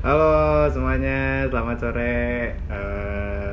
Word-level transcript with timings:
Halo 0.00 0.64
semuanya, 0.72 1.44
selamat 1.52 1.76
sore. 1.76 2.56
Eh, 2.56 3.52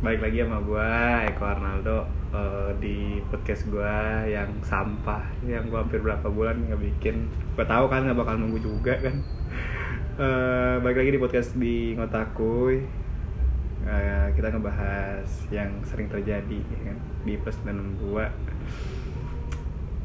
balik 0.00 0.24
lagi 0.24 0.40
sama 0.40 0.64
gua 0.64 0.88
Eko 1.28 1.44
Arnaldo 1.44 2.08
eh, 2.32 2.72
di 2.80 3.20
podcast 3.28 3.68
gua 3.68 4.24
yang 4.24 4.48
sampah, 4.64 5.20
yang 5.44 5.68
gua 5.68 5.84
hampir 5.84 6.00
berapa 6.00 6.24
bulan 6.32 6.56
nggak 6.64 6.80
bikin. 6.80 7.28
Gua 7.52 7.68
tahu 7.68 7.92
kan 7.92 8.08
nggak 8.08 8.16
bakal 8.16 8.40
nunggu 8.40 8.64
juga 8.64 8.96
kan. 8.96 9.20
Eh, 10.14 10.74
balik 10.80 11.04
lagi 11.04 11.10
di 11.10 11.20
podcast 11.20 11.52
di 11.52 11.92
Ngotakuy. 12.00 12.80
Eh, 13.84 14.26
kita 14.40 14.56
ngebahas 14.56 15.28
yang 15.52 15.84
sering 15.84 16.08
terjadi 16.08 16.64
ya 16.64 16.80
kan 16.80 16.96
di 17.28 17.36
plus 17.36 17.60
dan 17.60 17.92
gua. 18.00 18.32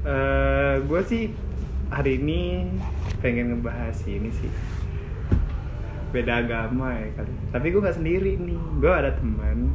Eh, 0.04 0.76
gua 0.84 1.02
sih 1.08 1.32
hari 1.88 2.20
ini 2.20 2.68
pengen 3.24 3.56
ngebahas 3.56 3.96
ini 4.12 4.28
sih 4.36 4.79
beda 6.10 6.46
agama 6.46 6.94
ya 6.98 7.08
kali. 7.18 7.34
Tapi 7.54 7.66
gue 7.72 7.82
nggak 7.82 7.98
sendiri 7.98 8.32
nih. 8.38 8.60
Gue 8.82 8.92
ada 8.92 9.12
teman. 9.14 9.70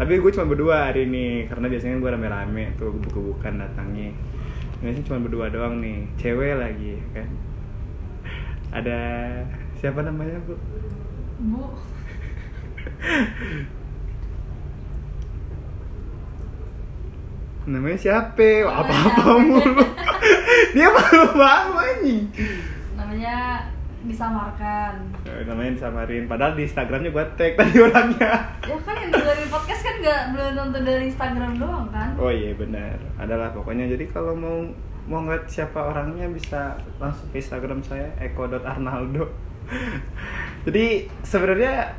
Tapi 0.00 0.16
gue 0.16 0.30
cuma 0.32 0.48
berdua 0.48 0.88
hari 0.88 1.04
ini 1.04 1.44
karena 1.44 1.68
biasanya 1.68 2.00
gue 2.00 2.10
rame-rame 2.10 2.64
tuh 2.80 2.88
buku-bukan 3.04 3.60
datangnya. 3.60 4.16
Ini 4.80 5.04
cuma 5.04 5.20
berdua 5.20 5.52
doang 5.52 5.84
nih 5.84 6.08
cewek 6.16 6.56
lagi 6.56 6.96
ya 6.96 7.04
kan? 7.20 7.28
Ada 8.80 8.98
siapa 9.76 10.00
namanya 10.00 10.40
bu? 10.48 10.56
Bu, 11.40 11.64
namanya 17.68 17.98
siapa? 18.00 18.64
Apa 18.64 18.92
apa 18.92 19.24
mulu. 19.36 19.84
Dia 20.76 20.88
malu 20.88 21.76
anjing. 21.76 22.24
Namanya 22.96 23.68
disamarkan. 24.04 25.12
Eh, 25.28 25.44
namanya 25.44 25.76
disamarin 25.76 26.24
padahal 26.24 26.56
di 26.56 26.64
instagramnya 26.64 27.10
gue 27.12 27.24
tag 27.38 27.52
tadi 27.56 27.76
orangnya 27.84 28.32
Ya 28.64 28.76
kan 28.80 28.96
yang 28.96 29.12
dari 29.12 29.44
podcast 29.52 29.82
kan 29.84 29.94
nggak 30.00 30.22
belum 30.32 30.52
tentu 30.56 30.78
dari 30.88 31.04
Instagram 31.12 31.52
doang 31.60 31.86
kan? 31.92 32.10
Oh 32.16 32.32
iya 32.32 32.56
benar. 32.56 32.96
Adalah 33.20 33.52
pokoknya 33.52 33.92
jadi 33.92 34.04
kalau 34.08 34.32
mau 34.32 34.64
mau 35.10 35.20
ngeliat 35.26 35.44
siapa 35.50 35.90
orangnya 35.90 36.30
bisa 36.32 36.78
langsung 36.96 37.28
ke 37.34 37.42
Instagram 37.44 37.84
saya 37.84 38.08
eko.arnaldo. 38.24 39.28
jadi 40.66 41.08
sebenarnya 41.20 41.92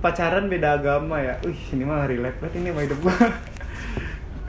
pacaran 0.00 0.48
beda 0.48 0.80
agama 0.80 1.20
ya. 1.20 1.36
Wih, 1.44 1.60
ini 1.76 1.84
mah 1.84 2.08
relate 2.08 2.40
banget 2.40 2.60
ini 2.60 2.68
sama 2.72 2.82
hidup 2.84 3.00
gua. 3.04 3.16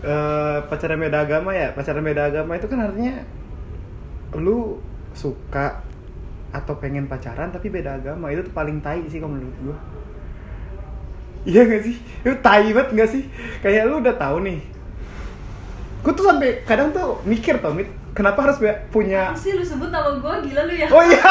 Eh, 0.05 0.59
pacaran 0.69 1.01
beda 1.01 1.25
agama 1.25 1.49
ya. 1.49 1.73
Pacaran 1.73 2.05
beda 2.05 2.29
agama 2.29 2.53
itu 2.53 2.69
kan 2.69 2.77
artinya 2.77 3.25
lu 4.37 4.77
suka 5.17 5.81
atau 6.53 6.73
pengen 6.77 7.09
pacaran 7.09 7.49
tapi 7.49 7.69
beda 7.69 7.97
agama. 8.01 8.29
Itu 8.33 8.45
tuh 8.49 8.53
paling 8.53 8.81
tai 8.83 9.05
sih 9.07 9.17
kalau 9.21 9.33
menurut 9.37 9.55
gua. 9.63 9.77
Iya 11.45 11.61
gak 11.69 11.83
sih? 11.85 11.95
Itu 12.25 12.35
tai 12.41 12.73
banget 12.73 12.89
gak 12.97 13.09
sih? 13.13 13.23
Kayak 13.61 13.85
lu 13.93 14.01
udah 14.01 14.17
tahu 14.17 14.41
nih. 14.41 14.59
Gue 16.01 16.13
tuh 16.13 16.25
sampai 16.25 16.65
kadang 16.65 16.89
tuh 16.89 17.21
mikir 17.21 17.61
tau 17.61 17.73
Mit. 17.73 17.89
Kenapa 18.15 18.47
harus 18.47 18.57
punya 18.89 19.35
Apa 19.35 19.37
sih 19.37 19.53
lu 19.53 19.61
sebut 19.61 19.91
nama 19.91 20.09
gue 20.09 20.33
gila 20.49 20.61
lu 20.65 20.73
ya? 20.73 20.87
Oh 20.89 21.03
iya. 21.05 21.21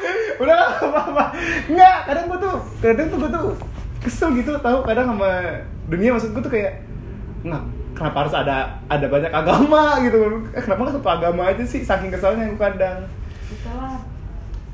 Udah 0.42 0.54
lah 0.58 0.68
apa-apa. 0.76 1.24
Enggak, 1.70 1.96
kadang 2.04 2.24
gue 2.28 2.38
tuh 2.42 2.56
Kadang 2.82 3.06
tuh 3.08 3.18
gue 3.24 3.30
tuh 3.30 3.46
Kesel 4.02 4.28
gitu 4.34 4.50
tahu 4.58 4.82
kadang 4.82 5.14
sama 5.14 5.30
dunia 5.86 6.10
maksud 6.12 6.34
gue 6.34 6.42
tuh 6.42 6.52
kayak 6.52 6.82
Nggak, 7.46 7.62
kenapa 7.96 8.16
harus 8.26 8.34
ada 8.36 8.76
ada 8.90 9.06
banyak 9.08 9.32
agama? 9.32 9.82
Gitu. 10.04 10.18
Eh, 10.52 10.60
Kenapa 10.60 10.90
gak 10.90 10.94
satu 11.00 11.08
agama 11.08 11.42
aja 11.48 11.64
sih? 11.64 11.80
Saking 11.80 12.12
keselnya 12.12 12.44
gue 12.44 12.60
kadang 12.60 13.06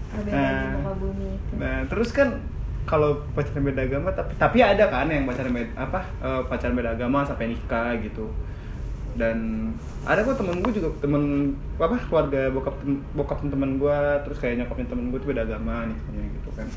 perbedaan 0.08 0.34
Nah. 0.34 0.60
di 0.60 0.68
muka 0.76 0.92
bumi. 0.96 1.30
Nah, 1.58 1.78
terus 1.86 2.10
kan 2.10 2.28
kalau 2.88 3.20
pacaran 3.36 3.68
beda 3.68 3.84
agama 3.84 4.08
tapi 4.10 4.32
tapi 4.40 4.58
ada 4.64 4.88
kan 4.88 5.06
yang 5.06 5.28
pacaran 5.28 5.52
beda 5.52 5.68
apa 5.76 6.00
eh, 6.18 6.40
pacaran 6.48 6.74
beda 6.74 6.96
agama 6.96 7.20
sampai 7.22 7.52
nikah 7.52 7.92
gitu. 8.00 8.26
Dan 9.18 9.68
ada 10.06 10.22
kok 10.22 10.38
temen 10.38 10.62
gue 10.62 10.72
juga 10.72 10.88
temen 11.02 11.52
apa 11.76 11.98
keluarga 12.06 12.48
bokap 12.48 12.74
tem- 12.80 13.02
bokap 13.12 13.38
temen 13.42 13.76
gue 13.76 13.98
terus 14.24 14.38
kayak 14.38 14.62
nyokapnya 14.62 14.86
temen 14.88 15.04
gue 15.10 15.18
tuh 15.18 15.28
beda 15.34 15.42
agama 15.44 15.84
nikahnya 15.84 16.22
gitu 16.38 16.50
kan. 16.54 16.68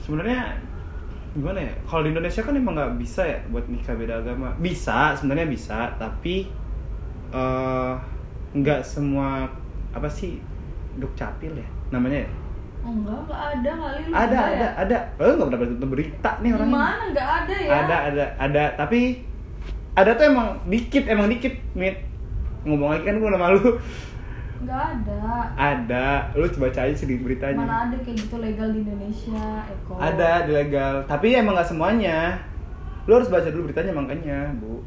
Sebenarnya 0.00 0.56
gimana 1.30 1.62
ya? 1.62 1.72
Kalau 1.84 2.02
di 2.02 2.10
Indonesia 2.10 2.42
kan 2.42 2.54
emang 2.54 2.74
nggak 2.74 2.94
bisa 2.98 3.22
ya 3.22 3.38
buat 3.50 3.66
nikah 3.66 3.94
beda 3.94 4.22
agama. 4.22 4.54
Bisa, 4.58 5.14
sebenarnya 5.14 5.46
bisa, 5.46 5.92
tapi 5.98 6.48
eh 7.30 7.94
nggak 8.50 8.80
semua 8.82 9.46
apa 9.94 10.10
sih 10.10 10.42
dukcapil 10.98 11.54
ya 11.54 11.68
namanya? 11.90 12.26
Ya? 12.26 12.30
Oh 12.80 12.92
enggak, 12.96 13.18
enggak 13.28 13.40
ada 13.44 13.70
kali 13.76 14.02
lu 14.08 14.12
ada 14.16 14.24
enggak 14.24 14.48
ada 14.48 14.64
ya? 14.64 14.70
ada. 14.80 14.98
Oh 15.20 15.32
nggak 15.36 15.48
pernah 15.52 15.60
baca 15.60 15.86
berita 15.92 16.30
nih 16.40 16.50
orangnya. 16.56 16.72
Gimana 16.72 17.02
enggak 17.12 17.28
ada 17.28 17.54
ya? 17.60 17.70
ada 17.70 17.96
ada 18.08 18.24
ada. 18.40 18.64
Tapi 18.80 19.00
ada 19.92 20.10
tuh 20.16 20.24
emang 20.32 20.48
dikit 20.64 21.04
emang 21.04 21.26
dikit 21.28 21.54
mit. 21.76 21.96
Ngomong 22.64 22.88
lagi 22.96 23.04
kan 23.04 23.14
gue 23.20 23.28
udah 23.28 23.42
malu. 23.42 23.60
Enggak 24.60 24.84
ada. 24.96 25.20
ada. 25.56 26.08
Lu 26.36 26.44
coba 26.48 26.72
aja 26.72 26.92
sedikit 26.92 27.24
beritanya. 27.24 27.56
Mana 27.60 27.76
ada 27.88 27.96
kayak 28.00 28.16
gitu 28.16 28.36
legal 28.40 28.68
di 28.72 28.84
Indonesia, 28.84 29.64
Eko? 29.68 29.96
ada 29.96 30.44
di 30.44 30.52
legal. 30.52 31.04
Tapi 31.04 31.36
emang 31.36 31.56
nggak 31.56 31.68
semuanya. 31.68 32.40
Lu 33.08 33.16
harus 33.16 33.32
baca 33.32 33.48
dulu 33.48 33.68
beritanya 33.68 33.92
makanya 33.92 34.52
bu. 34.56 34.80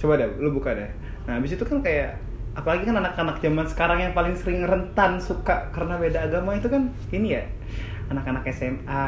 Coba 0.00 0.20
deh 0.20 0.28
lu 0.36 0.52
buka 0.52 0.76
deh. 0.76 0.90
Nah 1.24 1.40
habis 1.40 1.56
itu 1.56 1.64
kan 1.64 1.80
kayak 1.80 2.16
apalagi 2.54 2.86
kan 2.86 2.96
anak-anak 3.02 3.42
zaman 3.42 3.66
sekarang 3.66 3.98
yang 3.98 4.12
paling 4.14 4.34
sering 4.38 4.62
rentan 4.62 5.18
suka 5.18 5.68
karena 5.74 5.98
beda 5.98 6.30
agama 6.30 6.54
itu 6.54 6.70
kan 6.70 6.90
ini 7.10 7.38
ya. 7.38 7.44
Anak-anak 8.12 8.46
SMA 8.52 9.04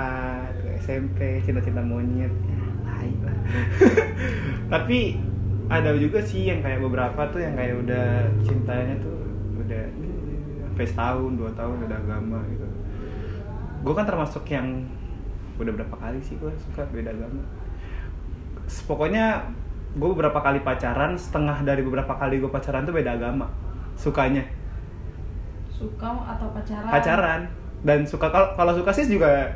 SMP 0.81 1.45
cinta-cinta 1.45 1.84
monyet 1.84 2.33
ya, 2.33 2.59
lah. 3.23 3.37
Tapi 4.73 5.21
ada 5.67 5.95
juga 5.99 6.23
sih 6.23 6.49
yang 6.49 6.65
kayak 6.65 6.81
beberapa 6.81 7.29
tuh 7.31 7.43
yang 7.43 7.55
kayak 7.55 7.77
udah 7.87 8.07
cintanya 8.47 8.95
tuh 9.03 9.19
udah 9.61 9.83
sampai 10.65 10.87
setahun 10.87 11.33
dua 11.37 11.51
tahun 11.55 11.77
udah 11.87 11.99
agama 11.99 12.41
gitu. 12.51 12.67
Gue 13.84 13.95
kan 13.95 14.07
termasuk 14.09 14.45
yang 14.49 14.89
udah 15.57 15.73
berapa 15.73 15.97
kali 15.97 16.21
sih 16.25 16.37
gue 16.41 16.53
suka 16.69 16.89
beda 16.91 17.13
agama. 17.13 17.45
Pokoknya 18.89 19.45
gue 19.97 20.09
beberapa 20.12 20.37
kali 20.45 20.61
pacaran 20.61 21.17
setengah 21.17 21.65
dari 21.65 21.81
beberapa 21.81 22.12
kali 22.21 22.37
gue 22.37 22.53
pacaran 22.53 22.84
tuh 22.84 22.93
beda 22.93 23.17
agama. 23.17 23.49
Sukanya. 23.97 24.45
Suka 25.73 26.12
atau 26.37 26.53
pacaran? 26.53 26.93
pacaran. 26.93 27.41
Dan 27.81 28.05
suka 28.05 28.29
kalau 28.29 28.53
kalau 28.53 28.73
suka 28.77 28.93
sih 28.93 29.09
juga 29.09 29.49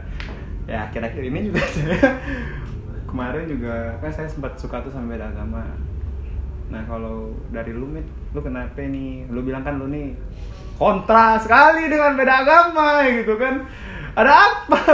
ya 0.65 0.89
akhir-akhir 0.89 1.23
ini 1.29 1.53
juga 1.53 1.61
saya 1.69 1.99
kemarin 3.11 3.45
juga 3.49 3.99
kan 4.01 4.13
saya 4.13 4.29
sempat 4.33 4.57
suka 4.57 4.81
tuh 4.81 4.89
sama 4.89 5.13
beda 5.13 5.29
agama. 5.29 5.61
Nah 6.73 6.83
kalau 6.89 7.37
dari 7.53 7.77
lu 7.77 7.85
mit 7.85 8.09
lu 8.33 8.41
kenapa 8.41 8.81
nih? 8.81 9.29
Lu 9.29 9.45
bilang 9.45 9.61
kan 9.61 9.77
lu 9.77 9.93
nih 9.93 10.17
kontra 10.81 11.37
sekali 11.37 11.85
dengan 11.93 12.17
beda 12.17 12.35
agama 12.49 13.05
gitu 13.13 13.37
kan. 13.37 13.69
Ada 14.17 14.33
apa? 14.33 14.81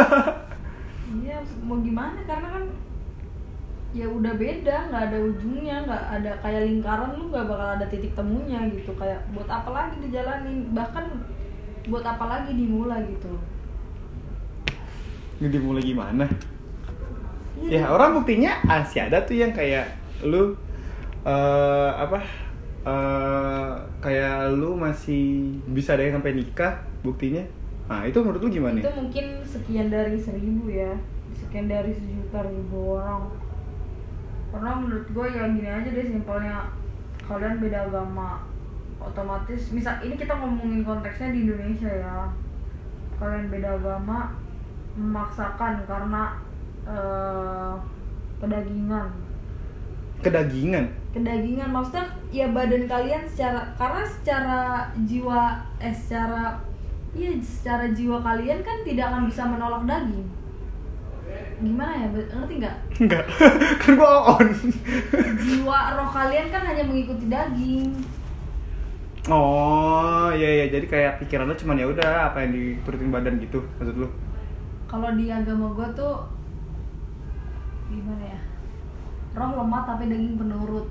Iya, 1.07 1.39
mau 1.63 1.79
gimana? 1.83 2.19
Karena 2.27 2.51
kan 2.51 2.65
ya 3.97 4.07
udah 4.13 4.37
beda, 4.37 4.77
nggak 4.93 5.03
ada 5.09 5.19
ujungnya, 5.25 5.77
nggak 5.89 6.05
ada 6.21 6.33
kayak 6.45 6.69
lingkaran 6.69 7.17
lu 7.17 7.33
nggak 7.33 7.49
bakal 7.49 7.69
ada 7.81 7.87
titik 7.89 8.13
temunya 8.13 8.61
gitu. 8.69 8.93
Kayak 9.01 9.25
buat 9.33 9.49
apa 9.49 9.71
lagi 9.73 9.97
dijalanin? 10.05 10.69
Bahkan 10.77 11.05
buat 11.87 12.03
apa 12.03 12.25
lagi 12.27 12.51
dimulai 12.53 13.07
gitu. 13.09 13.31
ini 15.37 15.49
dimulai 15.53 15.85
gimana 15.85 16.25
Iya, 17.57 17.85
ya 17.85 17.95
orang 17.95 18.21
buktinya 18.21 18.61
masih 18.69 19.09
ada 19.09 19.25
tuh 19.25 19.37
yang 19.37 19.53
kayak 19.53 19.89
lu 20.21 20.53
eh 21.25 21.91
apa 21.93 22.21
eh 22.85 23.73
kayak 24.01 24.53
lu 24.57 24.77
masih 24.77 25.57
bisa 25.73 25.97
deh 25.97 26.13
sampai 26.13 26.37
nikah 26.37 26.85
buktinya 27.01 27.41
nah 27.87 28.05
itu 28.05 28.19
menurut 28.21 28.43
lu 28.45 28.51
gimana 28.51 28.77
itu 28.83 28.93
mungkin 28.93 29.27
sekian 29.47 29.89
dari 29.89 30.19
seribu 30.19 30.67
ya, 30.69 30.93
sekian 31.39 31.71
dari 31.71 31.95
sejuta 31.95 32.43
ribu 32.45 32.99
orang. 32.99 33.31
Karena 34.51 34.71
menurut 34.79 35.07
gue 35.11 35.27
ya 35.27 35.45
gini 35.51 35.69
aja 35.69 35.89
deh 35.91 36.07
simpelnya 36.07 36.71
kalian 37.27 37.59
beda 37.59 37.91
agama 37.91 38.47
otomatis 39.03 39.75
misal 39.75 39.99
ini 40.01 40.15
kita 40.15 40.33
ngomongin 40.39 40.87
konteksnya 40.87 41.35
di 41.35 41.49
Indonesia 41.49 41.91
ya. 41.91 42.31
Kalian 43.17 43.49
beda 43.49 43.81
agama 43.81 44.37
memaksakan 44.97 45.85
karena 45.85 46.23
eh, 46.89 47.75
kedagingan. 48.41 49.09
Kedagingan? 50.25 50.87
Kedagingan 51.13 51.71
maksudnya 51.73 52.07
ya 52.33 52.47
badan 52.53 52.85
kalian 52.89 53.25
secara 53.29 53.73
karena 53.77 54.05
secara 54.05 54.61
jiwa 55.05 55.65
eh 55.81 55.93
secara 55.93 56.61
iya 57.17 57.33
secara 57.41 57.89
jiwa 57.97 58.21
kalian 58.21 58.61
kan 58.61 58.85
tidak 58.85 59.09
akan 59.09 59.29
bisa 59.29 59.43
menolak 59.49 59.89
daging 59.89 60.29
gimana 61.57 61.93
ya 61.97 62.07
ngerti 62.11 62.55
nggak 62.59 62.77
enggak 62.99 63.25
kan 63.81 63.91
gua 63.95 64.11
on 64.35 64.49
jiwa 65.39 65.81
roh 65.95 66.09
kalian 66.09 66.47
kan 66.49 66.63
hanya 66.63 66.83
mengikuti 66.83 67.27
daging 67.27 67.91
Oh, 69.27 70.31
iya 70.31 70.63
iya. 70.63 70.67
Jadi 70.71 70.87
kayak 70.87 71.19
pikiran 71.19 71.51
lo 71.51 71.59
cuman 71.59 71.75
ya 71.75 71.91
udah 71.91 72.31
apa 72.31 72.47
yang 72.47 72.55
diturutin 72.55 73.11
badan 73.11 73.43
gitu 73.43 73.59
maksud 73.75 73.97
lu? 73.97 74.09
kalau 74.87 75.11
di 75.13 75.27
agama 75.27 75.75
gue 75.75 75.89
tuh 75.93 76.15
gimana 77.89 78.23
ya 78.25 78.41
roh 79.35 79.51
lemah 79.57 79.83
tapi 79.85 80.07
daging 80.07 80.39
penurut 80.39 80.87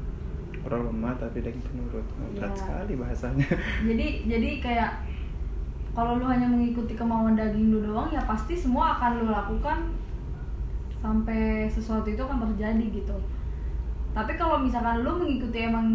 Orang 0.66 0.90
lemah 0.90 1.14
tapi 1.16 1.40
daging 1.40 1.62
penurut. 1.62 2.04
Oh, 2.12 2.28
berat 2.34 2.50
Iya. 2.50 2.58
sekali 2.58 2.94
bahasanya. 2.98 3.48
jadi 3.88 4.08
jadi 4.26 4.50
kayak 4.60 4.92
kalau 5.94 6.18
lu 6.18 6.26
hanya 6.26 6.44
mengikuti 6.46 6.92
kemauan 6.92 7.38
daging 7.38 7.70
lu 7.70 7.86
doang 7.86 8.10
ya 8.10 8.20
pasti 8.20 8.52
semua 8.52 9.00
akan 9.00 9.22
lu 9.22 9.30
lakukan 9.30 9.94
sampai 11.06 11.70
sesuatu 11.70 12.10
itu 12.10 12.22
akan 12.26 12.50
terjadi 12.50 12.86
gitu 12.90 13.18
tapi 14.18 14.34
kalau 14.40 14.64
misalkan 14.64 15.06
lu 15.06 15.22
mengikuti 15.22 15.70
emang 15.70 15.88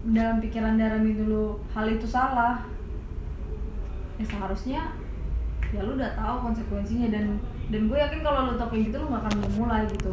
dalam 0.00 0.40
pikiran 0.40 0.80
dalam 0.80 1.04
itu 1.04 1.28
lu 1.28 1.60
hal 1.76 1.84
itu 1.84 2.08
salah 2.08 2.64
ya 4.16 4.24
seharusnya 4.24 4.80
ya 5.70 5.80
lu 5.84 6.00
udah 6.00 6.16
tahu 6.16 6.50
konsekuensinya 6.50 7.12
dan 7.12 7.36
dan 7.68 7.86
gue 7.86 7.98
yakin 7.98 8.24
kalau 8.24 8.48
lu 8.48 8.56
tau 8.56 8.72
kayak 8.72 8.88
gitu 8.88 8.96
lu 8.96 9.06
gak 9.12 9.22
akan 9.28 9.34
memulai 9.44 9.84
gitu 9.92 10.12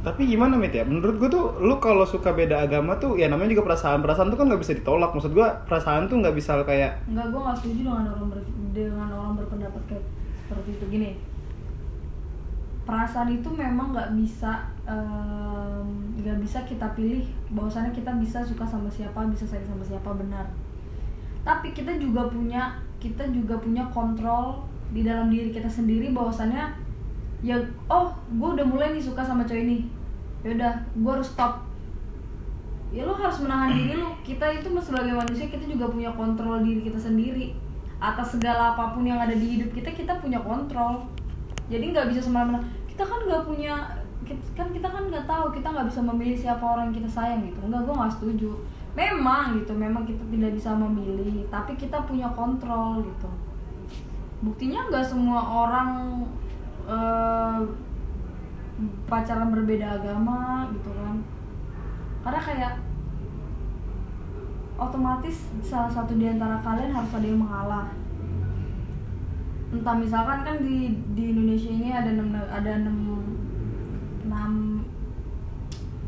Tapi 0.00 0.32
gimana 0.32 0.56
Mit 0.56 0.72
ya? 0.72 0.80
Menurut 0.80 1.20
gue 1.20 1.28
tuh 1.28 1.60
lu 1.60 1.76
kalau 1.76 2.08
suka 2.08 2.32
beda 2.32 2.64
agama 2.64 2.96
tuh 2.96 3.20
ya 3.20 3.28
namanya 3.28 3.52
juga 3.52 3.68
perasaan. 3.68 4.00
Perasaan 4.00 4.32
tuh 4.32 4.40
kan 4.40 4.48
nggak 4.48 4.64
bisa 4.64 4.72
ditolak. 4.72 5.12
Maksud 5.12 5.36
gue 5.36 5.44
perasaan 5.68 6.08
tuh 6.08 6.24
nggak 6.24 6.32
bisa 6.40 6.56
kayak 6.64 7.04
Enggak, 7.04 7.28
gue 7.28 7.40
gak 7.44 7.56
setuju 7.60 7.80
dengan 7.84 8.08
orang 8.08 8.32
ber, 8.32 8.40
dengan 8.72 9.08
orang 9.12 9.32
berpendapat 9.36 9.82
kayak 9.92 10.04
seperti 10.48 10.68
itu 10.72 10.84
gini. 10.88 11.10
Perasaan 12.88 13.30
itu 13.30 13.48
memang 13.52 13.92
nggak 13.94 14.16
bisa 14.18 14.66
nggak 16.20 16.36
bisa 16.42 16.58
kita 16.66 16.84
pilih 16.98 17.24
bahwasannya 17.54 17.94
kita 17.94 18.12
bisa 18.20 18.42
suka 18.44 18.66
sama 18.66 18.90
siapa, 18.90 19.24
bisa 19.30 19.46
sayang 19.46 19.68
sama 19.70 19.84
siapa 19.86 20.10
benar. 20.16 20.46
Tapi 21.46 21.72
kita 21.72 21.96
juga 21.96 22.28
punya 22.28 22.76
kita 23.00 23.24
juga 23.32 23.56
punya 23.56 23.88
kontrol 23.88 24.60
di 24.92 25.06
dalam 25.06 25.32
diri 25.32 25.48
kita 25.54 25.70
sendiri 25.70 26.12
bahwasannya 26.12 26.68
ya 27.40 27.56
oh 27.88 28.12
gue 28.36 28.48
udah 28.60 28.66
mulai 28.68 28.92
nih 28.92 29.00
suka 29.00 29.24
sama 29.24 29.46
cowok 29.48 29.62
ini. 29.64 29.78
Yaudah 30.44 30.72
gue 30.92 31.12
harus 31.12 31.30
stop. 31.30 31.64
Ya 32.90 33.06
lo 33.06 33.14
harus 33.14 33.38
menahan 33.40 33.70
diri 33.70 33.94
lo 33.94 34.18
kita 34.26 34.50
itu 34.50 34.66
sebagai 34.82 35.14
manusia 35.14 35.46
kita 35.46 35.62
juga 35.64 35.86
punya 35.88 36.10
kontrol 36.12 36.60
diri 36.60 36.82
kita 36.84 36.98
sendiri. 36.98 37.54
Atas 38.00 38.34
segala 38.34 38.74
apa 38.74 38.96
pun 38.96 39.04
yang 39.04 39.20
ada 39.20 39.36
di 39.36 39.60
hidup 39.60 39.70
kita 39.76 39.92
kita 39.92 40.16
punya 40.18 40.40
kontrol 40.40 41.04
jadi 41.70 41.84
nggak 41.94 42.08
bisa 42.10 42.20
semena-mena. 42.26 42.60
Kita 42.90 43.06
kan 43.06 43.22
nggak 43.24 43.46
punya 43.46 43.74
kan 44.58 44.68
kita 44.70 44.86
kan 44.86 45.08
nggak 45.08 45.24
tahu 45.24 45.50
kita 45.54 45.72
nggak 45.72 45.88
bisa 45.88 46.00
memilih 46.04 46.36
siapa 46.36 46.62
orang 46.66 46.90
yang 46.90 46.96
kita 47.00 47.10
sayang 47.10 47.46
gitu. 47.46 47.62
Enggak 47.62 47.86
gue 47.86 47.94
nggak 47.94 48.14
setuju. 48.18 48.50
Memang 48.98 49.54
gitu 49.62 49.72
memang 49.72 50.02
kita 50.02 50.26
tidak 50.34 50.50
bisa 50.58 50.74
memilih 50.74 51.46
tapi 51.46 51.78
kita 51.78 52.02
punya 52.04 52.26
kontrol 52.34 53.00
gitu. 53.06 53.30
Buktinya 54.42 54.90
nggak 54.90 55.06
semua 55.06 55.40
orang 55.40 55.90
eh, 56.90 57.60
pacaran 59.06 59.54
berbeda 59.54 60.02
agama 60.02 60.66
gitu 60.74 60.90
kan. 60.90 61.22
Karena 62.26 62.40
kayak 62.42 62.72
otomatis 64.80 65.52
salah 65.60 65.92
satu 65.92 66.16
di 66.16 66.24
antara 66.24 66.58
kalian 66.64 66.90
harus 66.90 67.12
ada 67.12 67.26
yang 67.28 67.44
mengalah 67.44 67.86
entah 69.70 69.94
misalkan 69.94 70.38
kan 70.42 70.56
di 70.58 70.76
di 71.14 71.22
Indonesia 71.30 71.70
ini 71.70 71.88
ada 71.90 72.10
enam 72.10 72.28
ada 72.34 72.70
enam 72.74 72.96
enam 74.24 74.52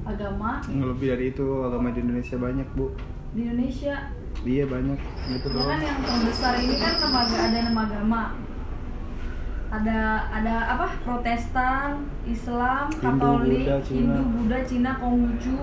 agama 0.03 0.59
lebih 0.67 1.07
dari 1.09 1.31
itu 1.31 1.47
agama 1.63 1.95
di 1.95 2.03
Indonesia 2.03 2.37
banyak 2.37 2.67
bu. 2.75 2.91
di 3.33 3.41
Indonesia 3.45 3.97
Iya 4.43 4.65
banyak 4.67 4.99
gitu 5.29 5.55
kan 5.55 5.79
yang 5.79 6.03
terbesar 6.03 6.59
ini 6.59 6.75
kan 6.75 6.99
enam 6.99 7.15
aga- 7.15 7.43
ada 7.47 7.57
enam 7.63 7.77
agama. 7.79 8.23
Ada 9.71 9.99
ada 10.29 10.55
apa? 10.69 10.87
Protestan, 11.01 11.89
Islam, 12.27 12.91
Hindu, 12.91 13.07
Katolik, 13.23 13.63
Buddha, 13.63 13.77
Cina. 13.81 14.01
Hindu, 14.03 14.23
Buddha, 14.35 14.59
Cina, 14.67 14.91
Konghucu. 14.99 15.57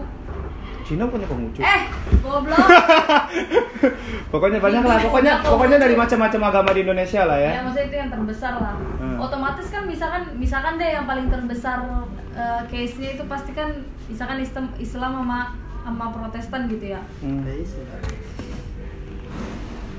Cina 0.90 1.06
punya 1.06 1.30
Konghucu. 1.30 1.62
Eh, 1.62 1.82
goblok. 2.26 2.58
Pokoknya 4.34 4.58
banyak 4.58 4.82
lah. 4.82 4.98
Pokoknya 5.06 5.34
pokoknya 5.46 5.78
dari 5.78 5.94
macam-macam 5.94 6.42
agama 6.50 6.70
di 6.74 6.82
Indonesia 6.82 7.30
lah 7.30 7.38
ya. 7.38 7.52
ya, 7.54 7.62
maksudnya 7.62 7.88
itu 7.94 7.98
yang 8.02 8.10
terbesar 8.10 8.54
lah. 8.58 8.74
Hmm. 8.98 9.22
Otomatis 9.22 9.70
kan 9.70 9.86
misalkan 9.86 10.34
misalkan 10.42 10.82
deh 10.82 10.90
yang 10.98 11.06
paling 11.06 11.30
terbesar 11.30 12.10
eh, 12.34 12.62
case-nya 12.74 13.22
itu 13.22 13.24
pasti 13.30 13.54
kan 13.54 13.70
misalkan 14.10 14.42
Islam 14.42 14.66
Islam 14.82 15.12
sama 15.22 15.40
sama 15.86 16.06
Protestan 16.10 16.66
gitu 16.66 16.98
ya. 16.98 17.02
Hmm. 17.22 17.46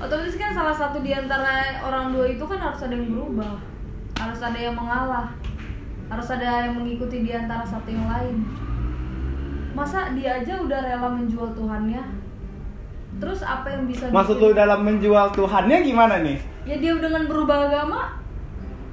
otomatis 0.01 0.37
kan 0.41 0.57
salah 0.57 0.73
satu 0.73 1.05
di 1.05 1.13
antara 1.13 1.77
orang 1.85 2.17
dua 2.17 2.25
itu 2.33 2.41
kan 2.49 2.57
harus 2.57 2.81
ada 2.81 2.97
yang 2.97 3.13
berubah 3.13 3.61
harus 4.17 4.41
ada 4.41 4.57
yang 4.57 4.73
mengalah 4.73 5.29
harus 6.09 6.29
ada 6.33 6.73
yang 6.73 6.81
mengikuti 6.81 7.21
di 7.21 7.37
antara 7.37 7.61
satu 7.69 7.85
yang 7.93 8.09
lain 8.09 8.49
masa 9.73 10.13
dia 10.13 10.37
aja 10.37 10.55
udah 10.57 10.79
rela 10.81 11.09
menjual 11.09 11.49
Tuhannya 11.51 12.03
terus 13.17 13.41
apa 13.41 13.67
yang 13.69 13.85
bisa 13.85 14.09
Maksud 14.09 14.37
bikin- 14.37 14.45
lu 14.45 14.57
dalam 14.57 14.81
menjual 14.81 15.27
Tuhannya 15.31 15.79
gimana 15.81 16.15
nih? 16.21 16.39
ya 16.63 16.77
dia 16.77 16.93
dengan 16.95 17.25
berubah 17.25 17.67
agama 17.67 18.01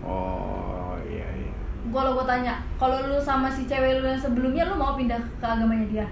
Oh 0.02 0.96
iya 1.04 1.28
iya. 1.36 1.52
kalau 1.86 2.14
gue 2.14 2.26
tanya 2.26 2.54
kalau 2.76 2.98
lu 3.04 3.18
sama 3.18 3.48
si 3.48 3.64
cewek 3.64 3.98
lu 3.98 4.06
yang 4.06 4.18
sebelumnya 4.18 4.64
lu 4.66 4.76
mau 4.76 4.94
pindah 4.94 5.20
ke 5.36 5.46
agamanya 5.46 5.88
dia 5.88 6.08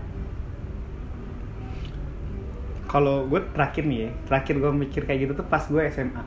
Kalau 2.85 3.25
gue 3.25 3.41
terakhir 3.51 3.83
nih 3.83 3.99
ya, 3.99 4.09
terakhir 4.23 4.55
gue 4.55 4.71
mikir 4.71 5.01
kayak 5.03 5.19
gitu 5.21 5.33
tuh 5.33 5.43
pas 5.43 5.59
gue 5.59 5.81
SMA. 5.85 6.21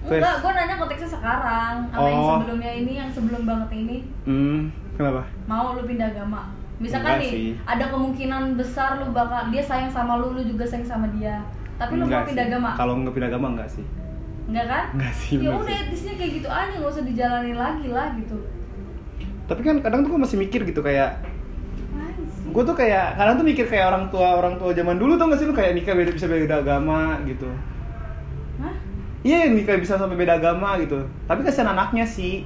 Terus- 0.00 0.16
enggak 0.16 0.36
gue 0.38 0.50
nanya 0.50 0.74
konteksnya 0.78 1.10
sekarang 1.10 1.74
yang 1.92 2.00
Oh. 2.16 2.38
sebelumnya 2.38 2.72
ini 2.72 2.92
yang 2.96 3.10
sebelum 3.10 3.42
banget 3.44 3.68
ini 3.76 3.96
Hmm, 4.24 4.60
kenapa? 4.94 5.28
mau 5.44 5.76
lu 5.76 5.84
pindah 5.84 6.08
agama 6.08 6.48
misalkan 6.80 7.12
Enggak 7.12 7.22
nih 7.22 7.30
sih. 7.30 7.50
ada 7.62 7.84
kemungkinan 7.86 8.42
besar 8.56 8.90
lu 8.96 9.12
bakal 9.12 9.52
dia 9.52 9.60
sayang 9.60 9.92
sama 9.92 10.16
lu 10.16 10.32
lu 10.32 10.42
juga 10.42 10.64
sayang 10.64 10.88
sama 10.88 11.06
dia 11.12 11.44
tapi 11.76 11.94
lu 11.94 12.04
mau 12.04 12.24
pindah 12.24 12.44
agama 12.46 12.72
Kalau 12.74 12.96
nggak 12.98 13.12
pindah 13.14 13.28
agama 13.28 13.46
enggak 13.52 13.68
sih. 13.70 13.84
enggak 14.48 14.66
kan 14.66 14.84
Enggak 14.96 15.14
sih. 15.14 15.36
ya 15.38 15.52
udah 15.52 15.76
etisnya 15.78 16.14
kayak 16.14 16.32
gitu 16.34 16.48
aja 16.48 16.72
nggak 16.74 16.90
usah 16.90 17.04
dijalanin 17.04 17.56
lagi 17.56 17.86
lah 17.86 18.08
gitu 18.16 18.36
Tapi 19.44 19.60
kan 19.60 19.76
kadang 19.80 20.00
tuh 20.00 20.10
gue 20.10 20.20
masih 20.20 20.38
mikir 20.38 20.60
gitu 20.62 20.80
kayak 20.80 21.20
gue 22.50 22.62
tuh 22.64 22.74
kayak 22.74 23.14
kadang 23.14 23.34
tuh 23.36 23.46
mikir 23.46 23.62
kayak 23.64 23.86
orang 23.86 24.04
tua 24.08 24.34
orang 24.34 24.58
tua 24.58 24.72
zaman 24.72 24.98
dulu 24.98 25.14
tuh 25.14 25.26
nggak 25.26 25.38
sih 25.38 25.46
lu 25.46 25.54
kayak 25.54 25.70
nikah 25.72 25.94
beda 25.94 26.10
bisa 26.10 26.26
beda 26.26 26.56
agama 26.58 27.20
gitu. 27.22 27.46
Hah? 28.58 28.74
Iya 29.22 29.46
nikah 29.48 29.76
bisa 29.76 29.94
sampai 29.94 30.18
beda 30.18 30.34
agama 30.34 30.74
gitu. 30.78 30.98
Tapi 31.26 31.40
kasihan 31.42 31.70
anaknya 31.70 32.02
sih 32.02 32.42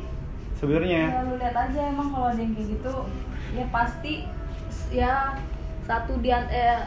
sebenarnya. 0.54 1.08
Ya, 1.08 1.20
lu 1.24 1.36
lihat 1.36 1.56
aja 1.56 1.80
emang 1.88 2.12
kalau 2.12 2.28
ada 2.28 2.36
yang 2.36 2.52
kayak 2.52 2.68
gitu 2.76 2.92
ya 3.54 3.64
pasti 3.70 4.26
ya 4.90 5.38
satu 5.86 6.18
di 6.18 6.34
eh, 6.34 6.82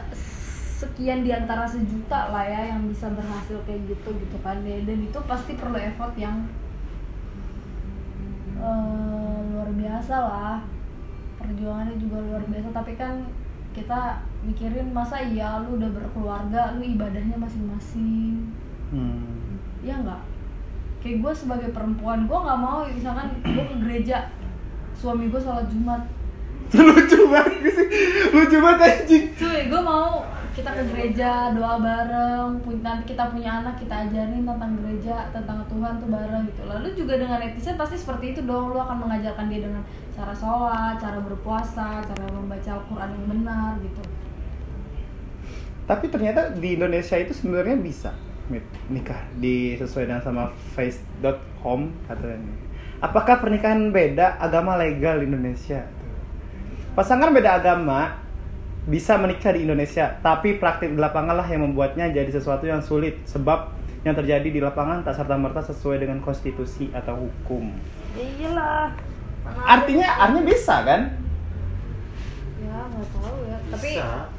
sekian 0.78 1.26
di 1.26 1.34
antara 1.34 1.66
sejuta 1.66 2.30
lah 2.30 2.44
ya 2.46 2.76
yang 2.76 2.86
bisa 2.86 3.10
berhasil 3.10 3.58
kayak 3.64 3.88
gitu 3.88 4.14
gitu 4.14 4.36
kan. 4.44 4.60
Dan 4.62 4.84
dan 4.84 4.98
itu 5.02 5.18
pasti 5.24 5.56
perlu 5.56 5.80
effort 5.80 6.14
yang 6.14 6.46
eh, 8.60 9.38
luar 9.54 9.70
biasa 9.72 10.14
lah. 10.14 10.56
Perjuangannya 11.40 11.96
juga 11.96 12.18
luar 12.22 12.42
biasa. 12.46 12.68
Tapi 12.70 12.92
kan 12.94 13.26
kita 13.72 14.22
mikirin 14.42 14.90
masa 14.90 15.22
iya 15.22 15.62
lu 15.62 15.78
udah 15.78 15.90
berkeluarga 15.94 16.76
lu 16.76 16.84
ibadahnya 16.84 17.38
masing-masing. 17.38 18.52
Hmm. 18.88 19.60
ya 19.84 20.00
nggak? 20.00 20.24
Kayak 21.04 21.20
gue 21.20 21.32
sebagai 21.36 21.70
perempuan 21.76 22.24
gue 22.24 22.34
nggak 22.34 22.60
mau 22.60 22.88
misalkan 22.88 23.28
gue 23.44 23.64
ke 23.68 23.76
gereja 23.84 24.32
suami 24.98 25.30
gue 25.30 25.38
sholat 25.38 25.70
jumat 25.70 26.02
Lucu 26.88 27.20
banget 27.32 27.72
sih. 27.72 27.86
Lucu 28.32 28.56
banget 28.60 28.80
anjing. 28.84 29.24
cuy 29.38 29.60
gue 29.68 29.80
mau 29.80 30.24
kita 30.58 30.74
ke 30.74 30.84
gereja 30.90 31.54
doa 31.54 31.78
bareng 31.78 32.58
nanti 32.82 33.14
kita 33.14 33.30
punya 33.30 33.62
anak 33.62 33.78
kita 33.78 34.10
ajarin 34.10 34.42
tentang 34.42 34.74
gereja 34.82 35.30
tentang 35.30 35.62
Tuhan 35.70 36.02
tuh 36.02 36.10
bareng 36.10 36.50
gitu 36.50 36.62
lalu 36.66 36.88
juga 36.98 37.14
dengan 37.14 37.38
netizen 37.38 37.78
pasti 37.78 37.94
seperti 37.94 38.34
itu 38.34 38.40
dong 38.42 38.74
lu 38.74 38.78
akan 38.82 39.06
mengajarkan 39.06 39.46
dia 39.46 39.62
dengan 39.62 39.86
cara 40.18 40.34
sholat 40.34 40.98
cara 40.98 41.22
berpuasa 41.22 42.02
cara 42.02 42.24
membaca 42.34 42.70
Al-Quran 42.74 43.10
yang 43.14 43.26
benar 43.38 43.70
gitu 43.86 44.02
Tapi 45.88 46.04
ternyata 46.12 46.52
di 46.52 46.76
Indonesia 46.76 47.16
itu 47.16 47.32
sebenarnya 47.32 47.78
bisa 47.80 48.12
nikah 48.92 49.24
di 49.40 49.72
sesuai 49.80 50.04
dengan 50.04 50.20
sama 50.20 50.52
face.com 50.76 51.88
katanya. 52.04 52.52
Apakah 53.00 53.40
pernikahan 53.40 53.88
beda 53.88 54.36
agama 54.36 54.76
legal 54.76 55.24
di 55.24 55.32
Indonesia? 55.32 55.88
Pasangan 56.96 57.32
beda 57.32 57.60
agama 57.60 58.20
bisa 58.88 59.20
menikah 59.20 59.52
di 59.52 59.68
Indonesia, 59.68 60.16
tapi 60.24 60.56
praktik 60.56 60.92
di 60.92 60.98
lapangan 61.00 61.36
lah 61.36 61.48
yang 61.48 61.68
membuatnya 61.68 62.08
jadi 62.08 62.32
sesuatu 62.32 62.64
yang 62.64 62.80
sulit 62.80 63.20
sebab 63.28 63.76
yang 64.06 64.16
terjadi 64.16 64.48
di 64.48 64.60
lapangan 64.62 65.04
tak 65.04 65.18
serta 65.18 65.36
merta 65.36 65.60
sesuai 65.60 66.00
dengan 66.00 66.22
konstitusi 66.24 66.88
atau 66.94 67.28
hukum. 67.28 67.74
iyalah 68.16 68.94
Artinya 69.48 70.08
artinya 70.28 70.44
bisa 70.44 70.84
kan? 70.84 71.02
ya 72.58 72.78
nggak 72.90 73.08
tahu 73.14 73.36
ya 73.46 73.58
tapi 73.70 73.90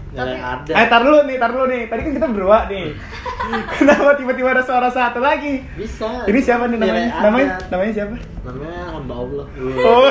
Nilai 0.09 0.41
ada 0.41 0.71
Eh, 0.73 0.85
tar 0.89 1.01
dulu 1.05 1.21
nih, 1.23 1.37
tar 1.37 1.53
dulu 1.53 1.65
nih. 1.69 1.81
Tadi 1.85 2.01
kan 2.01 2.11
kita 2.17 2.27
berdua 2.33 2.65
nih. 2.65 2.85
Kenapa 3.77 4.17
tiba-tiba 4.17 4.49
ada 4.51 4.63
suara 4.65 4.89
satu 4.89 5.21
lagi? 5.21 5.61
bisa 5.73 6.25
Ini 6.25 6.39
siapa 6.41 6.65
nih 6.65 6.77
namanya? 6.77 7.09
Namanya 7.21 7.49
namanya 7.69 7.93
siapa? 7.93 8.15
namanya 8.39 8.81
hamba 8.89 9.13
Allah 9.13 9.45
Oh. 9.85 10.09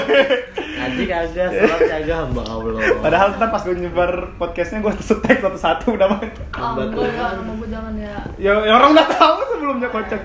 Haji 0.55 1.05
kagak, 1.11 1.49
sholat 1.50 1.81
kagak 1.81 2.19
hamba 2.28 2.43
Allah 2.47 2.78
Padahal 3.02 3.28
ntar 3.35 3.49
pas 3.50 3.62
gue 3.62 3.75
nyebar 3.75 4.12
podcastnya 4.38 4.78
gue 4.78 4.93
setek 5.00 5.43
satu-satu 5.43 5.99
namanya. 5.99 6.31
hamba 6.55 6.83
Ampun 6.87 7.02
ya, 7.02 7.35
Tuhan 7.35 7.69
jangan 7.69 7.95
ya. 7.99 8.17
Ya, 8.38 8.52
ya 8.62 8.73
orang 8.75 8.90
udah 8.95 9.07
tahu 9.11 9.37
sebelumnya 9.50 9.88
kocak. 9.90 10.23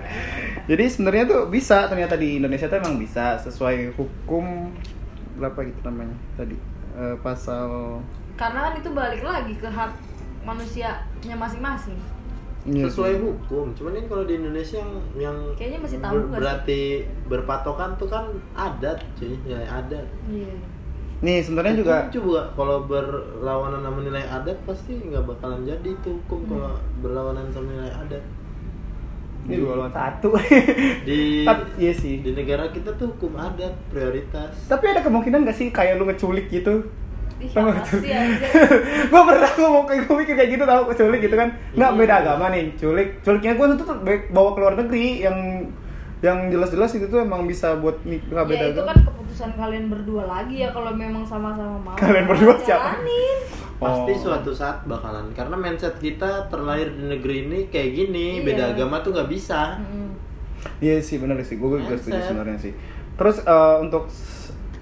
Jadi 0.63 0.83
sebenarnya 0.87 1.23
tuh 1.25 1.41
bisa 1.49 1.89
ternyata 1.89 2.13
di 2.13 2.37
Indonesia 2.37 2.69
tuh 2.69 2.77
emang 2.77 2.95
bisa 2.95 3.41
sesuai 3.41 3.97
hukum 3.97 4.69
berapa 5.35 5.59
gitu 5.65 5.81
namanya 5.81 6.13
tadi 6.37 6.55
Eh, 6.93 7.17
pasal 7.25 7.97
Karena 8.33 8.59
kan 8.65 8.73
itu 8.75 8.89
balik 8.89 9.21
lagi 9.21 9.53
ke 9.53 9.65
hak 9.65 9.91
manusianya 10.43 11.35
masing-masing. 11.35 11.97
Iya 12.63 12.87
sesuai 12.87 13.19
hukum 13.19 13.75
cuman 13.75 13.91
ini 13.93 14.07
kalau 14.07 14.23
di 14.23 14.39
Indonesia 14.39 14.79
yang 14.79 14.91
yang 15.19 15.37
Kayaknya 15.53 15.79
masih 15.83 15.97
tabu 15.99 16.15
ber- 16.15 16.23
nggak 16.23 16.31
sih? 16.31 16.39
berarti 16.39 16.81
berpatokan 17.27 17.89
tuh 17.99 18.07
kan 18.07 18.23
adat 18.53 19.03
cuy 19.13 19.35
nilai 19.43 19.67
adat 19.67 20.07
Iya. 20.25 20.55
Nih 21.19 21.39
sebenarnya 21.39 21.75
juga 21.75 21.95
Hukum 22.01 22.15
coba 22.17 22.41
kalau 22.55 22.77
berlawanan 22.83 23.83
sama 23.83 23.99
nilai 24.01 24.23
adat 24.23 24.55
pasti 24.63 24.95
nggak 24.95 25.23
bakalan 25.25 25.67
jadi 25.67 25.89
itu 25.91 26.09
hukum 26.17 26.39
kalau 26.47 26.71
berlawanan 26.99 27.51
sama 27.51 27.67
nilai 27.69 27.91
adat 27.91 28.23
ini 29.43 29.59
dua 29.59 29.75
lawan 29.75 29.91
satu. 29.91 30.31
di 31.07 31.43
Tapi 31.43 31.63
iya 31.77 31.91
sih. 31.91 32.23
di 32.23 32.31
negara 32.31 32.71
kita 32.71 32.95
tuh 32.95 33.11
hukum 33.11 33.35
adat 33.35 33.75
prioritas 33.87 34.55
Tapi 34.65 34.85
ada 34.87 35.03
kemungkinan 35.03 35.43
gak 35.43 35.51
sih 35.53 35.67
kayak 35.67 35.99
lu 35.99 36.07
ngeculik 36.07 36.47
gitu? 36.47 36.87
Ih, 37.43 37.49
Tau 37.49 37.61
apa 37.61 37.71
gak 37.73 37.83
tuh? 37.89 37.99
sih 37.99 38.09
aja. 38.09 38.47
gue 39.03 39.21
pernah 39.25 39.51
ngomong 39.53 39.83
kayak 39.83 40.01
gue 40.01 40.15
mikir 40.17 40.33
kayak 40.33 40.51
gitu 40.51 40.63
tau 40.63 40.81
culik 40.87 41.21
gitu 41.21 41.35
kan 41.35 41.49
nggak 41.73 41.91
Iya. 41.91 41.99
beda 41.99 42.13
agama 42.17 42.45
nih 42.49 42.63
culik 42.73 43.09
culiknya 43.19 43.51
gue 43.53 43.65
tuh 43.69 43.77
tuh 43.79 43.97
bawa 44.29 44.49
ke 44.49 44.59
luar 44.59 44.73
negeri 44.75 45.05
yang 45.21 45.37
yang 46.19 46.47
jelas-jelas 46.47 46.91
itu 46.93 47.05
tuh 47.05 47.19
emang 47.19 47.43
bisa 47.43 47.75
buat 47.75 47.99
nikah 48.01 48.31
Ya 48.33 48.43
beda 48.45 48.65
itu 48.65 48.73
agama 48.73 48.89
kan 48.89 48.97
keputusan 49.03 49.49
kalian 49.53 49.85
berdua 49.87 50.23
lagi 50.25 50.55
ya 50.57 50.69
kalau 50.69 50.91
memang 50.93 51.21
sama-sama 51.21 51.75
mau. 51.77 51.95
Kalian 51.95 52.25
berdua 52.25 52.55
siapa? 52.57 52.95
Jalanin. 52.95 53.37
pasti 53.75 54.11
Oh. 54.13 54.19
suatu 54.21 54.51
saat 54.51 54.79
bakalan 54.83 55.27
karena 55.29 55.51
mindset 55.53 55.99
kita 55.99 56.47
terlahir 56.47 56.87
di 56.89 57.03
negeri 57.09 57.43
ini 57.43 57.59
kayak 57.67 57.89
gini 57.93 58.39
Iya. 58.39 58.45
beda 58.45 58.63
agama 58.71 58.95
tuh 58.99 59.11
nggak 59.11 59.27
bisa. 59.27 59.75
Iya 60.79 60.95
sih 60.97 61.19
benar 61.19 61.35
sih, 61.41 61.59
gue 61.59 61.67
juga 61.75 61.91
setuju 61.93 62.23
sebenarnya 62.23 62.55
sih. 62.57 62.71
Terus 63.13 63.37
eh, 63.41 63.75
untuk 63.77 64.07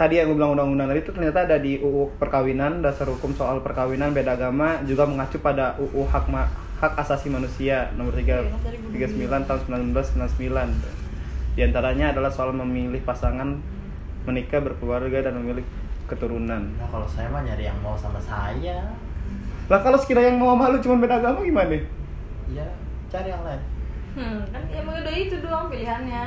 tadi 0.02 0.18
yang 0.18 0.28
gue 0.28 0.36
bilang 0.36 0.58
undang-undang 0.58 0.90
tadi 0.90 1.00
itu 1.00 1.12
ternyata 1.12 1.46
ada 1.46 1.58
di 1.58 1.78
UU 1.78 2.18
perkawinan 2.18 2.82
dasar 2.82 3.06
hukum 3.06 3.32
soal 3.32 3.62
perkawinan 3.62 4.10
beda 4.12 4.34
agama 4.34 4.82
juga 4.82 5.06
mengacu 5.06 5.38
pada 5.38 5.78
UU 5.78 6.02
hak 6.04 6.26
ma- 6.26 6.50
hak 6.76 6.98
asasi 6.98 7.30
manusia 7.30 7.94
nomor 7.94 8.10
3, 8.12 8.26
Iya, 8.26 8.42
kan 8.42 8.58
tadi 8.66 8.78
gue 8.82 9.06
39 9.06 9.46
tahun 9.46 9.62
1999. 9.94 11.54
Di 11.54 11.62
antaranya 11.62 12.10
adalah 12.10 12.34
soal 12.34 12.50
memilih 12.52 12.98
pasangan 13.04 13.62
menikah 14.24 14.58
berkeluarga 14.60 15.22
dan 15.22 15.38
memilih 15.38 15.62
keturunan. 16.04 16.74
nah 16.74 16.88
kalau 16.90 17.06
saya 17.06 17.30
mah 17.30 17.46
nyari 17.46 17.64
yang 17.64 17.78
mau 17.80 17.94
sama 17.94 18.18
saya 18.18 18.82
Lah 19.70 19.80
kalau 19.80 19.96
sekiranya 19.96 20.34
yang 20.34 20.42
mau 20.42 20.58
malu 20.58 20.82
cuma 20.82 20.98
beda 20.98 21.22
agama 21.22 21.46
gimana? 21.46 21.78
ya 22.50 22.66
cari 23.08 23.30
yang 23.30 23.46
lain 23.46 23.62
Hmm, 24.12 24.44
kan 24.50 24.60
emang 24.68 25.00
udah 25.00 25.16
itu 25.16 25.40
doang 25.40 25.72
pilihannya. 25.72 26.26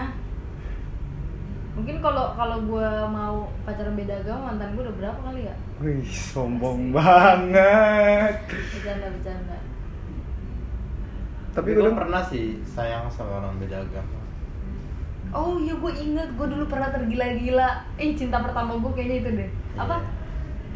Mungkin 1.75 1.99
kalau 1.99 2.39
kalau 2.39 2.63
gue 2.63 2.91
mau 3.11 3.51
pacaran 3.67 3.99
beda 3.99 4.23
agama 4.23 4.55
mantan 4.55 4.79
gue 4.79 4.83
udah 4.87 4.95
berapa 4.95 5.21
kali 5.27 5.41
ya? 5.51 5.55
Wih, 5.83 6.07
sombong 6.07 6.95
banget. 6.95 8.35
Bercanda 8.47 9.07
bercanda. 9.11 9.57
Tapi 11.55 11.69
gue 11.75 11.83
udah 11.83 11.99
pernah 11.99 12.23
sih 12.23 12.63
sayang 12.63 13.11
sama 13.11 13.39
orang 13.39 13.59
beda 13.63 13.79
agama 13.87 14.25
Oh 15.35 15.59
iya 15.59 15.75
gue 15.75 15.93
inget 15.99 16.31
gue 16.39 16.47
dulu 16.47 16.65
pernah 16.71 16.95
tergila-gila. 16.95 17.83
Eh 17.99 18.15
cinta 18.15 18.39
pertama 18.39 18.79
gue 18.79 18.91
kayaknya 18.95 19.17
itu 19.19 19.31
deh. 19.35 19.51
Apa? 19.75 19.99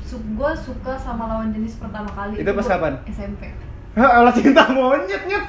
Su 0.02 0.18
gue 0.18 0.50
suka 0.58 0.98
sama 0.98 1.30
lawan 1.30 1.54
jenis 1.54 1.78
pertama 1.78 2.10
kali. 2.10 2.42
Itu 2.42 2.50
pas 2.58 2.66
gua 2.66 2.74
kapan? 2.74 2.94
SMP. 3.06 3.54
Ah, 3.94 4.20
Allah 4.20 4.32
cinta 4.32 4.62
monyet 4.68 5.22
nyet. 5.24 5.44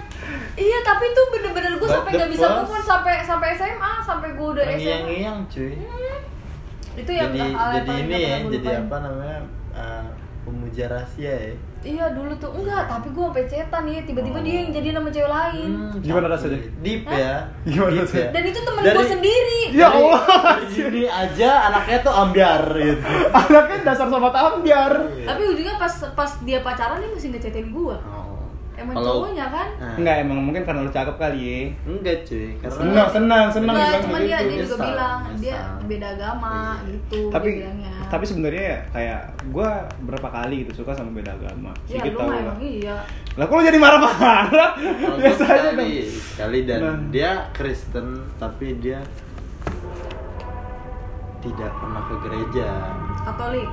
Iya 0.53 0.77
tapi 0.81 1.03
itu 1.07 1.21
bener-bener 1.29 1.71
gue 1.73 1.89
sampai 1.89 2.11
nggak 2.13 2.29
bisa 2.29 2.47
move 2.51 2.67
on 2.69 2.83
sampai 2.83 3.13
sampai 3.21 3.47
SMA 3.53 3.91
sampai 4.01 4.29
gue 4.31 4.47
udah 4.49 4.65
SMA. 4.65 4.75
Ngiang-ngiang 4.77 5.39
cuy 5.47 5.71
Itu 6.95 7.11
yang 7.11 7.31
jadi 7.31 7.47
hal 7.49 7.67
yang 7.69 7.75
jadi 7.77 7.93
ini 7.97 8.15
ya 8.19 8.35
jadi 8.45 8.67
apa 8.81 8.97
namanya 8.99 9.39
uh, 9.71 10.05
pemuja 10.41 10.85
rahasia 10.87 11.33
ya 11.33 11.53
Iya 11.79 12.11
dulu 12.11 12.35
tuh 12.35 12.51
enggak, 12.51 12.91
tapi 12.91 13.07
gue 13.07 13.23
sampai 13.23 13.45
cetan 13.47 13.87
ya 13.87 14.03
tiba-tiba 14.03 14.35
Oh. 14.35 14.43
dia 14.43 14.55
yang 14.59 14.71
jadi 14.75 14.87
nama 14.91 15.07
cewek 15.07 15.31
lain. 15.31 15.69
Hmm, 15.71 15.95
Gimana 16.03 16.27
rasanya? 16.27 16.59
deep 16.83 17.07
Hah? 17.07 17.15
ya 17.15 17.35
Gimana 17.63 17.89
Deep 17.89 18.03
rasanya? 18.03 18.19
ya. 18.19 18.29
Dan 18.35 18.43
itu 18.43 18.59
temen 18.59 18.81
gue 18.83 19.05
sendiri. 19.07 19.59
Ya 19.71 19.87
Allah. 19.87 20.19
sini 20.67 21.03
aja 21.07 21.49
anaknya 21.65 21.97
tuh 22.03 22.11
ambiar 22.11 22.61
gitu 22.75 22.99
Anaknya 23.39 23.77
dasar 23.85 24.11
sobat 24.11 24.35
ambiar. 24.35 24.91
Tapi 25.23 25.41
ujungnya 25.47 25.79
pas 25.79 25.93
pas 26.11 26.31
dia 26.43 26.59
pacaran 26.59 26.99
dia 26.99 27.07
masih 27.07 27.31
ngechatin 27.31 27.71
gue. 27.71 27.95
Oh. 27.95 28.18
Emang 28.79 28.95
Kalau- 28.95 29.15
cowoknya 29.21 29.45
kan? 29.49 29.67
Nah, 29.75 29.93
Enggak 29.93 30.15
emang 30.19 30.39
mungkin 30.41 30.61
karena 30.63 30.81
lu 30.81 30.89
cakep 30.89 31.15
kali 31.15 31.39
ya. 31.41 31.59
enggak 31.85 32.17
cuy 32.23 32.47
karena 32.55 32.71
Senang, 32.73 33.07
senang, 33.09 33.45
senang 33.49 33.73
Enggak, 33.73 33.89
bilang 33.89 34.01
cuma 34.01 34.15
begitu. 34.15 34.25
dia 34.25 34.37
dia 34.39 34.57
juga 34.57 34.63
Nyesal, 34.71 34.87
bilang 34.87 35.19
dia 35.35 35.51
nyesal. 35.51 35.85
beda 35.85 36.07
agama 36.09 36.53
Iya. 36.55 36.87
gitu 36.89 37.19
tapi 37.29 37.47
dia 37.47 37.57
bilangnya. 37.59 37.91
tapi 38.07 38.23
sebenarnya 38.25 38.63
ya 38.65 38.79
kayak 38.89 39.21
gue 39.45 39.69
berapa 40.01 40.27
kali 40.29 40.55
gitu 40.61 40.71
suka 40.73 40.91
sama 40.93 41.11
beda 41.11 41.31
agama 41.33 41.71
ya 41.85 42.01
lu 42.01 42.17
emang 42.17 42.57
iya. 42.59 42.95
lah 43.35 43.45
kok 43.45 43.53
lu 43.53 43.63
jadi 43.63 43.77
marah-marah 43.77 44.69
biasa 45.19 45.43
aja 45.45 45.69
dong 45.73 45.89
sekali, 46.09 46.59
dan 46.63 46.79
Nah. 46.79 46.95
dia 47.09 47.31
Kristen 47.51 48.07
tapi 48.35 48.67
dia 48.77 48.99
tidak 51.39 51.71
pernah 51.73 52.01
ke 52.01 52.15
gereja 52.21 52.67
Katolik. 53.21 53.69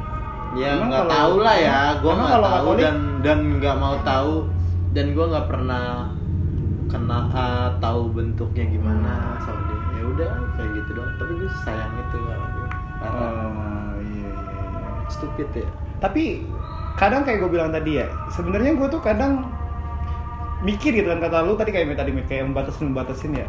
ya 0.55 0.69
Emang 0.73 0.89
nggak 0.89 1.07
tahu 1.09 1.35
lah 1.41 1.57
ya 1.57 1.79
gue 1.97 2.13
nggak 2.13 2.31
tahu 2.33 2.45
Katolik- 2.47 2.81
dan 2.81 2.97
dan 3.21 3.39
nggak 3.57 3.77
mau 3.77 3.97
tahu 4.01 4.33
dan 4.97 5.12
gue 5.12 5.26
nggak 5.29 5.47
pernah 5.53 6.09
kena 6.88 7.29
ah, 7.37 7.69
tahu 7.85 8.17
bentuknya 8.17 8.65
gimana 8.65 9.37
sama 9.45 9.61
dia. 9.69 10.00
Ya 10.00 10.05
udah 10.09 10.31
kayak 10.57 10.71
gitu 10.81 10.91
doang. 10.97 11.12
Tapi 11.21 11.33
gue 11.37 11.50
sayang 11.61 11.93
itu 12.00 12.19
parah. 12.97 13.12
Oh 13.12 13.93
iya 14.00 14.33
iya 14.33 14.62
iya. 14.73 14.88
Stupid 15.12 15.49
ya. 15.53 15.69
Tapi 16.00 16.49
kadang 16.97 17.29
kayak 17.29 17.45
gue 17.45 17.50
bilang 17.53 17.69
tadi 17.69 18.00
ya 18.00 18.09
sebenarnya 18.33 18.73
gue 18.73 18.88
tuh 18.88 19.05
kadang 19.05 19.53
mikir 20.65 20.97
gitu 20.97 21.12
kan 21.12 21.21
kata 21.21 21.45
lu 21.45 21.53
tadi 21.61 21.76
kayak 21.76 21.93
tadi 21.93 22.17
kayak 22.25 22.49
membatasin 22.49 22.88
membatasin 22.88 23.33
ya. 23.37 23.49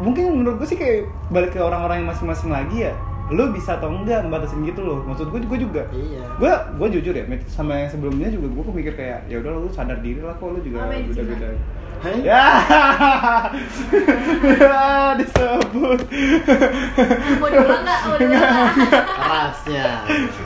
Mungkin 0.00 0.40
menurut 0.40 0.64
gue 0.64 0.68
sih 0.72 0.80
kayak 0.80 1.12
balik 1.28 1.52
ke 1.52 1.60
orang-orang 1.60 2.00
yang 2.00 2.08
masing-masing 2.08 2.48
lagi 2.48 2.88
ya 2.88 2.96
lu 3.28 3.52
bisa 3.52 3.76
atau 3.76 3.92
enggak 3.92 4.24
membatasin 4.24 4.64
gitu 4.64 4.80
loh. 4.84 5.04
Maksud 5.04 5.28
gue 5.28 5.40
gue 5.44 5.58
juga. 5.60 5.82
Iya. 5.92 6.22
Gue 6.40 6.52
gue 6.78 6.88
jujur 7.00 7.14
ya 7.14 7.24
sama 7.48 7.76
yang 7.84 7.90
sebelumnya 7.90 8.28
juga 8.32 8.46
gue 8.48 8.74
mikir 8.74 8.94
kayak 8.94 9.28
ya 9.28 9.40
udah 9.40 9.50
lu 9.58 9.68
sadar 9.72 9.98
diri 10.00 10.20
lah 10.22 10.36
kok 10.36 10.48
lu 10.52 10.60
juga 10.62 10.88
di 10.92 11.10
beda 11.10 11.22
beda 11.24 11.48
Hai? 11.98 12.22
ya 12.22 12.46
ya. 14.46 14.86
Disebut. 15.18 15.98
Mau 17.42 17.48
diulang 17.50 17.82
nggak? 17.82 18.00
Mau 18.06 18.16
diulang 18.22 18.70
kerasnya. 19.26 19.86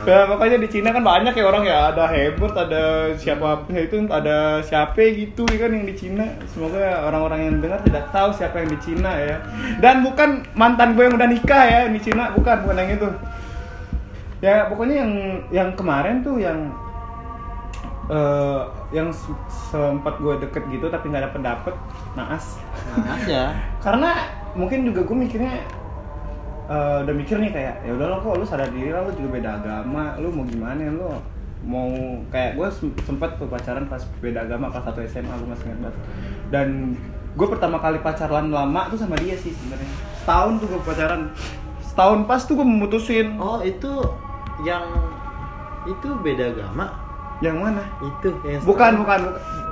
Nah, 0.08 0.24
makanya 0.32 0.56
di 0.64 0.68
Cina 0.72 0.96
kan 0.96 1.04
banyak 1.04 1.36
ya 1.36 1.44
orang 1.44 1.64
ya. 1.68 1.92
Ada 1.92 2.08
Hebert, 2.08 2.56
ada 2.56 3.12
siapa 3.20 3.68
itu 3.68 3.96
ada 4.08 4.64
siapa 4.64 4.96
gitu 5.12 5.44
ya 5.52 5.68
kan 5.68 5.76
yang 5.76 5.84
di 5.84 5.92
Cina. 5.92 6.24
Semoga 6.48 7.04
orang-orang 7.04 7.40
yang 7.44 7.54
dengar 7.60 7.84
tidak 7.84 8.08
tahu 8.08 8.32
siapa 8.32 8.64
yang 8.64 8.72
di 8.72 8.78
Cina 8.80 9.12
ya. 9.20 9.36
Dan 9.76 10.00
bukan 10.00 10.48
mantan 10.56 10.96
gue 10.96 11.04
yang 11.04 11.20
udah 11.20 11.28
nikah 11.28 11.64
ya 11.68 11.80
di 11.92 12.00
Cina, 12.00 12.32
bukan 12.32 12.64
yang 12.76 12.90
itu. 12.92 13.08
Ya 14.42 14.66
pokoknya 14.66 14.96
yang 15.06 15.12
yang 15.54 15.68
kemarin 15.78 16.20
tuh 16.26 16.38
yang 16.42 16.58
eh 18.10 18.62
yang 18.90 19.08
se- 19.14 19.46
sempat 19.70 20.18
gue 20.18 20.34
deket 20.42 20.66
gitu 20.68 20.90
tapi 20.90 21.08
nggak 21.08 21.30
dapet 21.30 21.40
dapet 21.46 21.74
naas. 22.18 22.58
Nah 22.98 23.18
ya. 23.24 23.54
Karena 23.84 24.26
mungkin 24.58 24.84
juga 24.84 25.06
gue 25.06 25.16
mikirnya 25.16 25.62
eh, 26.68 26.98
udah 27.06 27.14
mikir 27.14 27.38
nih 27.38 27.52
kayak 27.54 27.74
ya 27.86 27.92
udah 27.94 28.06
lo 28.10 28.16
kok 28.20 28.36
lu 28.42 28.44
sadar 28.44 28.68
diri 28.74 28.90
lah 28.90 29.06
lu 29.06 29.14
juga 29.16 29.28
beda 29.40 29.50
agama 29.62 30.18
lu 30.20 30.28
mau 30.34 30.44
gimana 30.44 30.82
lu 30.92 31.08
mau 31.62 31.88
kayak 32.34 32.58
gue 32.58 32.68
sempat 33.06 33.38
tuh 33.38 33.46
pacaran 33.46 33.86
pas 33.86 34.02
beda 34.18 34.50
agama 34.50 34.66
kelas 34.74 34.92
1 34.98 35.06
SMA 35.06 35.34
gue 35.38 35.48
masih 35.48 35.66
ingat 35.70 35.80
banget. 35.86 35.96
Dan 36.50 36.68
gue 37.32 37.46
pertama 37.48 37.78
kali 37.78 38.02
pacaran 38.02 38.50
lama 38.50 38.90
tuh 38.90 38.98
sama 38.98 39.14
dia 39.22 39.38
sih 39.38 39.54
sebenarnya. 39.54 39.88
Setahun 40.20 40.58
tuh 40.58 40.66
gue 40.74 40.80
pacaran 40.82 41.30
setahun 41.92 42.24
pas 42.24 42.40
tuh 42.40 42.56
gue 42.56 42.64
memutusin. 42.64 43.36
Oh 43.36 43.60
itu 43.60 44.00
yang 44.64 44.88
itu 45.84 46.08
beda 46.24 46.56
agama? 46.56 46.96
Yang 47.44 47.56
mana? 47.60 47.84
Itu 48.00 48.28
yang 48.48 48.64
bukan 48.64 48.92
bukan 49.04 49.20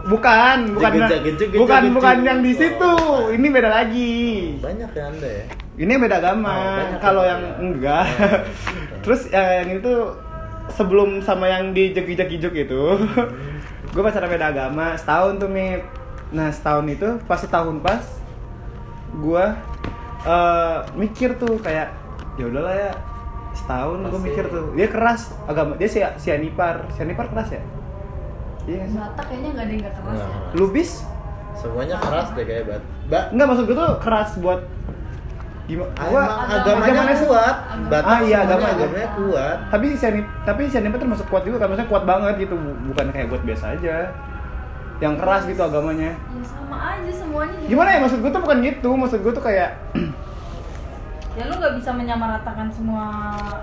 bukan 0.04 0.58
bukan 0.76 0.90
Gejek, 1.00 1.20
gejek, 1.24 1.48
gejek, 1.48 1.60
bukan 1.64 1.82
bukan 1.96 2.16
yang 2.20 2.40
di 2.44 2.52
situ. 2.52 2.92
Oh. 2.92 3.32
ini 3.32 3.48
beda 3.48 3.70
lagi. 3.72 4.12
banyak 4.60 4.90
ya 4.92 5.04
anda 5.08 5.28
ya? 5.28 5.44
Ini 5.80 5.92
beda 5.96 6.16
agama. 6.20 6.52
Oh, 6.52 7.00
Kalau 7.00 7.22
ya. 7.24 7.32
yang 7.32 7.42
enggak. 7.56 8.04
Oh, 8.04 8.40
Terus 9.08 9.32
eh, 9.32 9.64
yang 9.64 9.80
itu 9.80 9.94
sebelum 10.76 11.24
sama 11.24 11.48
yang 11.48 11.72
di 11.72 11.96
jeki-jeki 11.96 12.68
itu, 12.68 12.84
gue 13.96 14.02
pacaran 14.04 14.28
beda 14.28 14.46
agama. 14.52 14.92
Setahun 15.00 15.40
tuh 15.40 15.48
mit 15.48 15.80
nah 16.30 16.46
setahun 16.54 16.86
itu 16.86 17.18
pas 17.26 17.42
setahun 17.42 17.82
pas 17.82 18.06
gue 19.18 19.44
eh, 20.22 20.78
mikir 20.94 21.34
tuh 21.42 21.58
kayak 21.58 21.99
ya 22.40 22.46
udahlah 22.46 22.74
ya 22.74 22.90
setahun 23.52 23.98
gue 24.02 24.20
mikir 24.22 24.44
tuh. 24.46 24.72
Dia 24.72 24.88
keras 24.88 25.20
agama 25.44 25.76
dia 25.76 25.86
si 25.86 26.00
si 26.16 26.28
Anipar. 26.28 26.88
Si 26.90 26.98
Anipar 26.98 27.28
keras 27.28 27.50
ya? 27.50 27.60
Iya 28.62 28.86
nggak? 28.86 29.08
Batak 29.10 29.24
kayaknya 29.26 29.48
nggak 29.50 29.60
ada 29.60 29.70
yang 29.70 29.82
nggak 29.82 29.94
keras 29.96 30.16
ya. 30.16 30.26
Nah, 30.26 30.52
Lubis 30.54 30.90
semuanya 31.52 31.96
keras 31.98 32.28
deh 32.32 32.44
kayak 32.44 32.64
bat. 32.66 32.82
Mbak 33.06 33.24
enggak 33.30 33.46
maksud 33.46 33.64
gue 33.64 33.76
tuh 33.76 33.90
keras 33.98 34.30
buat 34.38 34.60
gimana 35.66 35.92
Ah, 35.94 36.04
gua 36.04 36.22
agamanya 36.48 36.90
agamanya 36.98 37.16
kuat. 37.20 37.56
Agama- 37.62 37.90
Batak 37.92 38.10
Ah, 38.10 38.20
iya, 38.24 38.38
agama- 38.42 38.70
agamanya 38.72 39.08
kuat. 39.14 39.56
Tapi 39.68 39.86
si 39.92 40.04
Anip 40.04 40.26
tapi 40.42 40.62
si 40.66 40.76
Anipar 40.76 40.98
termasuk 40.98 41.26
kuat 41.26 41.42
juga 41.42 41.56
kan? 41.58 41.66
Maksudnya 41.68 41.88
kuat 41.88 42.04
banget 42.04 42.34
gitu. 42.40 42.54
Bu- 42.54 42.78
bukan 42.88 43.06
kayak 43.08 43.26
buat 43.28 43.42
biasa 43.44 43.76
aja. 43.76 43.96
Yang 44.98 45.14
keras 45.16 45.42
gitu 45.44 45.60
agamanya. 45.60 46.10
Ya 46.12 46.42
sama 46.44 46.76
aja 46.92 47.10
semuanya. 47.10 47.56
gimana 47.62 47.88
ya? 47.88 47.98
Maksud 48.00 48.18
gue 48.18 48.30
tuh 48.30 48.40
bukan 48.40 48.58
gitu. 48.60 48.90
Maksud 48.92 49.18
gue 49.20 49.32
tuh 49.32 49.40
kayak 49.40 49.70
Ya 51.30 51.46
lu 51.46 51.54
nggak 51.56 51.78
bisa 51.78 51.90
menyamaratakan 51.94 52.66
semua 52.74 53.06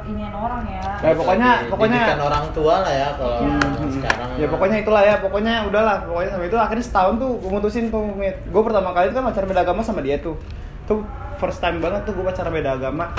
inian 0.07 0.31
orang 0.31 0.63
ya. 0.65 0.87
Ya, 1.03 1.11
pokoknya- 1.13 1.55
Di- 1.59 1.69
pokoknya- 1.69 1.99
didikan 1.99 2.21
orang 2.23 2.45
tua 2.55 2.75
lah 2.79 2.93
ya 2.93 3.07
kalau 3.13 3.37
Iya. 3.43 3.59
sekarang 3.91 4.29
ya. 4.39 4.47
Pokoknya 4.47 4.77
itulah 4.79 5.03
ya 5.03 5.15
pokoknya 5.19 5.53
udahlah 5.67 5.95
pokoknya 6.01 6.29
sampai 6.31 6.47
itu 6.47 6.57
akhirnya 6.57 6.85
setahun 6.85 7.13
tuh 7.17 7.31
gue 7.37 7.51
mutusin 7.51 7.85
tuh 7.91 8.01
gue 8.23 8.61
pertama 8.63 8.89
kali 8.91 9.11
tuh 9.11 9.15
kan 9.15 9.25
pacaran 9.27 9.47
beda 9.47 9.61
agama 9.61 9.81
sama 9.83 9.99
dia 9.99 10.15
tuh. 10.17 10.39
Tuh 10.87 11.03
first 11.35 11.59
time 11.59 11.83
banget 11.83 12.07
tuh 12.07 12.15
gue 12.15 12.23
pacaran 12.23 12.49
beda 12.49 12.71
agama. 12.73 13.11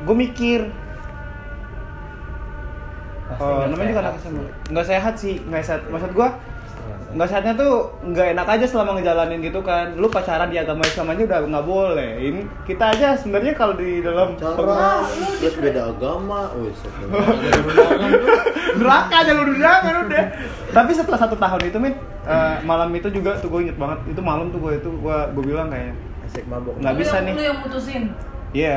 Gue 0.00 0.14
mikir 0.16 0.70
Pasti 3.28 3.44
oh, 3.44 3.60
nggak 3.60 3.68
namanya 3.68 3.88
juga 3.90 4.00
anak 4.00 4.14
SMA 4.16 4.44
nggak 4.72 4.86
sehat 4.86 5.14
sih 5.18 5.34
nggak 5.42 5.60
sehat. 5.60 5.80
Maksud 5.86 6.14
gue 6.14 6.28
nggak 7.18 7.26
sehatnya 7.26 7.52
tuh 7.52 7.72
nggak 8.06 8.26
enak 8.30 8.46
aja 8.46 8.64
selama 8.64 8.94
ngejalanin 8.94 9.42
gitu 9.42 9.58
kan. 9.60 9.90
Lu 9.92 10.06
pacaran 10.06 10.46
di 10.46 10.54
agama 10.54 10.78
Islam 10.80 11.10
aja 11.10 11.20
udah 11.24 11.38
nggak 11.42 11.66
boleh 11.66 12.10
ini 12.16 12.40
kita 12.62 12.94
aja 12.94 13.12
sebenarnya 13.12 13.52
kalau 13.52 13.74
di 13.74 13.98
dalam 13.98 14.38
cara 14.38 15.02
terus 15.36 15.52
beda 15.58 15.90
agama. 15.90 16.46
Wih 16.54 16.70
neraka 18.78 19.14
aja 19.18 19.30
lu 19.34 19.42
jangan 19.52 19.94
udah 20.06 20.24
tapi 20.70 20.90
setelah 20.92 21.18
satu 21.18 21.34
tahun 21.34 21.60
itu 21.64 21.78
mit 21.80 21.94
eh, 22.22 22.54
malam 22.62 22.88
itu 22.92 23.08
juga 23.10 23.34
tuh 23.36 23.48
gue 23.50 23.60
inget 23.66 23.76
banget. 23.76 23.98
Itu 24.06 24.20
malam 24.22 24.48
tuh 24.48 24.58
gue 24.60 24.72
itu 24.76 24.88
gue 24.88 25.16
gue 25.34 25.42
bilang 25.44 25.68
kayak 25.68 25.92
asik 26.24 26.44
mabok. 26.46 26.72
Nggak 26.78 26.92
Lu 26.92 26.98
bisa 27.00 27.14
yang- 27.14 27.24
nih. 27.24 27.32
Lu 27.34 27.42
yang 27.42 27.58
mutusin. 27.58 28.02
iya 28.54 28.76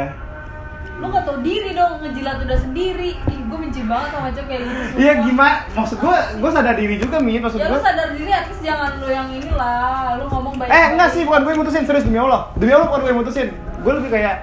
Lu 1.02 1.10
nggak 1.10 1.26
tau 1.26 1.38
diri 1.42 1.74
dong 1.74 1.98
ngejilat 1.98 2.38
udah 2.46 2.58
sendiri. 2.62 3.18
Ih, 3.18 3.40
gue 3.42 3.58
benci 3.58 3.82
banget 3.90 4.10
sama 4.14 4.30
cowok 4.30 4.46
kayak 4.46 4.62
gitu. 4.62 4.82
iya 5.02 5.14
gimana? 5.26 5.56
Maksud 5.74 5.98
gue 5.98 6.16
gue 6.38 6.50
sadar 6.54 6.76
diri 6.78 6.96
juga 7.02 7.18
mit 7.18 7.42
maksud 7.42 7.58
Ya 7.58 7.66
gue 7.66 7.74
lu 7.74 7.82
sadar 7.82 8.08
diri, 8.14 8.30
at 8.30 8.46
least 8.46 8.62
jangan 8.62 8.92
lu 9.02 9.08
yang 9.10 9.28
inilah. 9.34 10.22
Lu 10.22 10.26
ngomong 10.30 10.54
baik. 10.62 10.70
eh 10.70 10.86
enggak 10.94 11.10
sih 11.10 11.22
bukan 11.26 11.42
gue 11.42 11.52
yang 11.58 11.62
mutusin. 11.66 11.84
Serius 11.90 12.06
demi 12.06 12.22
Allah. 12.22 12.42
Demi 12.54 12.72
Allah 12.72 12.88
bukan 12.88 13.02
gue 13.02 13.10
yang 13.10 13.20
mutusin. 13.26 13.48
Gue 13.82 13.94
lebih 13.98 14.10
kayak 14.14 14.36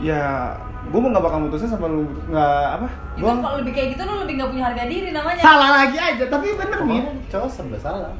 ya 0.00 0.22
gue 0.80 0.98
mau 1.02 1.10
nggak 1.10 1.24
bakal 1.26 1.38
mutusin 1.42 1.66
sama 1.66 1.86
lu. 1.90 2.06
Nggak 2.30 2.62
apa? 2.78 2.86
Itu 3.18 3.26
gue 3.26 3.34
kalau 3.42 3.56
lebih 3.58 3.72
kayak 3.74 3.88
gitu 3.98 4.02
lu 4.06 4.14
lebih 4.22 4.34
nggak 4.38 4.50
punya 4.54 4.64
harga 4.70 4.84
diri 4.86 5.08
namanya. 5.10 5.40
salah 5.42 5.70
lagi 5.82 5.98
aja. 5.98 6.24
Tapi 6.30 6.46
bener 6.54 6.78
Pokoknya 6.78 7.04
cowok 7.26 7.50
serba 7.50 7.78
salah. 7.82 8.12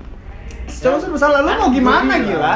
Coba 0.66 0.96
serba 0.98 1.18
salah. 1.18 1.38
Lu 1.46 1.50
mau 1.54 1.70
gimana 1.70 2.12
gua 2.18 2.26
gila? 2.26 2.54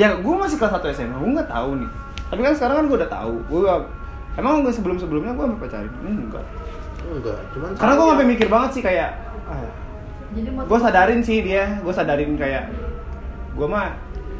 Ya 0.00 0.16
gue 0.16 0.34
masih 0.40 0.56
kelas 0.56 0.80
1 0.80 0.96
SMA 0.96 1.16
gue 1.20 1.30
nggak 1.36 1.52
tahu 1.52 1.76
nih 1.84 1.90
tapi 2.32 2.40
kan 2.40 2.56
sekarang 2.56 2.76
kan 2.80 2.84
gue 2.88 2.96
udah 2.96 3.10
tahu. 3.12 3.34
Gue 3.44 3.60
emang 4.40 4.64
gue 4.64 4.72
sebelum 4.72 4.96
sebelumnya 4.96 5.36
gue 5.36 5.44
sampai 5.44 5.60
pacarin 5.60 5.92
enggak. 6.00 6.46
Enggak 7.04 7.40
cuman 7.52 7.68
karena 7.76 7.92
gue 7.92 8.06
sampai 8.08 8.26
mikir 8.26 8.48
banget 8.48 8.70
sih 8.72 8.82
kayak 8.82 9.10
ah, 9.44 9.68
gue 10.64 10.78
sadarin 10.80 11.20
sih 11.20 11.44
dia. 11.44 11.76
Gue 11.84 11.92
sadarin 11.92 12.32
kayak 12.40 12.72
gue 13.52 13.66
mah 13.68 13.92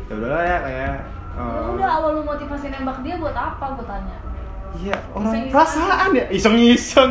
ya 0.09 0.15
udahlah 0.17 0.43
ya 0.43 0.59
kayak 0.65 0.95
Ya 1.33 1.41
eh, 1.41 1.65
udah 1.65 1.91
awal 1.97 2.11
lu 2.21 2.23
motivasi 2.29 2.69
nembak 2.69 3.01
dia 3.01 3.17
buat 3.17 3.33
apa? 3.33 3.77
gue 3.77 3.87
tanya. 3.89 4.17
iya 4.77 4.97
orang 5.13 5.33
Iseng-iseng. 5.33 5.53
perasaan 5.53 6.09
ya. 6.13 6.25
Iseng 6.29 6.57
iseng 6.61 7.11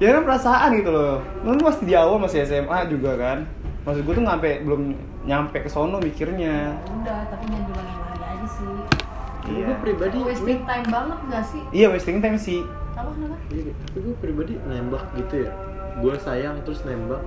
ya 0.00 0.08
kan 0.16 0.22
perasaan 0.24 0.70
gitu 0.80 0.90
loh. 0.92 1.20
Lu 1.44 1.56
masih 1.60 1.84
di 1.84 1.94
awal 1.96 2.16
masih 2.16 2.44
SMA 2.44 2.78
juga 2.88 3.12
kan. 3.16 3.44
Maksud 3.84 4.02
gue 4.04 4.14
tuh 4.16 4.24
sampai 4.24 4.64
belum 4.64 4.96
nyampe 5.24 5.60
ke 5.60 5.68
sono 5.68 6.00
mikirnya. 6.00 6.72
Ya 6.72 6.92
udah, 7.00 7.20
tapi 7.28 7.44
jangan 7.48 8.01
iya. 9.46 9.64
gue 9.64 9.76
pribadi 9.80 10.18
Wasting 10.20 10.62
time 10.62 10.86
banget 10.88 11.18
gak 11.26 11.44
sih? 11.46 11.62
iya 11.70 11.86
wasting 11.88 12.18
time 12.18 12.36
sih. 12.36 12.60
Apa 12.92 13.08
kenapa? 13.10 13.36
Iya, 13.48 13.72
tapi 13.72 13.98
gue 14.00 14.14
pribadi 14.18 14.52
nembak 14.62 15.04
gitu 15.16 15.34
ya. 15.44 15.50
Gue 15.96 16.14
sayang 16.16 16.56
terus 16.62 16.84
nembak. 16.84 17.22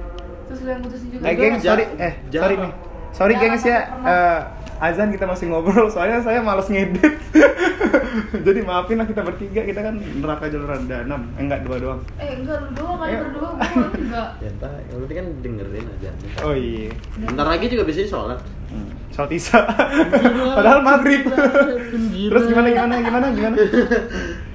Terus 0.45 0.60
lu 0.62 0.69
yang 0.69 0.82
mutusin 0.82 1.08
juga. 1.10 1.23
Eh 1.25 1.34
ja- 1.34 1.58
sorry, 1.60 1.86
eh 1.97 2.13
sorry 2.30 2.56
nih, 2.56 2.71
sorry 3.15 3.39
gengs 3.39 3.63
ya. 3.63 3.80
Eh, 4.04 4.39
azan 4.75 5.08
kita 5.08 5.23
masih 5.23 5.47
ngobrol, 5.47 5.88
soalnya 5.88 6.19
saya 6.19 6.43
males 6.43 6.67
ngedit. 6.67 7.15
Jadi 8.47 8.60
maafin 8.63 8.99
lah 8.99 9.08
kita 9.08 9.23
bertiga, 9.23 9.63
kita 9.63 9.80
kan 9.80 9.95
neraka 9.95 10.51
jalur 10.51 10.67
ada 10.67 11.08
enam, 11.08 11.32
eh 11.39 11.43
enggak 11.47 11.63
dua 11.63 11.75
doang. 11.80 12.01
Eh 12.19 12.43
enggak 12.43 12.60
lu 12.63 12.69
doang 12.75 12.97
kali 12.99 13.13
berdua 13.15 13.49
gue 13.56 13.99
enggak. 14.04 14.30
ya 14.43 14.49
entah 14.51 14.71
yang 14.91 14.99
penting 15.04 15.17
kan 15.17 15.28
dengerin 15.43 15.86
aja 15.99 16.12
Oh 16.43 16.54
iya, 16.56 16.91
bentar 17.23 17.47
lagi 17.47 17.65
juga 17.71 17.84
bisa 17.88 18.04
sholat 18.04 18.39
hmm. 18.71 18.89
sholat 19.15 19.32
isya. 19.32 19.60
Padahal 20.60 20.80
maghrib. 20.84 21.23
Terus 22.04 22.43
gimana 22.51 22.67
gimana 22.71 22.95
gimana 22.99 23.25
gimana? 23.32 23.56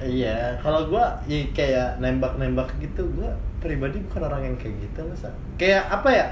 iya 0.00 0.56
kalau 0.64 0.88
gue 0.88 1.04
ya 1.28 1.38
kayak 1.52 1.88
nembak 2.00 2.34
nembak 2.40 2.68
gitu 2.80 3.04
gue 3.14 3.30
pribadi 3.60 4.00
bukan 4.08 4.22
orang 4.26 4.42
yang 4.42 4.56
kayak 4.56 4.80
gitu 4.80 5.04
masa 5.04 5.28
kayak 5.60 5.84
apa 5.92 6.08
ya 6.08 6.26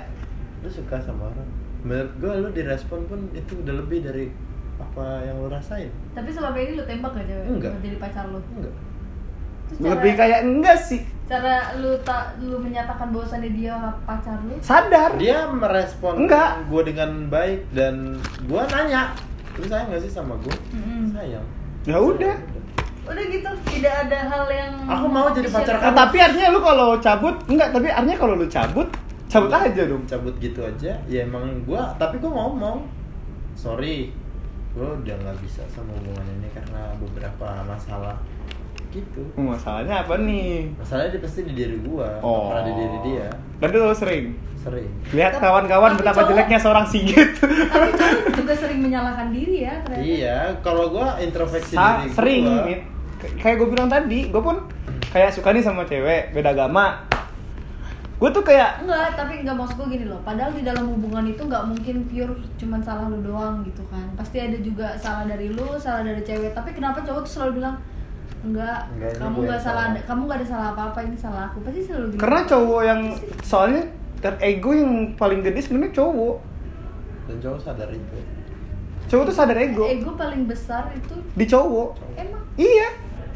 lu 0.65 0.69
suka 0.73 0.99
sama 0.99 1.29
orang 1.31 1.49
menurut 1.81 2.13
gue 2.17 2.33
lu 2.37 2.49
direspon 2.51 3.01
pun 3.05 3.21
itu 3.33 3.53
udah 3.57 3.75
lebih 3.77 4.03
dari 4.03 4.27
apa 4.77 5.05
yang 5.23 5.37
lu 5.37 5.49
rasain 5.49 5.91
Tapi 6.13 6.29
selama 6.29 6.57
ini 6.57 6.73
lu 6.73 6.85
tembak 6.85 7.13
gak 7.13 7.25
cewek? 7.25 7.47
Enggak. 7.49 7.73
Jadi 7.79 7.97
pacar 7.97 8.25
lu? 8.27 8.39
enggak 8.53 8.75
Terus 9.69 9.79
cara, 9.79 9.91
Lebih 9.93 10.13
kayak 10.15 10.41
enggak 10.45 10.79
sih, 10.81 11.01
cara 11.25 11.55
lu 11.77 11.93
tak 12.01 12.23
lu 12.41 12.57
menyatakan 12.57 13.11
bahwasannya 13.11 13.53
dia 13.53 13.75
pacar 14.03 14.39
lu? 14.43 14.57
sadar. 14.59 15.11
dia 15.15 15.45
merespon 15.47 16.15
Enggak. 16.19 16.65
gue 16.65 16.83
dengan 16.85 17.11
baik 17.29 17.69
dan 17.71 18.17
gue 18.41 18.63
nanya 18.67 19.13
lu 19.55 19.67
sayang 19.67 19.87
gak 19.89 20.01
sih 20.01 20.09
sama 20.09 20.35
gue 20.39 20.57
Mm-mm. 20.73 21.11
sayang 21.11 21.45
Ya 21.85 21.97
udah. 21.97 22.37
Udah 23.05 23.25
gitu, 23.25 23.49
tidak 23.67 24.05
ada 24.05 24.19
hal 24.23 24.45
yang 24.47 24.73
Aku 24.85 25.07
mau 25.07 25.29
jadi 25.31 25.49
pacar 25.49 25.81
kamu. 25.81 25.97
tapi 25.97 26.17
artinya 26.19 26.49
lu 26.51 26.61
kalau 26.61 26.89
cabut, 26.99 27.35
enggak, 27.47 27.69
tapi 27.71 27.89
artinya 27.89 28.19
kalau 28.19 28.35
lu 28.35 28.45
cabut, 28.47 28.89
cabut 29.29 29.53
aja 29.53 29.83
dong. 29.85 30.03
cabut 30.05 30.35
gitu 30.37 30.61
aja 30.61 30.93
ya 31.05 31.21
emang 31.23 31.45
gue 31.63 31.83
tapi 31.95 32.17
gue 32.17 32.29
ngomong 32.29 32.89
sorry 33.53 34.09
gue 34.71 34.85
udah 34.85 35.15
nggak 35.17 35.39
bisa 35.39 35.63
sama 35.67 35.93
hubungan 35.93 36.25
ini 36.35 36.49
karena 36.51 36.93
beberapa 36.97 37.47
masalah 37.63 38.17
gitu 38.89 39.21
Masalahnya 39.35 40.01
apa 40.01 40.17
nih? 40.19 40.73
masalahnya 40.75 41.11
dia 41.11 41.21
pasti 41.21 41.41
di 41.43 41.53
diri 41.53 41.77
gue 41.79 42.09
Oh. 42.21 42.49
pernah 42.49 42.65
di 42.65 42.73
diri 42.75 42.99
dia 43.07 43.29
itu 43.61 43.77
lo 43.77 43.93
sering. 43.93 44.33
sering 44.57 44.89
Lihat 45.11 45.33
Tapi- 45.35 45.45
kawan-kawan 45.45 45.91
tapi 45.91 45.99
betapa 45.99 46.17
cowok- 46.17 46.29
jeleknya 46.31 46.59
seorang 46.59 46.87
Sigit. 46.87 47.31
Tapi 47.37 47.91
cowok 47.93 48.33
juga 48.35 48.55
sering 48.55 48.81
menyalahkan 48.81 49.29
diri 49.29 49.57
ya 49.61 49.75
ternyata. 49.83 50.05
iya 50.05 50.37
kalau 50.61 50.89
gue 50.89 51.07
introspeksi 51.21 51.75
Sa- 51.75 52.01
diri 52.01 52.11
sering, 52.13 52.43
gua, 52.45 52.65
kayak 53.37 53.57
gue 53.57 53.69
bilang 53.69 53.89
tadi, 53.89 54.19
gue 54.27 54.41
pun 54.41 54.57
kayak 55.05 55.31
suka 55.31 55.51
nih 55.51 55.61
sama 55.61 55.83
cewek 55.83 56.31
beda 56.33 56.51
agama. 56.51 57.03
Gue 58.19 58.31
tuh 58.35 58.43
kayak 58.43 58.83
Enggak, 58.83 59.15
tapi 59.15 59.47
enggak 59.47 59.55
maksud 59.55 59.79
gue 59.79 59.89
gini 59.95 60.07
loh. 60.11 60.19
Padahal 60.27 60.51
di 60.51 60.67
dalam 60.67 60.91
hubungan 60.91 61.23
itu 61.23 61.39
nggak 61.39 61.65
mungkin 61.71 61.97
pure 62.11 62.35
cuman 62.59 62.81
salah 62.83 63.07
lu 63.07 63.23
doang 63.23 63.63
gitu 63.63 63.83
kan. 63.87 64.11
Pasti 64.19 64.43
ada 64.43 64.59
juga 64.59 64.99
salah 64.99 65.31
dari 65.31 65.55
lu, 65.55 65.79
salah 65.79 66.03
dari 66.03 66.19
cewek. 66.27 66.51
Tapi 66.51 66.75
kenapa 66.75 67.07
cowok 67.07 67.23
tuh 67.23 67.33
selalu 67.33 67.63
bilang 67.63 67.79
enggak, 68.43 68.91
Enggak, 68.91 69.23
kamu 69.23 69.39
nggak 69.47 69.61
salah, 69.63 69.85
salah." 69.95 70.03
kamu 70.03 70.21
nggak 70.27 70.39
ada 70.43 70.49
salah 70.51 70.67
apa-apa, 70.75 70.99
ini 71.07 71.17
salah 71.19 71.43
aku. 71.47 71.59
Pasti 71.63 71.81
selalu 71.87 72.07
gitu. 72.11 72.19
karena 72.19 72.41
cowok 72.43 72.81
yang 72.83 73.01
soalnya 73.47 73.83
ter 74.19 74.35
ego 74.43 74.71
yang 74.75 74.93
paling 75.15 75.41
gede 75.47 75.63
sebenarnya 75.63 75.95
cowok. 75.95 76.37
dan 77.29 77.37
cowok 77.39 77.61
sadar 77.61 77.89
itu 77.93 78.19
Cowok 79.09 79.25
tuh 79.31 79.37
sadar 79.37 79.59
ego 79.63 79.85
ego 79.87 80.11
paling 80.19 80.43
besar 80.45 80.91
itu 80.91 81.15
di 81.39 81.47
cowok. 81.47 82.19
emang 82.19 82.43
Iya. 82.59 82.89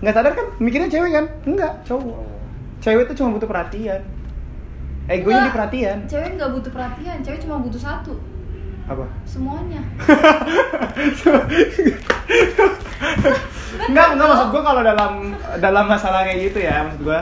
Nggak 0.02 0.14
sadar 0.18 0.32
kan? 0.34 0.46
Mikirnya 0.58 0.90
cewek 0.90 1.14
kan? 1.14 1.26
Enggak, 1.46 1.72
cowok. 1.86 2.18
Cewek 2.82 3.06
tuh 3.06 3.22
cuma 3.22 3.38
butuh 3.38 3.46
perhatian. 3.46 4.02
Egonya 5.02 5.18
di 5.18 5.42
Enggak. 5.42 5.54
perhatian. 5.54 5.98
cewek 6.06 6.30
nggak 6.38 6.50
butuh 6.54 6.70
perhatian, 6.70 7.16
cewek 7.20 7.40
cuma 7.42 7.58
butuh 7.58 7.80
satu, 7.80 8.14
Apa? 8.86 9.04
semuanya. 9.26 9.82
Enggak, 13.82 14.08
enggak 14.14 14.28
maksud 14.30 14.48
gue 14.54 14.62
kalau 14.62 14.82
dalam 14.84 15.12
dalam 15.58 15.84
masalah 15.90 16.22
kayak 16.22 16.38
gitu 16.50 16.58
ya, 16.62 16.86
maksud 16.86 17.02
gue. 17.02 17.20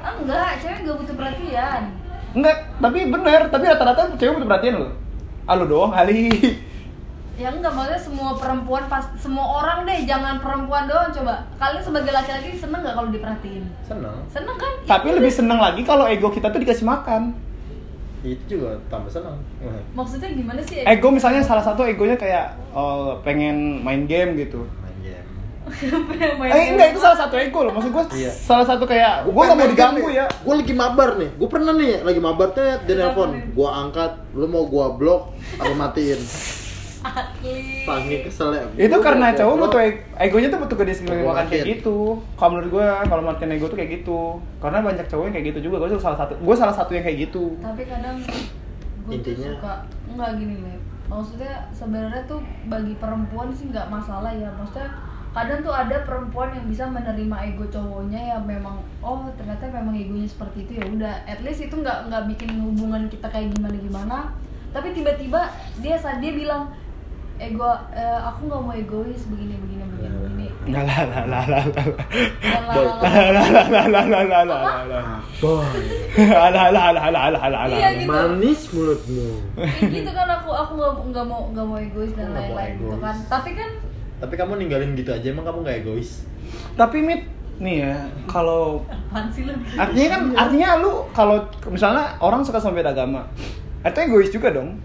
Enggak, 0.00 0.50
cewek 0.62 0.78
nggak 0.86 0.96
butuh 1.02 1.14
perhatian. 1.18 1.82
Enggak, 2.30 2.56
tapi 2.78 2.98
bener, 3.10 3.40
tapi 3.50 3.64
rata-rata 3.66 4.02
cewek 4.14 4.32
butuh 4.38 4.48
perhatian 4.48 4.74
loh. 4.78 4.90
Ah 5.44 5.58
lu 5.58 5.66
doang 5.66 5.90
kali. 5.90 6.30
Ya 7.40 7.48
enggak 7.48 7.72
maksudnya 7.72 7.96
semua 7.98 8.30
perempuan 8.34 8.84
pas 8.84 9.08
semua 9.16 9.46
orang 9.56 9.82
deh 9.82 10.04
jangan 10.04 10.36
perempuan 10.38 10.84
doang 10.84 11.08
coba 11.10 11.48
kalian 11.56 11.80
sebagai 11.80 12.12
laki-laki 12.12 12.52
seneng 12.54 12.80
nggak 12.80 12.92
kalau 12.92 13.08
diperhatiin 13.08 13.64
seneng 13.80 14.16
seneng 14.28 14.56
kan 14.56 14.72
Ya 14.78 14.88
Tapi 14.90 15.08
lebih 15.10 15.32
seneng 15.32 15.56
lagi 15.56 15.80
kalau 15.82 16.04
ego 16.04 16.28
kita 16.28 16.48
tuh 16.48 16.58
dikasih 16.58 16.84
makan. 16.84 17.32
itu 18.20 18.44
juga 18.50 18.76
tambah 18.86 19.08
seneng 19.08 19.40
maksudnya 19.90 20.28
gimana 20.30 20.60
sih 20.60 20.84
Ego 20.84 21.08
misalnya 21.08 21.40
salah 21.40 21.64
satu 21.64 21.82
egonya 21.82 22.14
kayak 22.14 22.52
oh, 22.70 23.16
pengen 23.20 23.80
main 23.80 24.04
game 24.04 24.36
gitu. 24.36 24.68
main 24.76 24.96
game 25.00 25.24
Eh 26.52 26.64
enggak 26.68 26.84
game. 26.84 26.92
itu 26.92 27.00
salah 27.00 27.16
satu 27.16 27.34
ego 27.34 27.64
loh. 27.64 27.72
Maksud 27.72 27.88
gue 27.90 28.04
Iya. 28.18 28.28
salah 28.28 28.66
satu 28.66 28.84
kayak 28.84 29.24
gue 29.24 29.32
gak 29.40 29.56
mau 29.56 29.64
diganggu 29.66 30.08
ya. 30.10 30.28
gue 30.28 30.52
lagi 30.54 30.74
mabar 30.74 31.16
nih 31.16 31.30
gue 31.32 31.48
pernah 31.48 31.72
nih 31.72 31.92
lagi 32.02 32.20
mabar 32.20 32.48
tuh 32.50 32.60
di 32.82 32.92
telepon 32.92 33.30
gue 33.48 33.68
angkat 33.70 34.12
lu 34.30 34.44
mau 34.44 34.64
gue 34.64 34.86
blok 34.94 35.22
atau 35.56 35.72
matiin 35.74 36.20
Kesel 37.00 38.48
ya 38.52 38.62
Itu 38.76 38.96
karena 39.00 39.32
udah 39.32 39.38
cowok 39.40 39.54
butuh 39.58 39.80
eg- 39.80 40.02
egonya 40.20 40.48
tuh 40.48 40.60
butuh 40.60 40.76
gede 40.76 40.92
sekali 40.94 41.20
Ego 41.20 41.28
makan 41.28 41.46
kayak 41.48 41.64
gitu. 41.66 41.98
Kalau 42.36 42.50
menurut 42.52 42.68
gue 42.70 42.86
kalau 43.08 43.22
makin 43.24 43.48
ego 43.50 43.66
tuh 43.66 43.78
kayak 43.78 43.90
gitu. 43.96 44.20
Karena 44.60 44.78
banyak 44.80 45.06
cowok 45.08 45.24
yang 45.26 45.34
kayak 45.34 45.46
gitu 45.50 45.58
juga. 45.66 45.76
Gue 45.80 45.88
salah 45.96 46.18
satu. 46.18 46.32
Gue 46.36 46.54
salah 46.54 46.74
satu 46.74 46.90
yang 46.92 47.04
kayak 47.04 47.18
gitu. 47.30 47.56
tapi 47.58 47.82
kadang 47.84 48.16
gue 48.20 49.16
tuh 49.16 49.32
Intinya- 49.32 49.48
suka 49.56 49.72
enggak 50.06 50.30
gini 50.36 50.56
Lep 50.60 50.80
maksudnya 51.10 51.66
sebenarnya 51.74 52.22
tuh 52.22 52.38
bagi 52.68 52.94
perempuan 52.94 53.50
sih 53.50 53.66
nggak 53.66 53.90
masalah 53.90 54.30
ya 54.30 54.46
maksudnya 54.54 54.86
kadang 55.30 55.58
tuh 55.58 55.74
ada 55.74 56.06
perempuan 56.06 56.54
yang 56.54 56.66
bisa 56.68 56.86
menerima 56.86 57.36
ego 57.48 57.66
cowoknya 57.66 58.20
yang 58.30 58.42
memang 58.44 58.78
oh 59.00 59.26
ternyata 59.34 59.66
memang 59.66 59.90
egonya 59.90 60.28
seperti 60.28 60.62
itu 60.62 60.78
ya 60.78 60.86
udah 60.86 61.14
at 61.26 61.42
least 61.42 61.64
itu 61.64 61.74
nggak 61.74 62.06
nggak 62.06 62.30
bikin 62.30 62.62
hubungan 62.62 63.10
kita 63.10 63.26
kayak 63.26 63.50
gimana 63.50 63.74
gimana 63.74 64.16
tapi 64.70 64.94
tiba-tiba 64.94 65.50
dia 65.78 65.98
saat 65.98 66.22
dia 66.22 66.30
bilang 66.30 66.70
ego 67.40 67.64
eh, 67.96 68.18
aku 68.20 68.40
nggak 68.52 68.60
mau 68.60 68.74
egois 68.76 69.22
begini 69.32 69.56
begini 69.56 69.84
begini 69.88 70.16
begini 70.20 70.46
Lah 70.70 70.84
lah 70.84 71.02
lah 71.08 71.24
lah 71.24 71.44
lah 71.48 71.64
lah. 71.64 71.84
Lah 73.00 73.26
lah 73.32 73.46
lah 73.48 73.66
lah 73.72 73.86
lah 73.88 74.04
lah 74.04 74.44
lah 74.44 74.82
lah. 74.84 75.04
boy 75.40 75.64
Lah 76.20 76.50
lah 76.52 76.68
lah 76.68 76.88
lah 76.92 77.08
lah 77.08 77.26
lah 77.32 77.48
lah. 77.48 77.78
Iya, 77.80 77.88
gitu. 77.96 78.12
manis 78.12 78.60
mulutmu 78.76 79.28
gitu 79.80 80.10
kan 80.12 80.28
aku 80.28 80.50
aku 80.52 80.72
nggak 80.76 80.92
nggak 81.10 81.24
mau 81.24 81.40
nggak 81.56 81.64
mau 81.64 81.78
egois 81.80 82.12
dan 82.12 82.28
Nggak 82.28 82.44
lain-lain 82.52 82.74
gitu 82.76 82.96
kan 83.00 83.16
tapi 83.32 83.50
kan 83.56 83.70
tapi 84.20 84.34
kamu 84.36 84.52
ninggalin 84.60 84.92
gitu 84.92 85.10
aja 85.16 85.26
emang 85.32 85.48
kamu 85.48 85.58
gak 85.64 85.78
egois 85.80 86.10
Tapi 86.76 86.98
mit 87.00 87.24
nih 87.56 87.76
ya 87.88 87.96
kalau 88.28 88.84
artinya 89.76 90.08
kan 90.12 90.22
artinya 90.36 90.68
lu 90.76 90.92
kalau 91.16 91.40
misalnya 91.72 92.20
orang 92.20 92.44
suka 92.44 92.60
sama 92.60 92.80
beda 92.80 92.92
agama 92.92 93.24
itu 93.80 93.96
egois 93.96 94.28
juga 94.28 94.52
dong 94.52 94.76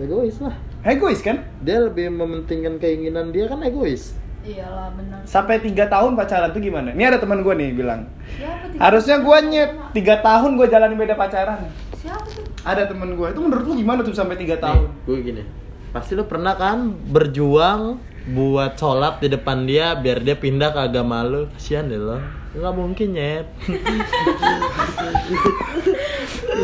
egois 0.00 0.40
lah 0.40 0.56
egois 0.84 1.20
kan? 1.20 1.44
Dia 1.60 1.84
lebih 1.84 2.08
mementingkan 2.08 2.80
keinginan 2.80 3.32
dia 3.32 3.48
kan 3.48 3.60
egois. 3.60 4.16
Iyalah 4.40 4.96
benar. 4.96 5.20
Sampai 5.28 5.60
tiga 5.60 5.84
tahun 5.84 6.16
pacaran 6.16 6.48
tuh 6.56 6.64
gimana? 6.64 6.96
Ini 6.96 7.12
ada 7.12 7.18
teman 7.20 7.44
gue 7.44 7.52
nih 7.52 7.76
bilang. 7.76 8.08
Siapa 8.40 8.72
harusnya 8.80 9.20
gue 9.20 9.38
nyet 9.52 9.70
tiga 9.92 10.24
tahun 10.24 10.56
gue 10.56 10.66
jalanin 10.72 10.96
beda 10.96 11.12
pacaran. 11.12 11.68
Siapa 12.00 12.24
tuh? 12.24 12.44
Ada 12.64 12.88
teman 12.88 13.20
gue 13.20 13.28
itu 13.28 13.40
menurut 13.40 13.64
lu 13.68 13.74
gimana 13.76 14.00
tuh 14.00 14.16
sampai 14.16 14.40
tiga 14.40 14.56
tahun? 14.56 14.88
Gue 15.04 15.20
gini. 15.20 15.44
Pasti 15.92 16.16
lu 16.16 16.24
pernah 16.24 16.56
kan 16.56 16.88
berjuang 16.88 18.00
buat 18.32 18.80
sholat 18.80 19.20
di 19.20 19.28
depan 19.28 19.68
dia 19.68 19.92
biar 19.92 20.24
dia 20.24 20.40
pindah 20.40 20.72
ke 20.72 20.80
agama 20.88 21.20
lu? 21.20 21.52
Kasian 21.52 21.92
deh 21.92 22.00
lo. 22.00 22.16
Nggak 22.56 22.72
mungkin 22.72 23.08
nyet. 23.12 23.44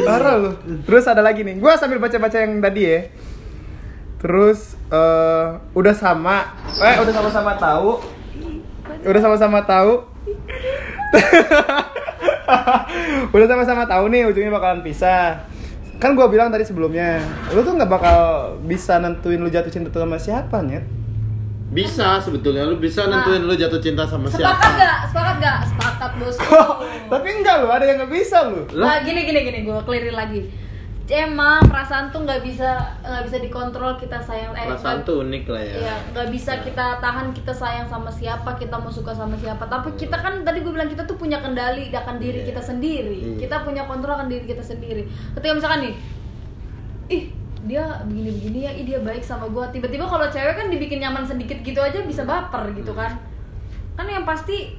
Parah 0.09 0.35
lu. 0.41 0.51
Terus 0.89 1.05
ada 1.05 1.21
lagi 1.21 1.45
nih. 1.45 1.61
Gue 1.61 1.77
sambil 1.77 2.01
baca 2.01 2.17
baca 2.17 2.41
yang 2.41 2.57
tadi 2.65 2.83
ya 2.89 3.01
terus 4.21 4.77
eh, 4.89 5.47
udah 5.77 5.95
sama. 5.95 6.57
Eh 6.81 6.97
udah 7.01 7.13
sama-sama 7.13 7.53
tahu. 7.57 8.01
Udah 9.07 9.21
sama-sama 9.21 9.61
tahu. 9.65 9.93
Udah 13.35 13.47
sama-sama 13.47 13.85
tahu 13.87 14.11
nih 14.11 14.27
ujungnya 14.31 14.53
bakalan 14.55 14.83
pisah. 14.83 15.47
Kan 15.97 16.13
gue 16.13 16.27
bilang 16.29 16.53
tadi 16.53 16.63
sebelumnya 16.63 17.25
lu 17.51 17.65
tuh 17.65 17.73
nggak 17.75 17.89
bakal 17.89 18.21
bisa 18.63 19.01
nentuin 19.01 19.41
lu 19.41 19.49
jatuh 19.49 19.73
cinta 19.73 19.89
sama 19.91 20.21
siapa 20.21 20.61
nyet? 20.63 20.85
Bisa 21.73 22.23
sebetulnya 22.23 22.69
lu 22.69 22.79
bisa 22.79 23.11
nentuin 23.11 23.43
lu 23.43 23.57
jatuh 23.57 23.81
cinta 23.83 24.07
sama 24.07 24.31
sepakat 24.31 24.55
siapa. 24.55 24.79
gak 24.79 24.99
sepakat 25.11 25.37
gak 25.43 25.59
sepakat 25.67 26.11
bos. 26.21 26.37
Tapi 27.13 27.29
enggak 27.33 27.55
lu 27.65 27.69
ada 27.73 27.85
yang 27.89 27.97
nggak 28.05 28.13
bisa 28.13 28.39
lu. 28.47 28.61
Nah 28.77 29.03
gini 29.03 29.21
gini 29.27 29.41
gini 29.43 29.59
gue 29.67 29.79
clearin 29.83 30.15
lagi 30.15 30.41
emang 31.07 31.63
perasaan 31.71 32.11
tuh 32.11 32.27
nggak 32.27 32.43
bisa 32.43 32.83
nggak 32.99 33.25
bisa 33.31 33.39
dikontrol 33.39 33.95
kita 33.95 34.19
sayang 34.19 34.51
eh 34.59 34.67
perasaan 34.67 35.07
tuh 35.07 35.23
unik 35.23 35.45
lah 35.47 35.63
ya 35.63 35.75
Iya, 35.79 35.97
nggak 36.11 36.29
bisa 36.35 36.53
kita 36.67 36.99
tahan 36.99 37.31
kita 37.31 37.55
sayang 37.55 37.87
sama 37.87 38.11
siapa, 38.11 38.59
kita 38.59 38.75
mau 38.75 38.91
suka 38.91 39.15
sama 39.15 39.39
siapa. 39.39 39.71
Tapi 39.71 39.95
kita 39.95 40.19
kan 40.19 40.43
tadi 40.43 40.67
gue 40.67 40.73
bilang 40.75 40.91
kita 40.91 41.07
tuh 41.07 41.15
punya 41.15 41.39
kendali 41.39 41.95
akan 41.95 42.19
diri 42.19 42.43
Iya. 42.43 42.49
kita 42.51 42.63
sendiri. 42.63 43.19
Iya. 43.23 43.39
Kita 43.47 43.63
punya 43.63 43.87
kontrol 43.87 44.19
akan 44.19 44.27
diri 44.27 44.51
kita 44.51 44.67
sendiri. 44.67 45.07
Ketika 45.39 45.55
misalkan 45.55 45.81
nih, 45.87 45.95
ih 47.07 47.25
dia 47.67 47.83
begini-begini 48.03 48.59
ya, 48.67 48.73
ih 48.75 48.85
dia 48.87 48.99
baik 48.99 49.23
sama 49.23 49.47
gue. 49.47 49.65
Tiba-tiba 49.79 50.11
kalau 50.11 50.27
cewek 50.27 50.55
kan 50.59 50.67
dibikin 50.71 50.99
nyaman 50.99 51.23
sedikit 51.23 51.63
gitu 51.63 51.79
aja 51.79 52.03
bisa 52.03 52.27
baper 52.27 52.75
gitu 52.75 52.91
kan. 52.95 53.15
Kan 53.95 54.07
yang 54.11 54.27
pasti 54.27 54.75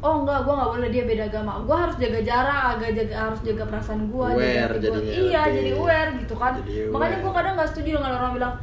Oh 0.00 0.24
enggak, 0.24 0.48
gue 0.48 0.54
nggak 0.56 0.70
boleh 0.72 0.88
dia 0.88 1.04
beda 1.04 1.24
agama. 1.28 1.52
Gue 1.68 1.76
harus 1.76 1.96
jaga 2.00 2.20
jarak, 2.24 2.60
agak 2.76 2.90
jaga 2.96 3.14
harus 3.20 3.40
jaga 3.44 3.64
perasaan 3.68 4.00
gue. 4.08 4.28
Aware 4.32 4.74
jaga 4.80 4.96
gua. 4.96 5.12
Iya, 5.12 5.42
lebih. 5.44 5.56
jadi 5.60 5.70
aware 5.76 6.10
gitu 6.24 6.34
kan. 6.40 6.52
Jadi 6.64 6.88
Makanya 6.88 7.16
gue 7.20 7.32
kadang 7.36 7.54
nggak 7.60 7.68
setuju 7.68 7.88
dengan 8.00 8.12
orang 8.16 8.32
bilang, 8.32 8.54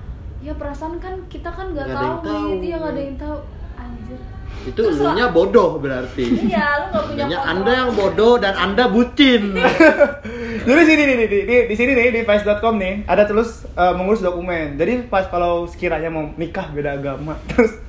ya 0.41 0.53
perasaan 0.57 0.93
kan 0.97 1.13
kita 1.29 1.49
kan 1.53 1.65
nggak 1.77 1.87
tahu 1.93 2.05
yang 2.05 2.19
tahu. 2.25 2.47
gitu 2.57 2.65
ya 2.65 2.75
nggak 2.81 2.93
ada 2.93 3.01
yang 3.01 3.17
tahu. 3.21 3.37
Anjir. 3.77 4.19
itu 4.57 4.79
Terus 4.83 4.97
lu 4.99 5.13
nya 5.13 5.29
bodoh 5.29 5.77
berarti 5.77 6.23
Iya, 6.49 6.67
lu 6.81 6.85
nggak 6.89 7.03
punya 7.13 7.39
anda 7.45 7.71
yang 7.71 7.91
bodoh 7.93 8.41
dan 8.41 8.57
anda 8.57 8.89
bucin 8.89 9.53
Jadi 10.67 10.81
sini 10.83 11.03
nih, 11.07 11.15
di, 11.15 11.39
di, 11.47 11.55
di 11.71 11.75
sini 11.79 11.91
nih 11.95 12.11
di 12.11 12.21
vice.com 12.27 12.75
nih 12.75 13.07
ada 13.07 13.23
terus 13.23 13.63
eh, 13.71 13.93
mengurus 13.95 14.19
dokumen. 14.19 14.75
Jadi 14.75 15.07
pas 15.07 15.23
kalau 15.31 15.63
sekiranya 15.63 16.11
mau 16.11 16.35
nikah 16.35 16.67
beda 16.75 16.99
agama, 16.99 17.39
terus 17.55 17.79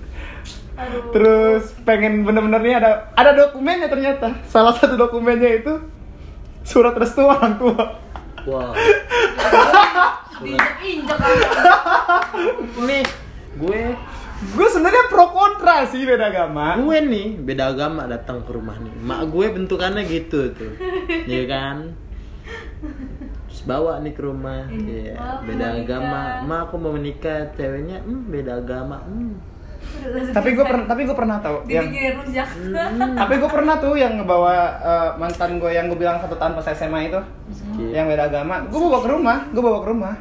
Aduh. 0.79 1.11
terus 1.11 1.75
pengen 1.83 2.23
bener-bener 2.23 2.63
nih 2.63 2.75
ada 2.79 3.11
ada 3.19 3.35
dokumennya 3.35 3.91
ternyata. 3.91 4.39
Salah 4.47 4.73
satu 4.79 4.95
dokumennya 4.95 5.59
itu 5.59 5.75
surat 6.63 6.95
restu 6.95 7.27
orang 7.27 7.59
tua. 7.59 7.99
wow 8.47 8.73
diinjek-injek 10.43 11.19
nih 12.87 13.03
gue. 13.59 13.83
Gue 14.55 14.71
sebenarnya 14.71 15.11
pro 15.11 15.35
kontra 15.35 15.83
sih 15.91 16.07
beda 16.07 16.31
agama. 16.31 16.79
gue 16.79 16.99
nih 17.03 17.43
beda 17.43 17.75
agama 17.75 18.07
datang 18.07 18.47
ke 18.47 18.55
rumah 18.55 18.79
nih. 18.79 18.95
Mak 19.03 19.35
gue 19.35 19.47
bentukannya 19.51 20.03
gitu 20.07 20.55
tuh. 20.55 20.73
Ya 21.27 21.43
kan? 21.51 21.99
Terus 23.51 23.63
bawa 23.67 23.99
nih 23.99 24.15
ke 24.15 24.23
rumah. 24.23 24.71
Ma, 24.71 25.43
aku 25.43 25.43
beda 25.43 25.67
agama. 25.83 26.23
mak 26.47 26.61
aku 26.71 26.75
mau 26.79 26.95
menikah 26.95 27.51
ceweknya 27.59 27.99
hmm, 28.07 28.31
beda 28.31 28.63
agama. 28.63 29.03
Hmm. 29.03 29.43
Tapi 30.29 30.49
gue 30.53 30.65
pernah 30.65 30.85
tapi 30.85 31.01
gue 31.05 31.17
pernah 31.17 31.37
tahu 31.39 31.57
yang 31.67 31.87
rujak. 31.89 32.49
Hmm. 32.49 33.17
tapi 33.17 33.35
gue 33.37 33.51
pernah 33.51 33.75
tuh 33.77 33.95
yang 33.95 34.13
ngebawa 34.17 34.53
eh, 34.79 35.11
mantan 35.17 35.59
gue 35.59 35.71
yang 35.71 35.87
gue 35.87 35.99
bilang 35.99 36.19
satu 36.19 36.35
tahun 36.35 36.53
pas 36.55 36.67
SMA 36.69 37.09
itu. 37.09 37.21
Meski 37.47 37.85
yang 37.91 38.07
beda 38.07 38.27
agama. 38.27 38.63
Gue 38.67 38.79
bawa 38.79 38.99
ke 38.99 39.09
rumah 39.09 39.39
gue 39.49 39.63
bawa 39.63 39.79
ke 39.81 39.89
rumah. 39.89 40.15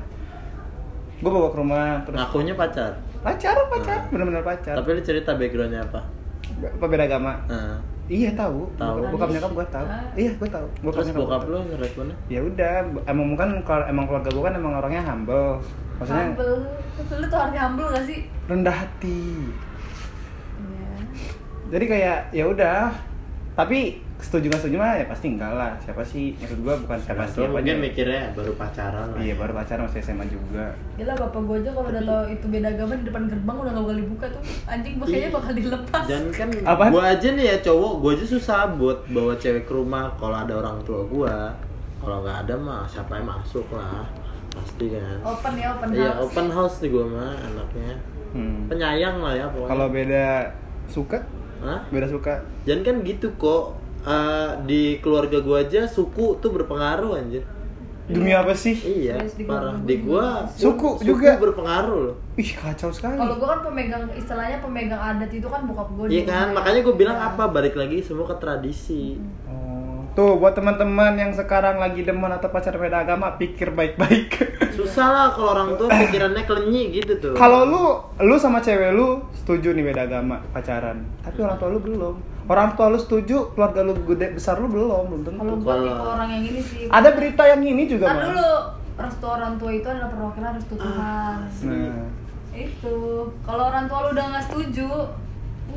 Gue 1.18 1.32
bawa 1.34 1.50
ke 1.50 1.58
rumah 1.58 1.86
terus 2.06 2.18
ngakunya 2.20 2.54
pacar? 2.54 2.92
Pacar 3.20 3.56
pacar. 3.68 4.00
Bener-bener 4.10 4.46
pacar. 4.46 4.78
Tapi 4.78 4.90
lu 4.94 5.02
cerita 5.02 5.34
backgroundnya 5.34 5.82
apa? 5.84 6.02
Apa 6.78 6.86
beda 6.86 7.06
agama? 7.06 7.34
Nah, 7.50 7.78
iya 8.08 8.32
tahu. 8.32 8.70
Tahu. 8.78 8.96
Bokap- 9.02 9.12
bokap 9.12 9.30
nyokap 9.34 9.52
gue 9.52 9.66
tahu. 9.68 9.86
Ah. 9.86 10.06
iya 10.14 10.32
gue 10.32 10.50
tahu. 10.50 10.68
Terus 10.86 11.06
nyokap 11.10 11.20
bokap 11.20 11.42
gua 11.42 11.50
lu 11.50 11.58
tahu. 11.58 11.70
ngeresponnya 11.74 12.16
ya 12.30 12.40
udah 12.40 12.74
emang 13.06 13.28
kan 13.34 13.50
kalau 13.66 13.86
emang 13.86 14.06
keluarga 14.06 14.30
gue 14.30 14.44
kan 14.46 14.54
emang 14.56 14.74
orangnya 14.78 15.02
humble. 15.04 15.58
Maksudnya 15.98 16.26
humble. 16.30 16.56
Lu 16.98 17.26
tuh 17.26 17.40
arti 17.40 17.58
humble 17.58 17.88
gak 17.90 18.06
sih? 18.06 18.20
Rendah 18.46 18.76
hati. 18.76 19.20
Jadi 21.68 21.86
kayak 21.86 22.18
ya 22.32 22.46
udah 22.46 22.90
tapi 23.54 23.98
setuju 24.18 24.50
nggak 24.50 24.62
setuju 24.62 24.78
mah 24.78 24.94
ya 24.94 25.06
pasti 25.06 25.28
enggak 25.30 25.50
lah 25.50 25.74
siapa 25.78 26.02
sih 26.02 26.34
maksud 26.36 26.62
gue 26.62 26.74
bukan 26.86 26.98
siapa 26.98 27.26
siapa 27.26 27.54
mungkin 27.54 27.78
mikirnya 27.82 28.34
baru 28.34 28.54
pacaran 28.54 29.14
lah 29.14 29.22
iya 29.22 29.34
baru 29.34 29.54
pacaran 29.54 29.86
masih 29.86 30.02
SMA 30.02 30.26
juga 30.26 30.74
Gila 30.94 31.14
bapak 31.14 31.42
gue 31.42 31.56
aja 31.62 31.70
kalau 31.74 31.90
udah 31.90 32.02
tau 32.02 32.22
itu 32.26 32.46
beda 32.48 32.68
agama 32.72 32.94
di 32.94 33.06
depan 33.06 33.24
gerbang 33.26 33.58
udah 33.58 33.72
gak 33.74 33.86
boleh 33.86 34.04
buka 34.10 34.26
tuh 34.30 34.42
anjing 34.66 34.94
kayaknya 34.98 35.30
bakal 35.30 35.54
dilepas 35.54 36.04
Dan 36.06 36.24
kan 36.34 36.48
Apaan? 36.66 36.90
gua 36.90 37.04
aja 37.08 37.28
nih 37.30 37.46
ya 37.48 37.58
cowok, 37.62 37.94
gua 37.98 38.12
aja 38.14 38.26
susah 38.28 38.60
buat 38.74 38.98
bawa 39.08 39.34
cewek 39.36 39.64
ke 39.66 39.74
rumah 39.74 40.06
kalau 40.18 40.38
ada 40.38 40.54
orang 40.56 40.78
tua 40.82 41.02
gua. 41.04 41.36
Kalau 41.98 42.18
nggak 42.22 42.38
ada 42.46 42.56
mah 42.58 42.86
siapa 42.86 43.18
yang 43.18 43.28
masuk 43.28 43.66
lah. 43.70 44.06
Pasti 44.50 44.86
kan. 44.94 45.18
open 45.22 45.54
ya 45.54 45.68
open 45.74 45.88
Iya, 45.94 46.10
house 46.12 46.22
open 46.24 46.48
house 46.50 46.76
nih 46.80 46.90
gua 46.90 47.06
mah 47.06 47.34
anaknya. 47.38 47.94
hmm. 48.34 48.60
Penyayang 48.66 49.18
lah 49.18 49.34
ya 49.34 49.46
pokoknya. 49.50 49.70
kalau 49.70 49.88
beda 49.90 50.26
suka 50.88 51.18
Hah? 51.60 51.80
beda 51.88 52.06
suka 52.06 52.42
Dan 52.64 52.82
kan 52.82 53.02
gitu 53.02 53.34
kok. 53.36 53.76
Eh, 54.02 54.52
di 54.64 54.82
keluarga 54.98 55.40
gua 55.40 55.62
aja 55.62 55.84
suku 55.84 56.40
tuh 56.40 56.50
berpengaruh 56.52 57.18
anjir. 57.18 57.44
Demi 58.08 58.32
apa 58.32 58.56
sih? 58.56 58.72
Iya, 58.72 59.20
Serius, 59.20 59.36
di 59.36 59.44
parah. 59.44 59.76
gua- 59.76 59.84
Di 59.84 59.96
gua 60.00 60.26
Suku 60.48 60.90
pun 60.96 61.04
juga. 61.04 61.36
berpengaruh 61.36 62.00
loh. 62.06 62.16
Ih 62.36 62.52
kacau 62.54 62.88
sekali. 62.88 63.20
Kalau 63.20 63.36
gue 63.36 63.44
kan 63.46 63.60
pemegang 63.62 64.08
istilahnya 64.16 64.58
pemegang 64.58 64.96
adat 64.98 65.28
itu 65.28 65.44
kan 65.44 65.68
bokap 65.68 65.92
gue. 65.92 66.06
Iya 66.08 66.24
kan, 66.24 66.48
makanya 66.52 66.80
gue 66.84 66.96
bilang 66.96 67.18
apa 67.18 67.44
balik 67.48 67.76
lagi 67.76 68.00
semua 68.00 68.24
ke 68.26 68.36
tradisi. 68.38 69.20
Oh, 69.44 69.47
Tuh 70.18 70.34
buat 70.34 70.58
teman-teman 70.58 71.14
yang 71.14 71.30
sekarang 71.30 71.78
lagi 71.78 72.02
demen 72.02 72.34
atau 72.34 72.50
pacar 72.50 72.74
beda 72.74 73.06
agama, 73.06 73.38
pikir 73.38 73.70
baik-baik. 73.70 74.34
Susah 74.82 75.14
lah 75.14 75.28
kalau 75.30 75.54
orang 75.54 75.78
tua 75.78 75.94
pikirannya 75.94 76.42
kelenyi 76.42 76.90
gitu 76.90 77.22
tuh. 77.22 77.34
Kalau 77.38 77.70
lu, 77.70 78.02
lu 78.26 78.34
sama 78.42 78.58
cewek 78.58 78.98
lu 78.98 79.22
setuju 79.38 79.78
nih 79.78 79.94
beda 79.94 80.10
agama 80.10 80.42
pacaran, 80.50 81.06
tapi 81.22 81.46
orang 81.46 81.62
tua 81.62 81.70
lu 81.70 81.78
belum. 81.86 82.16
Orang 82.50 82.74
tua 82.74 82.90
lu 82.90 82.98
setuju, 82.98 83.54
keluarga 83.54 83.86
lu 83.86 83.94
gede 84.10 84.34
besar 84.34 84.58
lu 84.58 84.66
belum, 84.66 85.06
belum 85.06 85.22
tentu. 85.22 85.38
Kalau 85.38 85.86
tipe 85.86 86.02
orang 86.10 86.30
yang 86.34 86.44
ini 86.50 86.62
sih. 86.66 86.90
Ada 86.90 87.10
berita 87.14 87.44
yang 87.46 87.62
ini 87.62 87.84
juga, 87.86 88.10
Kan 88.10 88.18
Mas. 88.18 88.26
dulu 88.34 88.50
restu 88.98 89.26
orang 89.30 89.54
tua 89.62 89.70
itu 89.70 89.86
adalah 89.86 90.10
perwakilan 90.10 90.52
restu 90.58 90.74
Tuhan. 90.82 91.38
Nah. 91.46 92.06
Itu. 92.58 92.98
Kalau 93.46 93.64
orang 93.70 93.86
tua 93.86 94.10
lu 94.10 94.10
udah 94.18 94.26
nggak 94.34 94.46
setuju, 94.50 94.90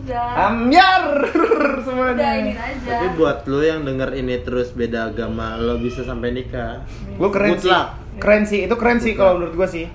udah. 0.03 0.29
Amyar 0.43 1.03
udah 1.23 1.81
semuanya. 1.81 2.29
ini 2.37 2.53
aja. 2.53 2.91
Tapi 2.95 3.07
buat 3.15 3.45
lo 3.45 3.61
yang 3.61 3.83
denger 3.83 4.11
ini 4.15 4.41
terus 4.41 4.71
beda 4.71 5.09
agama, 5.09 5.55
lo 5.55 5.77
bisa 5.77 6.01
sampai 6.01 6.33
nikah. 6.33 6.83
Lu 7.15 7.29
keren 7.29 7.55
Good 7.55 7.63
sih. 7.63 7.71
luck. 7.71 7.89
Keren 8.17 8.43
sih, 8.43 8.61
itu 8.65 8.75
keren 8.75 8.99
sih 8.99 9.13
kalau 9.13 9.37
menurut 9.37 9.55
gua 9.55 9.67
sih. 9.67 9.87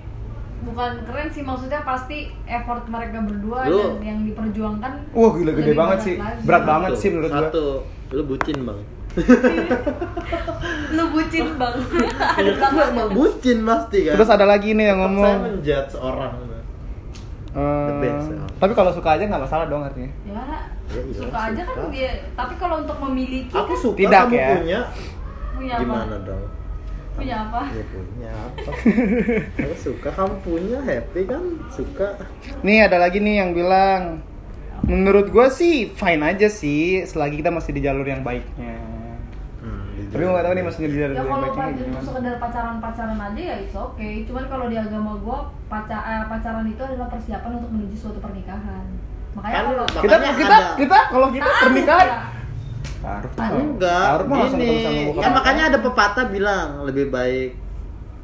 Bukan 0.64 0.92
keren 1.04 1.30
sih 1.30 1.42
maksudnya 1.42 1.82
pasti 1.82 2.18
effort 2.44 2.86
mereka 2.86 3.22
berdua 3.22 3.66
Lu- 3.66 3.96
dan 3.96 4.02
yang 4.02 4.20
diperjuangkan. 4.24 4.92
Wah 5.12 5.32
gila 5.32 5.52
gede 5.54 5.72
banget 5.74 5.98
sih. 6.02 6.16
lagi. 6.16 6.42
Berat 6.42 6.64
banget 6.64 6.90
Satu, 6.92 7.00
sih 7.00 7.10
menurut 7.12 7.30
gua. 7.30 7.42
Satu, 7.44 7.66
lo 8.12 8.24
bucin 8.32 8.58
bang. 8.62 8.80
Lu 10.92 11.04
bucin 11.10 11.46
bang. 11.54 11.76
Ada 11.76 12.42
Iya, 12.42 12.52
kan 12.54 12.70
belakangnya. 12.70 12.92
emang 12.92 13.10
bucin 13.12 13.58
pasti 13.62 13.98
kan. 14.04 14.14
Terus 14.16 14.30
ada 14.30 14.46
lagi 14.46 14.70
nih 14.72 14.86
yang 14.88 15.00
ngomong. 15.02 15.24
Saya 15.26 15.44
menjudge 15.46 15.94
orang. 15.96 16.34
Eh, 17.56 17.88
The 17.88 17.94
best, 17.98 18.28
ya. 18.30 18.40
tapi 18.58 18.74
kalau 18.74 18.92
suka 18.92 19.10
aja 19.12 19.24
nggak 19.24 19.44
masalah 19.44 19.66
dong 19.66 19.82
artinya. 19.82 20.12
Ya, 20.24 20.44
Ya, 20.86 21.02
iya, 21.02 21.18
suka 21.18 21.40
aja 21.46 21.62
kan 21.64 21.76
suka. 21.78 21.90
dia. 21.90 22.12
Tapi 22.32 22.54
kalau 22.56 22.76
untuk 22.80 22.98
memiliki 23.02 23.50
Aku 23.50 23.68
kan 23.68 23.80
suka 23.80 23.98
Tidak, 23.98 24.22
kamu 24.22 24.36
ya. 24.36 24.50
punya. 24.54 24.80
punya 25.52 25.74
apa? 25.74 25.82
Gimana 25.82 26.16
dong? 26.22 26.44
Punya 27.16 27.36
apa? 27.42 27.62
Ya 27.70 27.84
punya 27.88 28.30
apa? 28.30 28.70
Aku 29.64 29.76
suka 29.76 30.10
kamu 30.10 30.36
punya 30.42 30.78
happy 30.80 31.22
kan? 31.26 31.44
Suka. 31.70 32.08
Nih 32.62 32.84
ada 32.84 32.98
lagi 32.98 33.18
nih 33.18 33.40
yang 33.40 33.52
bilang 33.52 34.20
Menurut 34.84 35.28
gue 35.28 35.48
sih 35.50 35.90
fine 35.90 36.22
aja 36.22 36.46
sih 36.46 37.02
Selagi 37.02 37.40
kita 37.40 37.50
masih 37.50 37.72
di 37.72 37.82
jalur 37.82 38.04
yang 38.04 38.22
baiknya 38.22 38.78
Tapi 40.16 40.24
gue 40.24 40.32
gak 40.32 40.46
tau 40.48 40.54
nih 40.56 40.64
masih 40.64 40.80
di 40.80 40.96
jalur 40.96 41.12
Ya 41.12 41.24
kalau 41.28 41.48
itu 41.68 42.00
sekedar 42.00 42.36
pacaran-pacaran 42.40 43.18
aja 43.20 43.42
ya 43.44 43.56
it's 43.60 43.76
okay. 43.76 44.14
Cuman 44.24 44.44
kalau 44.48 44.66
di 44.72 44.78
agama 44.80 45.12
gua 45.20 45.38
paca 45.68 45.98
eh, 46.00 46.24
pacaran 46.32 46.64
itu 46.64 46.80
adalah 46.80 47.12
persiapan 47.12 47.52
untuk 47.54 47.72
menuju 47.76 47.96
suatu 48.00 48.20
pernikahan. 48.24 48.86
Makanya 49.36 49.52
Kan 49.52 49.66
kalau 49.68 49.84
Kita, 49.86 50.00
Makanya 50.16 50.32
kita, 50.34 50.56
ada- 50.56 50.76
kita 50.80 50.98
kalau 51.12 51.28
kita 51.36 51.44
Taruh 51.44 51.60
pernikahan 51.60 52.08
ya. 52.08 52.20
Taruh 53.06 53.60
Enggak, 53.60 54.08
Taruh 54.08 54.26
sama 54.26 54.56
gini. 54.56 54.74
Kan 55.20 55.32
makanya 55.36 55.64
ada 55.68 55.78
pepatah 55.84 56.26
bilang 56.32 56.68
lebih 56.88 57.12
baik 57.12 57.65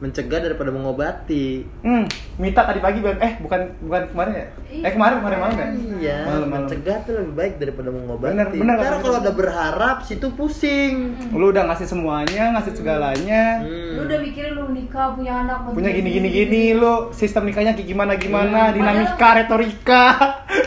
mencegah 0.02 0.42
daripada 0.42 0.74
mengobati. 0.74 1.62
Hmm, 1.86 2.10
Mita 2.42 2.66
tadi 2.66 2.82
pagi 2.82 3.06
bilang, 3.06 3.22
eh 3.22 3.38
bukan 3.38 3.78
bukan 3.86 4.02
kemarin 4.10 4.34
ya? 4.34 4.48
Iya. 4.66 4.82
Eh 4.82 4.92
kemarin 4.98 5.16
kemarin 5.22 5.38
malam 5.38 5.54
kan? 5.54 5.70
Iya, 6.02 6.18
Malam 6.26 6.48
malam. 6.50 6.66
mencegah 6.66 6.98
tuh 7.06 7.14
lebih 7.22 7.34
baik 7.38 7.54
daripada 7.62 7.90
mengobati. 7.94 8.34
Bener, 8.34 8.48
bener, 8.50 8.76
bener. 8.82 8.98
kalau 8.98 9.18
udah 9.22 9.34
berharap 9.38 9.98
situ 10.02 10.28
pusing. 10.34 11.14
Lu 11.30 11.54
udah 11.54 11.70
ngasih 11.70 11.86
semuanya, 11.86 12.58
ngasih 12.58 12.74
segalanya. 12.74 13.62
Hmm. 13.62 13.94
Lu 13.94 14.02
udah 14.10 14.18
mikirin 14.18 14.54
lu 14.58 14.66
nikah 14.74 15.14
punya 15.14 15.34
anak 15.46 15.70
Punya 15.70 15.94
gini 15.94 16.10
gini 16.10 16.30
gini, 16.34 16.64
lu 16.74 17.14
sistem 17.14 17.46
nikahnya 17.46 17.78
kayak 17.78 17.86
gimana 17.86 18.18
gimana, 18.18 18.74
Iya. 18.74 18.82
dinamika, 18.82 19.30
retorika. 19.38 20.06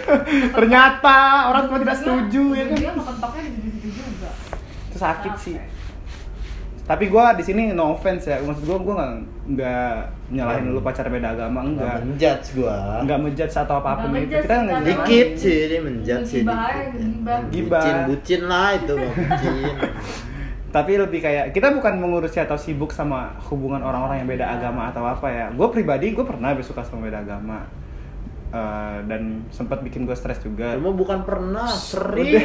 Ternyata 0.56 1.16
orang 1.50 1.64
tua 1.66 1.78
tidak 1.82 1.96
setuju 1.98 2.44
ya 2.54 2.64
kan? 2.70 2.76
Dia 2.78 2.92
juga. 2.94 4.30
Itu 4.94 4.96
sakit 5.02 5.34
sih. 5.42 5.73
Tapi 6.84 7.08
gua 7.08 7.32
di 7.32 7.40
sini 7.40 7.72
no 7.72 7.96
offense 7.96 8.28
ya, 8.28 8.36
maksud 8.44 8.68
gua 8.68 8.78
gua 8.84 8.94
nggak 9.00 9.12
nggak 9.56 9.96
nyalahin 10.36 10.68
lu 10.68 10.84
pacar 10.84 11.08
beda 11.08 11.32
agama 11.32 11.64
Nggak 11.64 11.72
enggak. 11.72 11.96
menjudge 12.04 12.46
gua. 12.60 12.76
Nggak 13.00 13.18
ngejudge 13.24 13.56
atau 13.56 13.74
apa 13.80 13.90
pun 14.04 14.08
Nggak 14.12 14.20
itu. 14.20 14.34
Kita 14.36 14.54
sih, 14.54 14.64
nggak 14.64 14.80
Dikit 14.84 15.28
sih 15.40 15.58
dia 15.64 15.80
menjudge 15.80 16.26
sih. 16.28 16.42
Gibah. 16.44 16.68
Gibah. 17.48 17.80
Bucin, 17.80 17.96
bucin 18.12 18.42
lah 18.44 18.68
itu 18.76 18.92
bang, 19.00 19.14
bucin. 19.16 19.76
Tapi 20.74 20.92
lebih 20.98 21.20
kayak 21.24 21.44
kita 21.56 21.72
bukan 21.72 21.94
mengurusi 22.02 22.38
atau 22.42 22.58
sibuk 22.60 22.92
sama 22.92 23.32
hubungan 23.48 23.80
orang-orang 23.80 24.20
yang 24.20 24.28
beda 24.28 24.46
agama 24.60 24.92
atau 24.92 25.08
apa 25.08 25.26
ya. 25.32 25.46
Gue 25.56 25.72
pribadi 25.72 26.12
gue 26.12 26.26
pernah 26.26 26.52
bersuka 26.52 26.84
sama 26.84 27.08
beda 27.08 27.24
agama. 27.24 27.64
Eh, 28.54 28.98
dan 29.10 29.48
sempat 29.50 29.80
bikin 29.80 30.04
gue 30.04 30.14
stres 30.14 30.38
juga. 30.38 30.76
Cuma 30.78 30.94
bukan 30.94 31.26
pernah, 31.26 31.66
sering. 31.66 32.44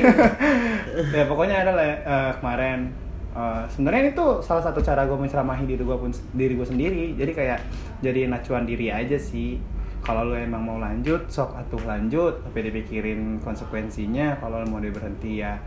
ya 1.17 1.27
pokoknya 1.27 1.61
ada 1.67 1.71
lah 1.75 1.85
eh, 1.85 2.31
kemarin 2.39 3.08
Eh, 3.29 3.63
sebenarnya 3.69 4.09
itu 4.09 4.27
salah 4.41 4.63
satu 4.65 4.81
cara 4.81 5.05
gue 5.05 5.13
menceramahi 5.13 5.69
diri 5.69 5.85
gue 5.85 5.97
pun 5.97 6.09
diri 6.33 6.53
gue 6.57 6.67
sendiri. 6.67 7.05
Jadi 7.13 7.31
kayak 7.37 7.59
jadi 8.01 8.25
acuan 8.33 8.65
diri 8.65 8.89
aja 8.89 9.17
sih. 9.21 9.61
Kalau 9.99 10.25
lu 10.25 10.33
emang 10.33 10.63
mau 10.63 10.77
lanjut 10.81 11.29
sok 11.29 11.53
atuh 11.53 11.83
lanjut. 11.85 12.41
Tapi 12.41 12.73
dipikirin 12.73 13.37
konsekuensinya. 13.45 14.41
Kalau 14.41 14.65
lu 14.65 14.67
mau 14.67 14.81
dia 14.81 14.89
berhenti 14.89 15.45
ya 15.45 15.61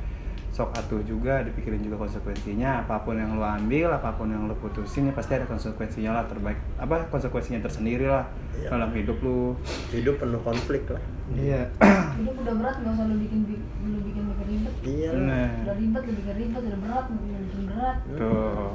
sok 0.52 0.76
atuh 0.76 1.00
juga 1.00 1.40
dipikirin 1.40 1.80
juga 1.80 1.96
konsekuensinya 1.98 2.84
apa 2.84 3.00
pun 3.00 3.16
yang 3.16 3.34
lu 3.34 3.40
ambil 3.40 3.88
apa 3.88 4.12
pun 4.12 4.28
yang 4.28 4.44
lu 4.44 4.52
putusin 4.60 5.08
ya 5.08 5.12
pasti 5.16 5.32
ada 5.32 5.48
konsekuensinya 5.48 6.12
lah 6.12 6.28
terbaik 6.28 6.60
apa 6.76 7.08
konsekuensinya 7.08 7.64
tersendiri 7.64 8.04
lah 8.04 8.28
Iya. 8.52 8.68
dalam 8.68 8.92
hidup 8.92 9.16
lu 9.24 9.56
Hidup 9.90 10.20
penuh 10.20 10.36
konflik 10.44 10.84
lah. 10.86 11.00
iya 11.32 11.72
Hidup 12.20 12.36
udah 12.44 12.54
berat 12.60 12.76
nggak 12.84 12.92
usah 12.92 13.04
lu 13.08 13.16
bikin 13.16 13.38
lu 13.48 13.98
bikin 14.04 14.22
bikin 14.28 14.44
ribet. 14.44 14.74
Iya. 14.84 15.08
nah 15.16 15.48
Udah 15.64 15.76
ribet 15.80 16.02
bikin 16.04 16.34
ribet, 16.36 16.62
udah 16.68 16.80
berat 16.84 17.04
lu 17.08 17.16
bikin 17.24 17.62
berat. 17.72 17.96
Tuh. 18.12 18.70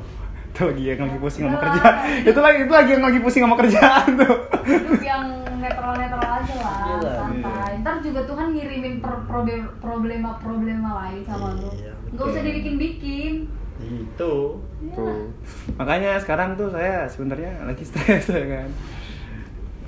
Itu 0.57 0.65
lagi 0.65 0.83
yang 0.89 1.01
lagi 1.03 1.17
pusing 1.21 1.43
sama 1.45 1.57
kerjaan. 1.59 1.93
Itu 2.25 2.39
lagi 2.41 2.59
itu 2.59 2.73
lagi 2.73 2.89
yang 2.89 3.03
lagi 3.05 3.19
pusing 3.21 3.41
sama 3.45 3.55
kerjaan 3.55 4.07
tuh. 4.17 4.35
yang 4.99 5.25
netral-netral 5.57 6.17
aja 6.33 6.55
lah, 6.55 6.75
Iya 6.81 6.95
lah, 6.97 7.15
santai. 7.19 7.73
Ntar 7.77 7.95
juga 7.99 8.21
Tuhan 8.23 8.47
ngirimin 8.51 8.95
per- 8.97 9.21
probe- 9.23 9.69
problema-problema 9.77 10.89
lain 10.99 11.21
sama 11.21 11.53
lu. 11.53 11.69
Iya, 11.71 11.93
Nggak 12.09 12.25
usah 12.25 12.33
betul. 12.33 12.47
dibikin-bikin. 12.47 13.33
Itu. 13.77 14.33
Iya. 14.81 14.93
Tuh. 14.97 15.17
Makanya 15.77 16.11
sekarang 16.17 16.57
tuh 16.57 16.69
saya 16.69 17.05
sebenarnya 17.05 17.61
lagi 17.61 17.83
stres 17.89 18.25
ya 18.27 18.41
kan. 18.43 18.69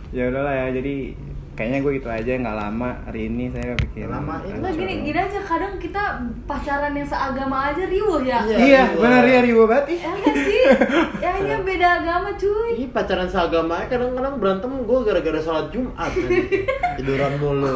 Ya 0.10 0.30
udahlah 0.30 0.54
ya, 0.56 0.66
jadi 0.72 1.18
kayaknya 1.60 1.84
gue 1.84 2.00
gitu 2.00 2.08
aja 2.08 2.32
nggak 2.40 2.56
lama 2.56 3.04
hari 3.04 3.28
ini 3.28 3.52
saya 3.52 3.76
bikin. 3.76 4.08
Lama 4.08 4.40
ini. 4.48 4.64
Nggak 4.64 4.74
gini, 4.80 4.94
gini 5.04 5.20
aja 5.20 5.40
kadang 5.44 5.76
kita 5.76 6.04
pacaran 6.48 6.96
yang 6.96 7.04
seagama 7.04 7.68
aja 7.68 7.84
riuh 7.84 8.24
ya. 8.24 8.40
Iya. 8.48 8.58
Iya, 8.64 8.84
benar 8.96 9.28
ya 9.28 9.40
ribu 9.44 9.68
banget. 9.68 9.92
Ih. 9.92 10.00
Ya 10.00 10.16
sih? 10.40 10.64
Ya 11.28 11.36
ini 11.36 11.52
yang 11.52 11.68
beda 11.68 12.00
agama 12.00 12.32
cuy. 12.40 12.80
Ini 12.80 12.96
pacaran 12.96 13.28
seagama 13.28 13.84
aja 13.84 13.92
kadang-kadang 13.92 14.40
berantem 14.40 14.72
gue 14.72 15.00
gara-gara 15.04 15.40
sholat 15.44 15.68
Jumat. 15.76 16.12
Tiduran 16.96 17.34
mulu. 17.44 17.76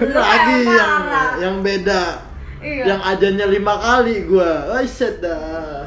Lu 0.00 0.16
Lagi 0.16 0.64
yang 0.64 1.04
yang 1.44 1.56
beda. 1.60 2.24
Iya. 2.64 2.96
Yang 2.96 3.00
ajannya 3.04 3.46
lima 3.52 3.74
kali 3.76 4.24
gue. 4.24 4.52
Oh 4.64 4.80
set 4.88 5.20
dah. 5.20 5.84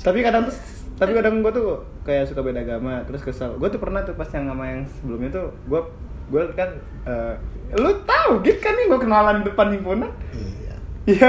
Tapi 0.00 0.24
kadang 0.24 0.48
tuh 0.48 0.56
tapi 0.96 1.12
kadang 1.12 1.44
gue 1.44 1.52
tuh 1.52 1.95
kayak 2.06 2.24
suka 2.24 2.40
beda 2.40 2.62
agama 2.62 3.02
terus 3.02 3.20
kesel 3.20 3.58
gue 3.58 3.66
tuh 3.66 3.82
pernah 3.82 4.00
tuh 4.00 4.14
pas 4.14 4.30
yang 4.30 4.46
sama 4.46 4.64
yang 4.64 4.82
sebelumnya 4.86 5.30
tuh 5.34 5.46
gue 5.66 5.80
gue 6.26 6.42
kan 6.54 6.70
eh, 7.04 7.34
lu 7.74 7.90
tahu 8.06 8.38
gitu 8.40 8.58
kan 8.58 8.72
nih 8.72 8.86
gue 8.86 8.98
kenalan 8.98 9.42
depan 9.42 9.74
himpunan 9.74 10.10
Iya. 10.30 10.74
iya 11.06 11.28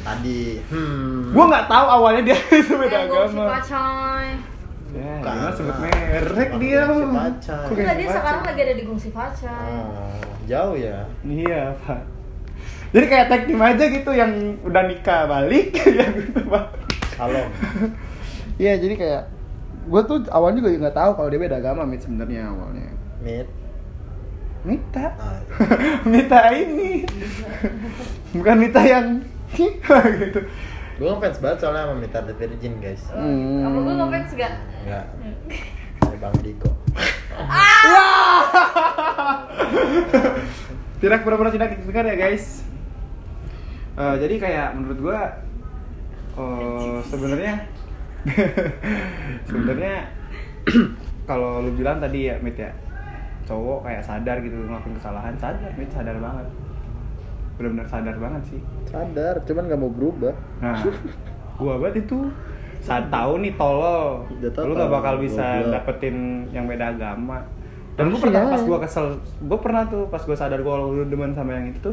Tadi. 0.00 0.60
Hmm. 0.68 1.32
gue 1.32 1.44
nggak 1.44 1.66
tau 1.66 1.86
awalnya 1.90 2.22
dia 2.28 2.36
itu 2.60 2.72
beda 2.72 3.08
gosip 3.08 3.36
agama 3.36 3.56
ya 4.90 5.22
Bukan. 5.22 5.22
gimana 5.22 5.52
sebut 5.54 5.76
merek 5.78 6.50
dia. 6.58 6.82
Kok 6.82 7.94
dia 7.94 8.08
sekarang 8.10 8.42
lagi 8.42 8.60
ada 8.60 8.74
di 8.74 8.82
gongsi 8.82 9.14
pacoy. 9.14 9.70
Oh, 9.70 10.18
jauh 10.50 10.74
ya. 10.74 11.06
iya 11.22 11.70
pak 11.78 12.02
jadi 12.90 13.06
kayak 13.06 13.26
tag 13.30 13.42
team 13.46 13.62
aja 13.62 13.84
gitu 13.86 14.10
yang 14.10 14.32
udah 14.66 14.82
nikah 14.90 15.30
balik 15.30 15.70
yang 16.00 16.10
gitu 16.10 16.42
pak 16.42 16.74
Salam. 17.14 17.48
iya 18.58 18.74
jadi 18.82 18.94
kayak 18.98 19.22
gue 19.80 20.00
tuh 20.04 20.18
awalnya 20.28 20.60
juga 20.60 20.88
nggak 20.88 20.96
tahu 20.96 21.10
kalau 21.16 21.28
dia 21.32 21.40
beda 21.40 21.56
agama 21.56 21.82
mit 21.88 22.00
sebenarnya 22.00 22.52
awalnya 22.52 22.92
Mit. 23.20 23.48
Mita 24.60 25.06
Ah, 25.16 25.40
Mita 26.12 26.40
ini 26.52 27.04
bukan 28.36 28.56
Mita 28.60 28.82
yang 28.84 29.24
gitu 30.20 30.40
gue 31.00 31.08
ngefans 31.08 31.40
banget 31.40 31.58
soalnya 31.64 31.88
sama 31.88 31.96
Mita 31.96 32.20
The 32.20 32.36
Virgin 32.36 32.76
guys. 32.76 33.00
Hmm. 33.08 33.64
Apa 33.64 33.78
gue 33.80 33.94
ngefans 33.96 34.30
gak? 34.36 34.52
Enggak. 34.84 35.04
Dari 35.96 36.18
Bang 36.20 36.36
Diko. 36.44 36.70
ya 37.88 38.04
tidak 41.00 41.24
pura-pura 41.24 41.48
tidak 41.48 41.80
dengar 41.80 42.04
ya 42.04 42.16
guys 42.20 42.68
Eh, 44.00 44.16
jadi 44.16 44.34
kayak 44.40 44.68
menurut 44.80 44.98
gua 45.02 45.20
eh, 46.38 46.98
sebenarnya 47.04 47.68
sebenarnya 49.48 49.96
kalau 51.30 51.64
lu 51.64 51.70
bilang 51.74 52.02
tadi 52.02 52.28
ya 52.28 52.36
Mit 52.42 52.58
ya 52.58 52.70
cowok 53.48 53.82
kayak 53.82 54.02
sadar 54.04 54.36
gitu 54.44 54.54
ngelakuin 54.54 54.94
kesalahan 54.94 55.34
sadar 55.40 55.70
Mit 55.74 55.90
sadar 55.90 56.16
banget. 56.20 56.46
Benar-benar 57.58 57.86
sadar 57.88 58.16
banget 58.16 58.42
sih. 58.54 58.60
Sadar 58.88 59.34
cuman 59.44 59.62
nggak 59.68 59.80
mau 59.80 59.92
berubah. 59.92 60.34
Nah 60.62 60.80
gua 61.60 61.76
banget 61.80 62.08
itu. 62.08 62.28
Saat 62.80 63.12
tahu 63.12 63.44
nih 63.44 63.52
tolol. 63.60 64.24
Lu 64.40 64.72
gak 64.72 64.88
bakal 64.88 65.20
bisa 65.20 65.60
goblok. 65.60 65.72
dapetin 65.76 66.48
yang 66.48 66.64
beda 66.64 66.96
agama. 66.96 67.44
Dan 68.00 68.08
gue 68.08 68.20
pernah 68.22 68.48
pas 68.48 68.62
gua 68.64 68.78
kesel 68.80 69.20
gue 69.20 69.58
pernah 69.60 69.84
tuh 69.84 70.08
pas 70.08 70.22
gua 70.24 70.32
sadar 70.32 70.64
gua 70.64 70.80
lu 70.80 71.04
demen 71.04 71.36
sama 71.36 71.52
yang 71.52 71.68
itu 71.68 71.84
tuh 71.84 71.92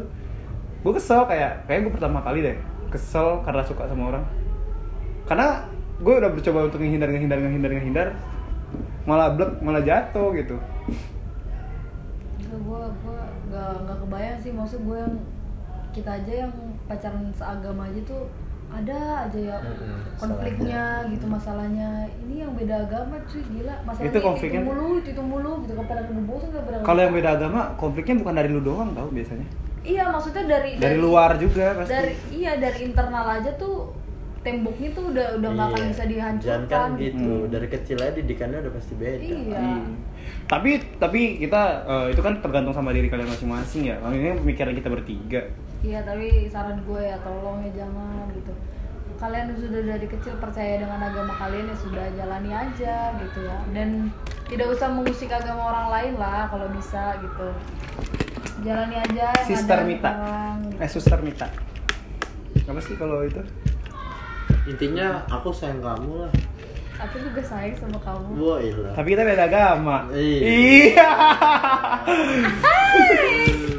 gue 0.78 0.92
kesel 0.94 1.28
kayak 1.28 1.68
kayak 1.68 1.84
gue 1.84 1.92
pertama 1.92 2.22
kali 2.24 2.40
deh 2.40 2.56
kesel 2.88 3.44
karena 3.44 3.60
suka 3.60 3.84
sama 3.84 4.16
orang. 4.16 4.24
Karena 5.28 5.68
gue 5.98 6.14
udah 6.14 6.30
bercoba 6.30 6.70
untuk 6.70 6.78
menghindar 6.78 7.10
menghindar 7.10 7.38
menghindar 7.38 7.70
menghindar 7.74 8.08
malah 9.02 9.34
blek 9.34 9.58
malah 9.58 9.82
jatuh 9.82 10.30
gitu. 10.32 10.56
Gue 12.38 12.82
gue 12.86 13.18
nggak 13.50 13.70
nggak 13.84 13.98
kebayang 14.04 14.38
sih. 14.38 14.52
Maksud 14.54 14.80
gue 14.84 14.98
yang 14.98 15.14
kita 15.90 16.10
aja 16.22 16.32
yang 16.46 16.52
pacaran 16.86 17.32
seagama 17.34 17.88
aja 17.88 18.00
tuh 18.04 18.28
ada 18.68 19.24
aja 19.24 19.38
ya 19.40 19.56
konfliknya 20.20 20.82
gitu 21.08 21.24
masalahnya. 21.24 22.06
Ini 22.28 22.44
yang 22.46 22.52
beda 22.54 22.84
agama 22.84 23.16
cuy 23.24 23.42
gila. 23.42 23.74
Masalahnya 23.82 24.12
Itu 24.12 24.20
konfliknya- 24.20 24.62
itu 24.62 24.68
mulu 24.68 24.88
itu, 25.00 25.08
itu 25.16 25.22
mulu 25.24 25.52
gitu. 25.64 25.72
Kepada 25.74 26.00
nggak 26.04 26.62
beragama 26.62 26.84
kalau 26.86 27.00
yang 27.00 27.14
beda 27.16 27.30
agama 27.34 27.60
konfliknya 27.74 28.14
bukan 28.20 28.34
dari 28.36 28.48
lu 28.52 28.60
doang 28.60 28.90
tau 28.92 29.08
biasanya. 29.08 29.48
Iya 29.88 30.04
maksudnya 30.12 30.44
dari 30.44 30.76
dari 30.76 30.98
luar 31.00 31.40
juga 31.40 31.72
pasti. 31.74 31.90
dari 31.90 32.12
iya 32.28 32.60
dari 32.60 32.78
internal 32.84 33.40
aja 33.40 33.50
tuh 33.56 33.88
temboknya 34.40 34.88
tuh 34.90 35.04
udah 35.08 35.26
udah 35.34 35.48
nggak 35.50 35.66
akan 35.68 35.80
Iya. 35.80 35.88
bisa 35.88 36.04
dihancurkan 36.06 36.66
kan 36.68 36.88
gitu 36.96 37.28
Hmm. 37.36 37.50
dari 37.50 37.68
kecil 37.68 37.98
aja 37.98 38.12
didikannya 38.12 38.58
udah 38.60 38.72
pasti 38.72 38.92
beda 38.94 39.18
iya 39.18 39.36
Iya. 39.36 39.62
Tapi 40.46 40.70
tapi 40.96 41.20
kita 41.38 41.62
eh, 41.84 42.06
itu 42.10 42.20
kan 42.20 42.38
tergantung 42.38 42.72
sama 42.72 42.90
diri 42.90 43.06
kalian 43.06 43.26
masing-masing 43.26 43.82
ya. 43.86 43.96
Kalau 43.98 44.12
ini 44.12 44.32
pemikiran 44.36 44.72
kita 44.72 44.88
bertiga. 44.88 45.42
Iya 45.78 46.02
tapi 46.02 46.26
saran 46.46 46.80
gue 46.80 47.00
ya 47.00 47.16
tolong 47.18 47.62
ya 47.62 47.70
jangan 47.76 48.26
gitu 48.32 48.50
Kalian 49.14 49.50
sudah 49.52 49.82
dari 49.84 50.06
kecil 50.06 50.34
percaya 50.36 50.78
dengan 50.78 50.98
agama 51.00 51.34
kalian 51.34 51.66
ya 51.66 51.76
sudah 51.76 52.06
jalani 52.12 52.50
aja 52.50 52.94
gitu 53.16 53.38
ya 53.40 53.58
Dan 53.68 54.10
tidak 54.44 54.70
usah 54.70 54.86
mengusik 54.88 55.26
agama 55.28 55.68
orang 55.68 55.86
lain 55.88 56.14
lah 56.16 56.46
kalau 56.46 56.66
bisa 56.68 57.18
gitu 57.18 57.46
Jalani 58.60 58.96
aja 58.96 59.26
yang 59.32 59.48
Sister 59.48 59.74
ada 59.76 59.84
Mita. 59.84 60.10
orang, 60.12 60.56
gitu. 60.64 60.78
Eh 60.78 60.88
suster 60.88 61.18
Mita. 61.20 61.46
Apa 62.64 62.80
sih 62.80 62.94
kalau 62.94 63.22
itu? 63.22 63.42
Intinya 64.68 65.24
aku 65.32 65.48
sayang 65.48 65.80
kamu 65.80 66.28
lah 66.28 66.32
Aku 66.98 67.14
juga 67.22 67.38
sayang 67.40 67.78
sama 67.78 67.98
kamu 68.02 68.30
wah 68.42 68.58
ilah 68.58 68.90
Tapi 68.90 69.14
kita 69.14 69.22
beda 69.22 69.46
agama. 69.46 70.10
Iya. 70.10 70.42
Iya. 70.50 71.10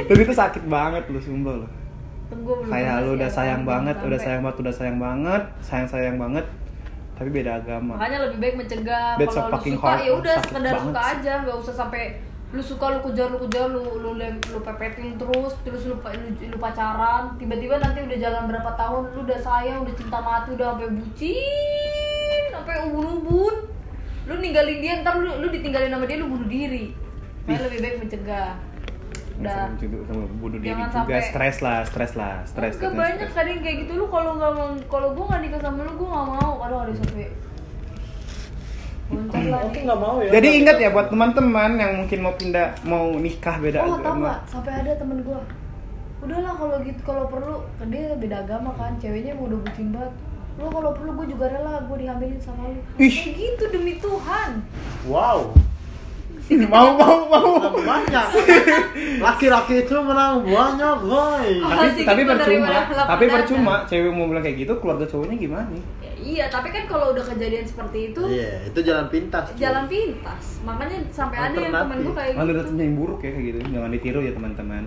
Tapi 0.08 0.19
itu 0.23 0.34
sakit 0.34 0.63
banget 0.71 1.04
lu 1.12 1.19
sumpah 1.19 1.60
lu. 1.60 1.67
Kayak 2.71 3.04
lu 3.04 3.19
udah 3.19 3.28
ya, 3.28 3.36
sayang 3.36 3.67
banget, 3.67 3.99
udah 3.99 4.15
sampai. 4.15 4.23
sayang 4.23 4.41
banget, 4.41 4.58
udah 4.63 4.73
sayang 4.73 4.97
banget, 5.02 5.43
sayang-sayang 5.60 6.17
banget. 6.17 6.45
Tapi 7.19 7.30
beda 7.36 7.60
agama. 7.60 7.99
Makanya 7.99 8.19
lebih 8.32 8.38
baik 8.39 8.56
mencegah 8.63 9.19
Kalau 9.19 9.52
lu 9.52 9.60
suka 9.60 9.91
ya 9.99 10.12
udah 10.15 10.36
sekedar 10.39 10.75
suka 10.80 11.02
aja 11.04 11.34
nggak 11.43 11.58
usah 11.60 11.73
sampai 11.75 12.04
lu 12.49 12.62
suka 12.65 12.97
lu 12.97 12.99
kejar 13.05 13.29
lu 13.29 13.38
kejar 13.45 13.69
lu 13.69 14.01
lu 14.01 14.17
lu 14.17 14.59
pepetin 14.65 15.13
terus 15.21 15.53
terus 15.62 15.85
lu, 15.85 16.01
lu, 16.01 16.29
lu 16.49 16.57
pacaran. 16.57 17.38
Tiba-tiba 17.38 17.77
nanti 17.77 18.01
udah 18.01 18.17
jalan 18.17 18.43
berapa 18.49 18.71
tahun 18.73 19.13
lu 19.13 19.21
udah 19.21 19.39
sayang 19.39 19.85
udah 19.85 19.93
cinta 19.93 20.17
mati 20.17 20.57
udah 20.57 20.73
sampai 20.73 20.89
bucin 20.89 22.41
sampai 22.49 22.75
ubun-ubun. 22.89 23.55
Lu 24.25 24.33
ninggalin 24.41 24.81
dia 24.81 25.01
ntar 25.05 25.21
lu, 25.21 25.29
lu 25.38 25.47
ditinggalin 25.53 25.93
sama 25.93 26.09
dia 26.09 26.17
lu 26.17 26.29
bunuh 26.29 26.49
diri. 26.49 26.97
Makanya 27.45 27.65
lebih 27.69 27.79
baik 27.81 27.95
mencegah. 28.01 28.51
Udah. 29.39 29.71
bunuh 30.41 30.59
diri 30.59 30.73
Jangan 30.75 30.89
juga, 30.89 30.95
sampai- 30.99 31.29
stres 31.31 31.57
lah, 31.63 31.79
stres 31.88 32.12
lah, 32.17 32.35
stres. 32.43 32.75
Enggak 32.75 32.93
banyak 32.97 33.29
kadang 33.31 33.59
kayak 33.62 33.77
gitu. 33.85 33.91
Lu 33.93 34.05
kalau 34.09 34.41
nggak 34.41 34.89
kalau 34.89 35.13
gua 35.13 35.25
nggak 35.31 35.41
nikah 35.45 35.62
sama 35.62 35.85
lu 35.85 35.93
gua 36.01 36.07
nggak 36.12 36.27
mau. 36.33 36.51
Kadang 36.65 36.79
ada 36.81 36.93
sampai 36.97 37.27
nih. 39.10 39.82
nggak 39.82 40.00
mau 40.00 40.17
ya 40.19 40.30
Jadi 40.32 40.48
ingat 40.60 40.78
ya 40.78 40.89
buat 40.89 41.08
teman-teman 41.08 41.72
yang 41.76 41.91
mungkin 41.98 42.19
mau 42.19 42.34
pindah, 42.34 42.78
mau 42.84 43.10
nikah 43.12 43.56
beda 43.58 43.82
Oh, 43.82 43.98
tau 43.98 44.13
agama. 44.13 44.26
gak? 44.28 44.39
Sampai 44.48 44.74
ada 44.76 44.91
temen 44.95 45.17
gue 45.19 45.39
Udahlah 46.19 46.54
kalau 46.54 46.78
gitu, 46.82 47.00
kalau 47.02 47.24
perlu 47.26 47.56
Kan 47.76 47.88
dia 47.89 48.12
beda 48.13 48.43
agama 48.43 48.69
kan, 48.74 48.93
ceweknya 48.98 49.34
mau 49.34 49.48
udah 49.48 49.60
bucin 49.60 49.88
banget 49.89 50.13
Lo 50.56 50.67
kalau 50.67 50.91
perlu 50.91 51.12
gue 51.15 51.28
juga 51.30 51.45
rela, 51.48 51.82
gue 51.82 51.98
dihamilin 51.98 52.38
sama 52.38 52.67
lu 52.67 52.82
Ih. 52.98 53.08
Kayak 53.10 53.34
gitu 53.36 53.63
demi 53.72 53.93
Tuhan 53.98 54.52
wow 55.06 55.50
mau 56.73 56.97
mau 56.97 57.17
mau. 57.29 57.69
banyak. 57.77 58.27
Laki-laki 59.21 59.85
itu 59.85 59.95
menang 60.01 60.41
banyak 60.41 60.97
guys 61.05 61.57
Oh, 61.62 61.71
tapi 61.71 62.01
tapi 62.05 62.21
percuma. 62.25 62.67
Tapi 62.89 63.25
percuma 63.29 63.73
cewek 63.85 64.12
mau 64.12 64.25
bilang 64.29 64.43
kayak 64.43 64.57
gitu 64.65 64.73
keluarga 64.81 65.05
cowoknya 65.05 65.35
gimana? 65.38 65.69
Ya, 66.01 66.12
Iya, 66.19 66.45
tapi 66.51 66.69
kan 66.69 66.83
kalau 66.85 67.15
udah 67.15 67.23
kejadian 67.23 67.63
seperti 67.63 68.12
itu 68.12 68.21
iya 68.27 68.67
itu 68.67 68.79
jalan 68.83 69.07
pintas 69.07 69.55
cuy. 69.55 69.62
Jalan 69.63 69.85
pintas. 69.88 70.43
Makanya 70.67 70.97
sampai 71.09 71.38
ada 71.39 71.57
yang 71.57 71.73
temen 71.73 71.97
gue 72.03 72.13
kayak 72.13 72.33
gitu. 72.35 72.51
datangnya 72.59 72.83
yang 72.83 72.95
buruk 72.99 73.19
ya 73.23 73.29
kayak 73.31 73.45
gitu. 73.45 73.57
Jangan 73.71 73.89
ditiru 73.89 74.19
ya 74.21 74.31
teman-teman. 74.35 74.83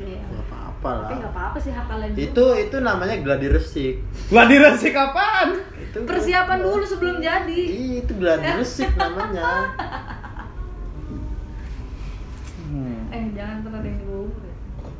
Iya. 0.00 0.20
Nggak 0.30 0.46
apa-apa 0.48 0.88
lah. 0.88 1.02
Tapi 1.04 1.14
gak 1.20 1.32
apa-apa 1.36 1.58
sih 1.60 1.72
hak 1.74 1.86
kalian 1.90 2.10
juga. 2.16 2.22
itu 2.24 2.46
itu 2.64 2.76
namanya 2.80 3.14
gladi 3.20 3.46
resik. 3.52 3.94
Lah 4.32 4.44
diresik 4.48 4.94
apaan? 4.96 5.48
Itu 5.76 5.98
Persiapan 6.06 6.58
dulu 6.62 6.84
sebelum 6.86 7.16
jadi. 7.20 7.60
Ih, 7.66 7.92
itu 8.06 8.12
gladi 8.16 8.48
resik 8.56 8.94
namanya. 8.96 9.44
Eh, 13.10 13.24
jangan 13.30 13.56
pernah 13.60 13.78
ada 13.78 13.88
yang 13.88 13.98
dibohong 13.98 14.32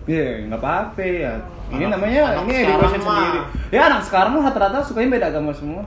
Iya, 0.04 0.26
nggak 0.48 0.58
apa-apa 0.58 1.02
ya. 1.02 1.32
Ini 1.70 1.84
Anak- 1.86 1.92
namanya 1.94 2.20
anak 2.26 2.42
ini 2.42 2.54
education 2.58 3.00
mah. 3.00 3.14
sendiri. 3.14 3.40
Ya 3.70 3.80
anak 3.86 4.00
sekarang 4.02 4.30
mah 4.32 4.42
rata-rata 4.42 4.78
sukanya 4.82 5.08
beda 5.12 5.26
agama 5.28 5.52
semua. 5.52 5.84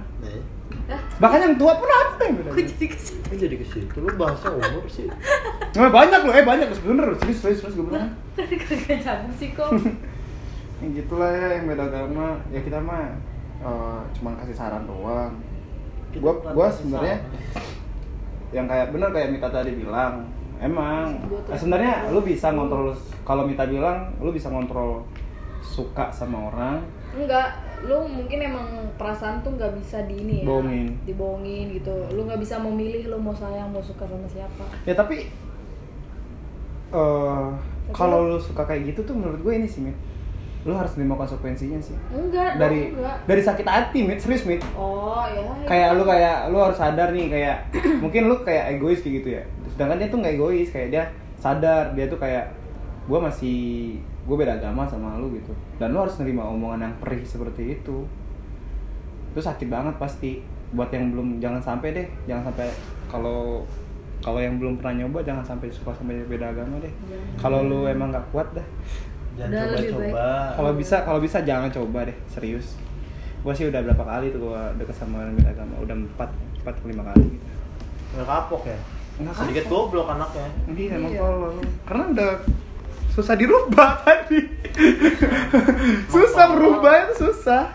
Hah? 0.84 1.02
Bahkan 1.18 1.40
yang 1.42 1.56
tua 1.58 1.74
pun 1.76 1.88
ada 1.88 2.24
yang 2.24 2.36
beda. 2.38 2.50
Gue 2.50 2.56
agama. 2.56 2.72
jadi 2.72 2.86
ke 2.86 2.98
sini 2.98 3.20
ini 3.24 3.36
jadi 3.40 3.56
ke 3.58 3.66
situ 3.66 3.96
lu 3.98 4.10
bahasa 4.16 4.48
umur 4.48 4.84
sih 4.86 5.08
Nah, 5.76 5.90
banyak 5.90 6.20
loh, 6.22 6.32
eh 6.32 6.46
banyak 6.46 6.68
loh. 6.70 6.78
Serius, 7.18 7.40
serius, 7.42 7.60
serius 7.60 7.76
gue 7.76 7.86
bilang. 7.86 8.12
Tadi 8.34 8.56
kagak 8.56 9.00
nyambung 9.02 9.34
sih 9.36 9.50
kok 9.52 9.70
Yang 10.80 10.92
gitulah 10.98 11.32
ya 11.32 11.48
yang 11.54 11.66
beda 11.66 11.84
agama. 11.84 12.28
Ya 12.48 12.60
kita 12.62 12.80
mah 12.80 13.04
eh, 13.60 14.00
cuman 14.14 14.34
kasih 14.38 14.56
saran 14.56 14.84
doang. 14.86 15.34
Kita 16.12 16.22
Gua 16.22 16.34
gua 16.46 16.68
sebenarnya 16.70 17.18
yang 18.52 18.70
kayak 18.70 18.94
bener 18.94 19.10
kayak 19.10 19.34
Mita 19.34 19.50
tadi 19.50 19.74
bilang 19.74 20.30
emang. 20.64 21.20
Eh, 21.52 21.58
sebenarnya 21.60 22.08
lu 22.10 22.24
bisa 22.24 22.56
ngontrol 22.56 22.96
kalau 23.28 23.44
Mita 23.44 23.68
bilang 23.68 24.16
lu 24.24 24.32
bisa 24.32 24.48
ngontrol 24.48 25.04
suka 25.60 26.08
sama 26.10 26.48
orang. 26.50 26.80
Enggak, 27.14 27.60
lu 27.86 28.08
mungkin 28.08 28.40
emang 28.42 28.68
perasaan 28.98 29.44
tuh 29.44 29.54
nggak 29.54 29.76
bisa 29.78 30.08
di 30.10 30.24
ini 30.24 30.36
ya 30.42 30.48
Bohongin. 30.48 30.88
Dibohongin 31.04 31.66
gitu. 31.76 31.94
Lu 32.16 32.26
nggak 32.26 32.42
bisa 32.42 32.58
memilih 32.58 33.12
lu 33.12 33.18
mau 33.20 33.36
sayang, 33.36 33.70
mau 33.70 33.84
suka 33.84 34.08
sama 34.08 34.26
siapa. 34.26 34.66
Ya 34.88 34.96
tapi 34.96 35.28
eh 36.94 37.48
kalau 37.92 38.32
lu 38.32 38.38
suka 38.40 38.64
kayak 38.64 38.96
gitu 38.96 39.04
tuh 39.04 39.16
menurut 39.18 39.42
gue 39.44 39.54
ini 39.60 39.68
sih 39.68 39.84
Mit 39.84 39.98
lu 40.64 40.72
harus 40.72 40.96
terima 40.96 41.20
konsekuensinya 41.20 41.76
sih. 41.84 41.96
Enggak 42.16 42.56
dari 42.56 42.96
enggak. 42.96 43.18
dari 43.28 43.42
sakit 43.44 43.68
hati 43.68 44.00
Mit. 44.08 44.20
Serius 44.24 44.48
Mit. 44.48 44.64
Oh 44.80 45.28
ya, 45.28 45.44
ya. 45.44 45.68
kayak 45.68 45.90
lu 46.00 46.04
kayak 46.08 46.38
lu 46.56 46.58
harus 46.64 46.78
sadar 46.80 47.12
nih 47.12 47.28
kayak 47.28 47.58
mungkin 48.04 48.32
lu 48.32 48.36
kayak 48.48 48.80
egois 48.80 49.04
kayak 49.04 49.16
gitu 49.20 49.30
ya. 49.36 49.44
Sedangkan 49.76 50.00
dia 50.00 50.08
tuh 50.08 50.20
nggak 50.24 50.34
egois 50.40 50.70
kayak 50.72 50.88
dia 50.96 51.04
sadar. 51.36 51.92
Dia 51.92 52.08
tuh 52.08 52.16
kayak 52.16 52.48
gue 53.04 53.20
masih 53.20 53.60
gue 54.00 54.36
beda 54.40 54.56
agama 54.56 54.88
sama 54.88 55.20
lu 55.20 55.36
gitu. 55.36 55.52
Dan 55.76 55.92
lu 55.92 56.00
harus 56.00 56.16
nerima 56.24 56.48
omongan 56.48 56.88
yang 56.88 56.96
perih 57.04 57.28
seperti 57.28 57.84
itu. 57.84 58.08
Itu 59.36 59.40
sakit 59.44 59.68
banget 59.68 60.00
pasti. 60.00 60.40
Buat 60.72 60.96
yang 60.96 61.12
belum 61.12 61.44
jangan 61.44 61.60
sampai 61.60 61.92
deh. 61.92 62.08
Jangan 62.24 62.48
sampai 62.48 62.72
kalau 63.12 63.68
kalau 64.24 64.40
yang 64.40 64.56
belum 64.56 64.80
pernah 64.80 65.04
nyoba 65.04 65.20
jangan 65.28 65.44
sampai 65.44 65.68
suka 65.68 65.92
sama 65.92 66.16
beda 66.16 66.56
agama 66.56 66.80
deh. 66.80 66.88
Jangan. 67.12 67.28
kalau 67.36 67.60
lu 67.68 67.84
emang 67.84 68.16
nggak 68.16 68.32
kuat 68.32 68.48
dah 68.56 68.64
jangan 69.36 69.52
coba-coba 69.68 70.26
kalau 70.54 70.72
bisa 70.74 70.96
kalau 71.02 71.20
bisa 71.20 71.38
jangan 71.42 71.70
coba 71.70 72.00
deh 72.06 72.18
serius 72.28 72.78
gue 73.40 73.54
sih 73.54 73.66
udah 73.66 73.82
berapa 73.82 74.04
kali 74.04 74.30
tuh 74.30 74.40
gue 74.42 74.62
deket 74.78 74.96
sama 74.96 75.20
orang 75.20 75.34
beda 75.34 75.52
agama 75.52 75.76
udah 75.78 75.96
empat 75.98 76.30
empat 76.60 76.76
lima 76.84 77.04
kali 77.06 77.26
gitu 77.30 77.48
nggak 78.14 78.28
kapok 78.28 78.64
ya 78.66 78.80
Nggak 79.14 79.34
sedikit 79.36 79.64
kapok. 79.64 79.74
goblok 79.86 80.08
anaknya 80.10 80.48
Iya, 80.70 80.92
emang 80.96 81.12
Iya. 81.12 81.22
tolol. 81.22 81.54
Karena 81.84 82.04
udah 82.10 82.32
susah 83.12 83.36
dirubah 83.36 83.90
tadi. 84.02 84.42
susah 86.08 86.46
berubah 86.50 86.94
itu 87.04 87.14
susah. 87.22 87.70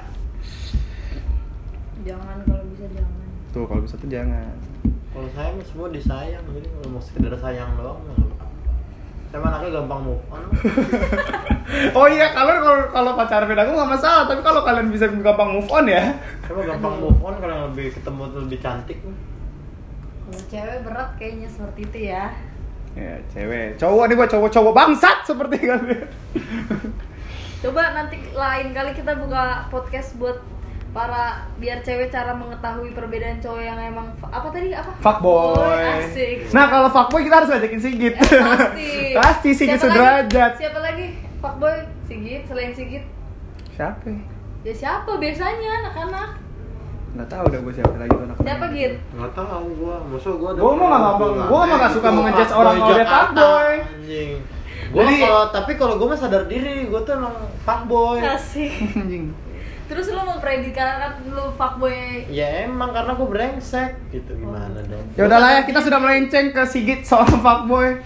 Jangan 2.02 2.42
kalau 2.42 2.64
bisa 2.68 2.86
jangan 2.88 3.22
Tuh 3.48 3.64
kalau 3.64 3.80
bisa 3.82 3.94
tuh 3.96 4.08
jangan. 4.08 4.50
kalau 5.08 5.28
saya 5.30 5.50
mah 5.52 5.62
semua 5.62 5.88
disayang 5.90 6.42
jadi 6.48 6.68
kalau 6.68 6.88
mau 6.90 7.02
sekedar 7.02 7.34
sayang 7.34 7.70
doang 7.74 8.02
mah 9.36 9.48
anaknya 9.52 9.70
gampang 9.76 10.00
move 10.00 10.24
on. 10.32 10.42
Oh 11.92 12.08
iya 12.08 12.32
kalian 12.32 12.64
kalau 12.64 12.80
kalau 12.88 13.10
pacaran 13.12 13.44
beda 13.44 13.60
agama 13.60 13.84
nggak 13.84 13.92
masalah 14.00 14.24
tapi 14.24 14.40
kalau 14.40 14.64
kalian 14.64 14.88
bisa 14.88 15.04
gampang 15.04 15.52
move 15.52 15.68
on 15.68 15.84
ya. 15.84 16.16
Coba 16.48 16.64
gampang 16.64 16.94
move 16.96 17.20
on 17.20 17.34
kalau 17.36 17.52
yang 17.52 17.64
lebih 17.68 17.92
ketemu 17.92 18.22
lebih 18.40 18.58
cantik. 18.64 18.98
Kalau 19.04 20.42
cewek 20.48 20.78
berat 20.80 21.10
kayaknya 21.20 21.48
seperti 21.52 21.80
itu 21.84 21.98
ya. 22.08 22.32
ya 22.96 23.20
cewek. 23.36 23.76
Cowok 23.76 24.04
nih 24.08 24.16
buat 24.16 24.30
cowok-cowok 24.32 24.72
bangsat 24.72 25.18
seperti 25.28 25.56
kalian. 25.60 26.08
Coba 27.60 27.82
nanti 27.92 28.16
lain 28.32 28.66
kali 28.72 28.90
kita 28.96 29.12
buka 29.20 29.68
podcast 29.68 30.16
buat 30.16 30.40
para 30.88 31.24
biar 31.56 31.78
cewek 31.78 32.08
cara 32.08 32.32
mengetahui 32.32 32.90
perbedaan 32.90 33.36
cowok 33.38 33.60
yang 33.60 33.76
emang 33.78 34.08
apa 34.22 34.48
tadi 34.48 34.72
apa? 34.72 34.88
fuckboy 34.98 35.84
Asik. 36.00 36.48
nah 36.50 36.64
kalau 36.66 36.88
fuckboy 36.88 37.20
kita 37.22 37.36
harus 37.38 37.50
ngajakin 37.50 37.78
Sigit 37.78 38.14
Eh, 38.14 38.24
pasti. 38.24 38.88
pasti 39.20 39.50
Sigit 39.52 39.76
Siapa 39.76 39.84
sederajat 39.86 40.50
lagi? 40.50 40.58
Siapa 40.58 40.78
lagi? 40.80 41.06
Fuckboy, 41.38 41.76
Sigit, 42.04 42.42
selain 42.44 42.72
Sigit. 42.72 43.04
siapa 43.70 44.06
ya? 44.06 44.20
Ya 44.64 44.74
siapa 44.74 45.10
biasanya 45.14 45.70
anak-anak? 45.82 46.28
nggak 47.08 47.24
tahu 47.26 47.44
deh 47.48 47.58
gue 47.58 47.72
siapa 47.72 47.94
lagi 47.96 48.12
tuh 48.12 48.20
anak 48.22 48.36
Siapa 48.38 48.64
Git? 48.68 48.94
Nggak 49.10 49.32
tahu 49.32 49.64
gua, 49.76 49.96
maksud 50.04 50.34
gua 50.36 50.50
Gua 50.52 50.72
mah 50.72 50.86
nggak 50.86 51.02
gampang, 51.02 51.30
gua 51.46 51.60
mah 51.62 51.76
nggak 51.78 51.92
suka 51.92 52.08
mengejudge 52.10 52.52
orang 52.52 52.74
kalau 52.76 52.90
dia 52.90 53.06
fuckboy. 53.06 53.70
Anjing. 53.80 54.30
Gua 54.88 55.00
Jadi- 55.02 55.20
kalau 55.20 55.42
tapi 55.48 55.72
kalau 55.74 55.94
gua 55.96 56.06
mah 56.08 56.18
sadar 56.18 56.44
diri, 56.44 56.76
gua 56.86 57.00
tuh 57.00 57.12
emang 57.14 57.34
fuckboy. 57.60 58.18
Asik. 58.20 58.72
anjing 59.00 59.24
Terus 59.88 60.06
lu 60.06 60.20
mau 60.20 60.36
predikat 60.36 61.16
lu 61.26 61.48
fuckboy 61.50 62.28
Ya 62.28 62.62
emang 62.62 62.92
karena 62.92 63.12
gua 63.12 63.24
brengsek 63.26 63.96
gitu 64.10 64.32
gimana 64.34 64.78
dong. 64.82 65.04
ya 65.12 65.22
udahlah 65.24 65.50
ya 65.50 65.60
kita 65.64 65.80
sudah 65.80 65.96
melenceng 65.96 66.52
ke 66.52 66.62
Sigit 66.62 67.00
soal 67.02 67.24
fuckboy 67.26 67.96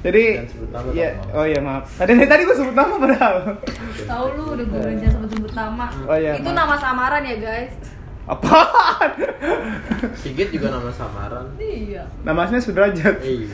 jadi 0.00 0.46
nama 0.68 0.90
ya 0.90 1.14
oh 1.30 1.42
iya 1.42 1.58
maaf 1.58 1.86
tadi 1.94 2.18
tadi 2.20 2.42
gue 2.42 2.56
sebut 2.56 2.74
nama 2.74 2.94
padahal 2.96 3.54
Tahu 4.02 4.24
lu 4.32 4.44
udah 4.52 4.64
gue 4.64 4.80
rencana 4.84 5.10
sebut-sebut 5.12 5.52
nama. 5.52 5.86
Oh 6.04 6.16
iya, 6.16 6.34
Itu 6.34 6.42
maaf. 6.44 6.58
nama 6.58 6.74
samaran 6.76 7.22
ya, 7.22 7.36
guys. 7.38 7.70
apaan 8.24 9.10
Sigit 10.14 10.50
juga 10.50 10.70
nama 10.70 10.90
samaran. 10.90 11.46
Iya. 11.56 12.02
namanya 12.22 12.58
Sudrajat 12.58 13.18
Eh, 13.20 13.46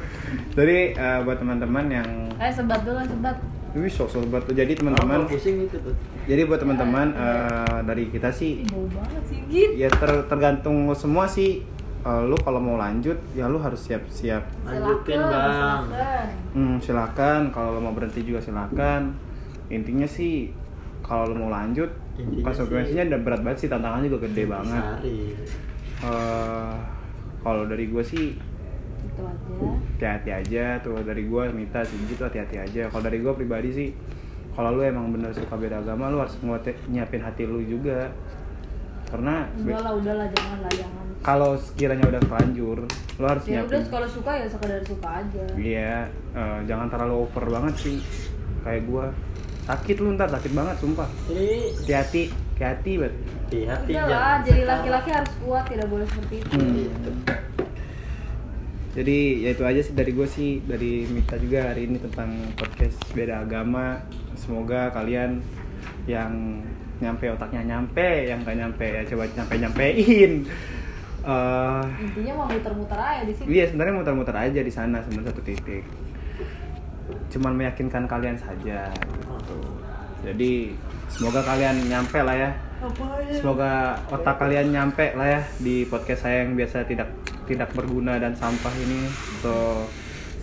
jadi 0.56 0.78
eh, 0.92 1.18
buat 1.22 1.36
teman-teman 1.36 1.84
yang 1.90 2.08
Eh 2.34 2.48
sebat 2.48 2.80
dulu 2.82 3.00
sebat. 3.02 3.36
Wih, 3.76 3.86
sok 3.86 4.08
sok 4.08 4.24
buat 4.26 4.48
jadi 4.48 4.72
teman 4.72 4.92
teman-teman 4.92 5.28
pusing 5.28 5.62
itu 5.62 5.76
tuh. 5.76 5.92
jadi 6.24 6.42
buat 6.42 6.56
teman-teman 6.56 7.12
eh, 7.12 7.78
dari 7.84 8.08
kita 8.08 8.28
sih 8.30 8.64
banget 8.64 9.22
sih 9.28 9.38
Git. 9.46 9.70
ya 9.76 9.88
ter- 9.90 10.24
tergantung 10.26 10.86
lo 10.86 10.94
semua 10.94 11.24
sih 11.26 11.60
Eh, 12.00 12.22
lu 12.22 12.38
kalau 12.38 12.62
mau 12.62 12.78
lanjut 12.78 13.18
ya 13.34 13.50
lu 13.50 13.58
harus 13.58 13.82
siap-siap 13.82 14.38
Lanjutin, 14.62 15.18
Bang. 15.18 15.82
silakan. 15.82 16.26
Hmm, 16.54 16.76
silakan 16.78 17.40
kalau 17.50 17.74
lo 17.74 17.80
mau 17.80 17.90
berhenti 17.90 18.22
juga 18.22 18.38
silakan. 18.38 19.10
Intinya 19.66 20.06
sih 20.06 20.54
kalau 21.02 21.26
lo 21.26 21.34
mau 21.36 21.50
lanjut 21.50 21.90
konsekuensinya 22.38 23.10
udah 23.10 23.20
berat 23.20 23.42
banget 23.42 23.58
sih 23.58 23.68
tantangannya 23.68 24.06
juga 24.06 24.22
gede 24.22 24.46
banget. 24.46 24.84
Sari. 24.86 25.18
Eh, 25.98 26.74
kalau 27.42 27.66
dari 27.66 27.84
gue 27.88 28.04
sih 28.04 28.38
Itu 29.16 29.24
aja. 29.24 29.56
hati-hati 29.96 30.30
aja 30.30 30.64
tuh 30.78 31.00
dari 31.00 31.24
gue 31.24 31.42
minta 31.50 31.80
sih 31.82 31.96
gitu 32.04 32.22
hati-hati 32.22 32.56
aja. 32.60 32.82
Kalau 32.86 33.02
dari 33.02 33.18
gue 33.18 33.32
pribadi 33.32 33.70
sih 33.72 33.88
kalau 34.52 34.72
lu 34.72 34.80
emang 34.80 35.12
bener 35.12 35.32
suka 35.32 35.52
beda 35.52 35.80
agama 35.80 36.08
lu 36.08 36.16
harus 36.16 36.32
nyiapin 36.88 37.20
hati 37.20 37.44
lu 37.44 37.60
juga 37.60 38.08
karena 39.06 39.44
Udahlah, 39.54 39.92
udahlah, 39.94 40.26
jangan 40.32 40.58
lah, 40.64 40.72
jangan. 40.72 41.04
kalau 41.20 41.50
sekiranya 41.54 42.08
udah 42.08 42.20
terlanjur 42.24 42.78
lu 43.16 43.24
harus 43.24 43.44
Ya 43.44 43.60
udah 43.62 43.68
nyiapin 43.68 43.92
kalau 43.92 44.08
suka 44.08 44.32
ya 44.32 44.46
sekedar 44.48 44.80
suka 44.82 45.08
aja. 45.22 45.44
Iya, 45.54 45.96
eh, 46.32 46.58
jangan 46.64 46.88
terlalu 46.88 47.14
over 47.22 47.44
banget 47.46 47.74
sih. 47.78 47.96
Kayak 48.64 48.82
gua 48.88 49.06
sakit 49.66 49.96
lu 50.00 50.16
ntar 50.16 50.28
sakit 50.32 50.52
banget 50.52 50.76
sumpah. 50.80 51.08
Ih, 51.28 51.70
Hati-hati, 51.76 52.22
hati-hati 52.56 52.92
banget. 52.96 53.14
hati-hati 53.46 53.92
jadi 54.42 54.62
laki-laki 54.64 55.10
harus 55.12 55.32
kuat, 55.38 55.64
tidak 55.68 55.86
boleh 55.86 56.06
seperti 56.08 56.34
itu. 56.42 56.56
Hmm. 56.56 57.65
Jadi 58.96 59.44
ya 59.44 59.52
itu 59.52 59.60
aja 59.60 59.80
sih 59.84 59.92
dari 59.92 60.10
gue 60.16 60.24
sih 60.24 60.64
dari 60.64 61.04
Mita 61.04 61.36
juga 61.36 61.68
hari 61.68 61.84
ini 61.84 62.00
tentang 62.00 62.32
podcast 62.56 62.96
beda 63.12 63.44
agama. 63.44 64.00
Semoga 64.40 64.88
kalian 64.88 65.44
yang 66.08 66.64
nyampe 66.96 67.28
otaknya 67.28 67.76
nyampe, 67.76 68.24
yang 68.24 68.40
gak 68.40 68.56
nyampe 68.56 68.86
ya 68.88 69.04
coba 69.04 69.28
nyampe 69.36 69.54
nyampein. 69.60 70.32
Eh, 71.26 71.84
Intinya 72.06 72.32
mau 72.38 72.46
muter-muter 72.46 72.96
aja 72.96 73.22
di 73.26 73.34
sini. 73.34 73.46
Iya 73.50 73.64
sebenarnya 73.68 73.94
muter-muter 73.98 74.36
aja 74.38 74.60
di 74.62 74.72
sana 74.72 75.02
sebenarnya 75.02 75.34
satu 75.34 75.42
titik. 75.42 75.84
Cuman 77.34 77.52
meyakinkan 77.58 78.06
kalian 78.06 78.38
saja. 78.38 78.94
Gitu. 78.94 79.58
Jadi 80.24 80.52
semoga 81.12 81.42
kalian 81.44 81.84
nyampe 81.90 82.22
lah 82.22 82.36
ya. 82.38 82.50
Semoga 83.32 83.96
otak 84.12 84.36
kalian 84.36 84.68
nyampe 84.68 85.16
lah 85.16 85.40
ya 85.40 85.42
di 85.56 85.88
podcast 85.88 86.28
saya 86.28 86.44
yang 86.44 86.52
biasa 86.52 86.84
tidak 86.84 87.08
tidak 87.48 87.72
berguna 87.72 88.20
dan 88.20 88.36
sampah 88.36 88.72
ini. 88.76 89.08
So 89.40 89.86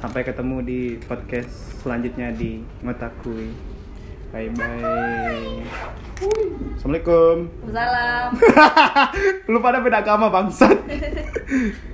sampai 0.02 0.26
ketemu 0.26 0.58
di 0.66 0.82
podcast 1.06 1.78
selanjutnya 1.86 2.34
di 2.34 2.66
Ngotakui. 2.82 3.54
Bye 4.34 4.50
bye. 4.58 5.62
Assalamualaikum. 6.74 7.54
Salam. 7.70 8.28
Lu 9.54 9.62
pada 9.62 9.78
beda 9.78 10.02
agama 10.02 10.34
bangsat. 10.34 10.74